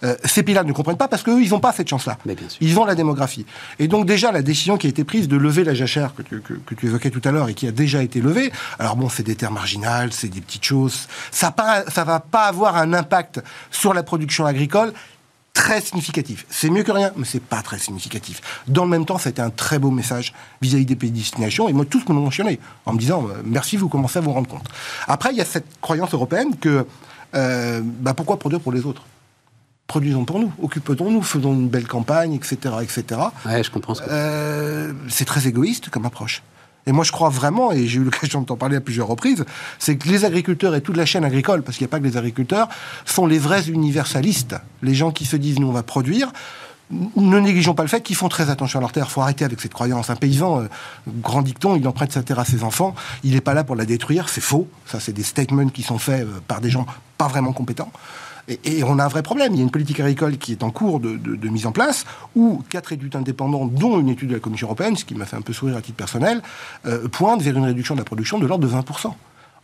Euh, 0.04 0.16
ces 0.24 0.42
pays-là 0.42 0.64
ne 0.64 0.72
comprennent 0.72 0.96
pas 0.96 1.08
parce 1.08 1.22
qu'eux, 1.22 1.42
ils 1.42 1.50
n'ont 1.50 1.60
pas 1.60 1.72
cette 1.72 1.88
chance-là. 1.88 2.18
Ils 2.60 2.78
ont 2.78 2.84
la 2.84 2.94
démographie. 2.94 3.46
Et 3.78 3.88
donc 3.88 4.06
déjà, 4.06 4.30
la 4.32 4.42
décision 4.42 4.76
qui 4.76 4.86
a 4.86 4.90
été 4.90 5.04
prise 5.04 5.28
de 5.28 5.36
lever 5.36 5.64
la 5.64 5.74
jachère 5.74 6.14
que 6.14 6.22
tu, 6.22 6.40
que, 6.40 6.54
que 6.54 6.74
tu 6.74 6.86
évoquais 6.86 7.10
tout 7.10 7.22
à 7.24 7.30
l'heure 7.30 7.48
et 7.48 7.54
qui 7.54 7.66
a 7.66 7.72
déjà 7.72 8.02
été 8.02 8.20
levée, 8.20 8.52
alors 8.78 8.96
bon, 8.96 9.08
c'est 9.08 9.22
des 9.22 9.34
terres 9.34 9.50
marginales, 9.50 10.12
c'est 10.12 10.28
des 10.28 10.40
petites 10.40 10.64
choses, 10.64 11.08
ça 11.30 11.54
ne 11.58 12.04
va 12.04 12.20
pas 12.20 12.44
avoir 12.44 12.76
un 12.76 12.92
impact 12.92 13.42
sur 13.70 13.94
la 13.94 14.02
production 14.02 14.46
agricole 14.46 14.92
très 15.52 15.80
significatif. 15.80 16.46
C'est 16.48 16.70
mieux 16.70 16.84
que 16.84 16.92
rien, 16.92 17.10
mais 17.16 17.24
c'est 17.24 17.42
pas 17.42 17.62
très 17.62 17.78
significatif. 17.78 18.40
Dans 18.68 18.84
le 18.84 18.90
même 18.90 19.04
temps, 19.04 19.18
ça 19.18 19.28
a 19.28 19.30
été 19.30 19.42
un 19.42 19.50
très 19.50 19.80
beau 19.80 19.90
message 19.90 20.32
vis-à-vis 20.62 20.86
des 20.86 20.94
pays 20.94 21.10
de 21.10 21.16
destination, 21.16 21.68
et 21.68 21.72
moi, 21.72 21.84
tous 21.84 22.08
me 22.08 22.14
l'ont 22.14 22.22
mentionné, 22.22 22.60
en 22.86 22.92
me 22.92 22.98
disant, 22.98 23.26
euh, 23.26 23.42
merci, 23.44 23.76
vous 23.76 23.88
commencez 23.88 24.18
à 24.18 24.22
vous 24.22 24.32
rendre 24.32 24.48
compte. 24.48 24.68
Après, 25.08 25.30
il 25.32 25.36
y 25.36 25.40
a 25.40 25.44
cette 25.44 25.66
croyance 25.80 26.14
européenne 26.14 26.56
que, 26.60 26.86
euh, 27.34 27.80
bah, 27.82 28.14
pourquoi 28.14 28.38
produire 28.38 28.60
pour 28.60 28.72
les 28.72 28.84
autres? 28.86 29.02
Produisons 29.86 30.24
pour 30.24 30.38
nous, 30.38 30.52
occupons-nous, 30.62 31.22
faisons 31.22 31.54
une 31.54 31.68
belle 31.68 31.86
campagne, 31.86 32.34
etc., 32.34 32.56
etc. 32.82 33.20
Ouais, 33.46 33.62
je 33.62 33.70
comprends 33.70 33.94
Euh, 34.10 34.92
c'est 35.08 35.24
très 35.24 35.48
égoïste 35.48 35.88
comme 35.88 36.04
approche. 36.04 36.42
Et 36.86 36.92
moi, 36.92 37.04
je 37.04 37.12
crois 37.12 37.28
vraiment, 37.28 37.72
et 37.72 37.86
j'ai 37.86 37.98
eu 37.98 38.04
l'occasion 38.04 38.40
de 38.40 38.46
t'en 38.46 38.56
parler 38.56 38.76
à 38.76 38.80
plusieurs 38.80 39.08
reprises, 39.08 39.44
c'est 39.78 39.96
que 39.96 40.08
les 40.08 40.24
agriculteurs 40.24 40.74
et 40.74 40.80
toute 40.80 40.96
la 40.96 41.06
chaîne 41.06 41.24
agricole, 41.24 41.62
parce 41.62 41.76
qu'il 41.76 41.84
n'y 41.84 41.90
a 41.90 41.92
pas 41.92 42.00
que 42.00 42.04
les 42.04 42.16
agriculteurs, 42.16 42.68
sont 43.04 43.26
les 43.26 43.38
vrais 43.38 43.68
universalistes. 43.68 44.56
Les 44.82 44.94
gens 44.94 45.10
qui 45.10 45.24
se 45.24 45.36
disent, 45.36 45.58
nous, 45.58 45.68
on 45.68 45.72
va 45.72 45.82
produire. 45.82 46.32
Ne 46.90 47.38
négligeons 47.38 47.74
pas 47.74 47.82
le 47.82 47.88
fait 47.88 48.00
qu'ils 48.00 48.16
font 48.16 48.28
très 48.28 48.48
attention 48.48 48.78
à 48.78 48.80
leur 48.80 48.92
terre. 48.92 49.06
Il 49.08 49.12
faut 49.12 49.20
arrêter 49.20 49.44
avec 49.44 49.60
cette 49.60 49.74
croyance. 49.74 50.08
Un 50.08 50.16
paysan, 50.16 50.62
euh, 50.62 50.68
grand 51.20 51.42
dicton, 51.42 51.76
il 51.76 51.86
emprunte 51.86 52.12
sa 52.12 52.22
terre 52.22 52.38
à 52.38 52.46
ses 52.46 52.64
enfants. 52.64 52.94
Il 53.24 53.32
n'est 53.32 53.42
pas 53.42 53.54
là 53.54 53.62
pour 53.62 53.76
la 53.76 53.84
détruire. 53.84 54.28
C'est 54.28 54.40
faux. 54.40 54.68
Ça, 54.86 54.98
c'est 54.98 55.12
des 55.12 55.22
statements 55.22 55.68
qui 55.68 55.82
sont 55.82 55.98
faits 55.98 56.22
euh, 56.22 56.40
par 56.46 56.60
des 56.60 56.70
gens 56.70 56.86
pas 57.18 57.28
vraiment 57.28 57.52
compétents. 57.52 57.92
Et, 58.64 58.82
on 58.82 58.98
a 58.98 59.04
un 59.04 59.08
vrai 59.08 59.22
problème. 59.22 59.52
Il 59.52 59.58
y 59.58 59.60
a 59.60 59.64
une 59.64 59.70
politique 59.70 60.00
agricole 60.00 60.38
qui 60.38 60.52
est 60.52 60.62
en 60.62 60.70
cours 60.70 61.00
de, 61.00 61.48
mise 61.48 61.66
en 61.66 61.72
place, 61.72 62.06
où 62.34 62.62
quatre 62.70 62.92
études 62.92 63.14
indépendantes, 63.14 63.74
dont 63.74 64.00
une 64.00 64.08
étude 64.08 64.30
de 64.30 64.34
la 64.34 64.40
Commission 64.40 64.68
européenne, 64.68 64.96
ce 64.96 65.04
qui 65.04 65.14
m'a 65.14 65.26
fait 65.26 65.36
un 65.36 65.42
peu 65.42 65.52
sourire 65.52 65.76
à 65.76 65.82
titre 65.82 65.98
personnel, 65.98 66.40
euh, 66.86 67.08
pointent 67.08 67.42
vers 67.42 67.56
une 67.56 67.66
réduction 67.66 67.94
de 67.94 68.00
la 68.00 68.04
production 68.06 68.38
de 68.38 68.46
l'ordre 68.46 68.66
de 68.66 68.72
20%. 68.72 69.14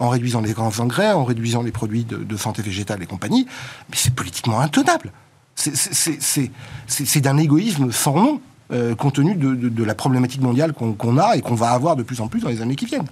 En 0.00 0.08
réduisant 0.10 0.42
les 0.42 0.52
grands 0.52 0.80
engrais, 0.80 1.12
en 1.12 1.24
réduisant 1.24 1.62
les 1.62 1.70
produits 1.70 2.04
de 2.04 2.36
santé 2.36 2.62
végétale 2.62 3.02
et 3.02 3.06
compagnie. 3.06 3.46
Mais 3.88 3.96
c'est 3.96 4.12
politiquement 4.12 4.58
intenable. 4.58 5.12
C'est- 5.56 7.20
d'un 7.20 7.36
égoïsme 7.38 7.92
sans 7.92 8.14
nom, 8.14 8.40
euh, 8.72 8.94
compte 8.94 9.14
tenu 9.14 9.34
de, 9.34 9.54
de- 9.54 9.68
de 9.68 9.84
la 9.84 9.94
problématique 9.94 10.40
mondiale 10.40 10.72
qu'on 10.72 11.18
a 11.18 11.36
et 11.36 11.40
qu'on 11.42 11.54
va 11.54 11.70
avoir 11.70 11.96
de 11.96 12.02
plus 12.02 12.20
en 12.20 12.28
plus 12.28 12.40
dans 12.40 12.48
les 12.48 12.60
années 12.62 12.76
qui 12.76 12.86
viennent. 12.86 13.06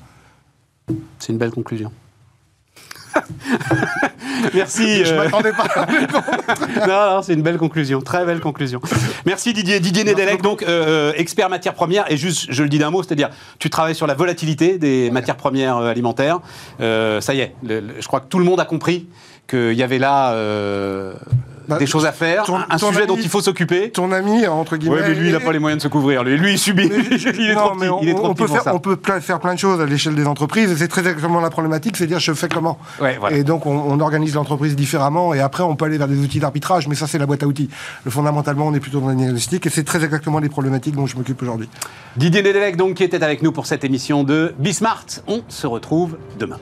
C'est 1.18 1.32
une 1.32 1.38
belle 1.38 1.51
conclusion. 1.53 1.93
Merci. 4.55 5.05
Je 5.05 5.12
euh, 5.12 5.24
m'attendais 5.24 5.53
pas. 5.53 5.68
non, 6.88 7.16
non, 7.16 7.22
c'est 7.22 7.34
une 7.34 7.43
belle 7.43 7.59
conclusion, 7.59 8.01
très 8.01 8.24
belle 8.24 8.40
conclusion. 8.40 8.80
Merci 9.26 9.53
Didier. 9.53 9.80
Didier 9.80 10.05
Nedelec, 10.05 10.43
donc 10.43 10.62
euh, 10.62 11.11
euh, 11.11 11.12
expert 11.16 11.49
matières 11.49 11.74
premières, 11.74 12.11
et 12.11 12.16
juste, 12.16 12.47
je 12.51 12.62
le 12.62 12.68
dis 12.68 12.78
d'un 12.78 12.90
mot, 12.90 13.03
c'est-à-dire, 13.03 13.30
tu 13.59 13.70
travailles 13.70 13.95
sur 13.95 14.07
la 14.07 14.14
volatilité 14.14 14.78
des 14.78 15.11
matières 15.11 15.36
premières 15.36 15.76
alimentaires. 15.76 16.40
Euh, 16.80 17.20
ça 17.20 17.34
y 17.34 17.40
est, 17.40 17.55
le- 17.62 17.80
le- 17.80 17.95
je 18.01 18.07
crois 18.07 18.20
que 18.20 18.26
tout 18.28 18.38
le 18.38 18.45
monde 18.45 18.61
a 18.61 18.64
compris 18.64 19.07
qu'il 19.49 19.72
y 19.74 19.82
avait 19.82 19.99
là 19.99 20.32
euh, 20.32 21.12
Bah, 21.68 21.78
des 21.78 21.86
choses 21.86 22.07
à 22.07 22.12
faire, 22.12 22.45
ton- 22.45 22.57
un, 22.57 22.62
ton 22.78 22.88
sujet 22.88 23.01
ami- 23.01 23.07
dont 23.09 23.16
il 23.16 23.28
faut 23.28 23.40
s'occuper. 23.40 23.90
Ton 23.90 24.11
ami, 24.12 24.47
entre 24.47 24.76
guillemets. 24.76 24.97
Oui, 24.97 25.03
mais 25.09 25.14
lui, 25.14 25.26
il 25.28 25.32
n'a 25.32 25.40
pas 25.40 25.53
les 25.53 25.59
moyens 25.59 25.78
de 25.78 25.82
se 25.82 25.88
couvrir. 25.88 26.24
Lui, 26.24 26.36
lui 26.36 26.53
il 26.53 26.59
subit. 26.59 26.84
il 26.90 27.51
est 27.51 27.55
non, 27.55 27.61
trop 27.66 27.74
mais 27.74 27.86
petit. 27.86 27.90
on, 27.90 28.01
il 28.03 28.09
est 28.09 28.14
trop 28.14 28.26
on 28.26 28.34
petit 28.34 28.43
peut 28.43 28.47
pour 28.47 28.55
faire, 28.57 28.64
ça. 28.64 28.74
on 28.74 28.78
peut 28.80 28.97
plein- 28.97 29.20
faire 29.20 29.38
plein 29.40 29.55
de 29.55 29.59
choses 29.59 29.80
à 29.80 29.86
l'échelle 29.86 30.14
des 30.14 30.26
entreprises, 30.26 30.70
et 30.72 30.76
c'est 30.76 30.88
très 30.88 31.03
exactement 31.03 31.40
la 31.40 31.51
problématique, 31.51 31.97
c'est 31.97 32.07
dire 32.07 32.18
je 32.18 32.32
fais 32.32 32.49
comment. 32.49 32.78
Ouais, 33.01 33.16
voilà. 33.20 33.36
Et 33.36 33.45
donc 33.45 33.66
on, 33.66 33.70
on 33.76 34.01
organise 34.01 34.34
l'entreprise 34.34 34.74
différemment, 34.74 35.34
et 35.34 35.40
après 35.40 35.62
on 35.62 35.76
peut 35.76 35.84
aller 35.84 35.99
vers 35.99 36.09
des 36.09 36.18
outils 36.18 36.40
d'arbitrage, 36.40 36.88
mais 36.88 36.95
ça 36.95 37.07
c'est 37.07 37.18
la 37.18 37.26
boîte 37.26 37.43
à 37.43 37.47
outils. 37.47 37.68
Le, 38.05 38.11
fondamentalement, 38.11 38.66
on 38.66 38.74
est 38.74 38.80
plutôt 38.80 39.01
dans 39.01 39.09
la 39.09 39.14
diagnostic, 39.14 39.66
et 39.66 39.70
c'est 39.70 39.84
très 39.84 40.03
exactement 40.05 40.38
les 40.40 40.49
problématiques 40.49 40.97
dont 40.97 41.07
je 41.07 41.16
m'occupe 41.16 41.40
aujourd'hui. 41.43 41.68
Didier 42.16 42.43
Nedelec, 42.43 42.76
donc, 42.76 42.95
qui 42.95 43.05
était 43.05 43.22
avec 43.22 43.43
nous 43.43 43.53
pour 43.53 43.66
cette 43.66 43.84
émission 43.84 44.24
de 44.24 44.55
Bismart. 44.59 45.05
On 45.28 45.43
se 45.49 45.66
retrouve 45.66 46.16
demain. 46.38 46.59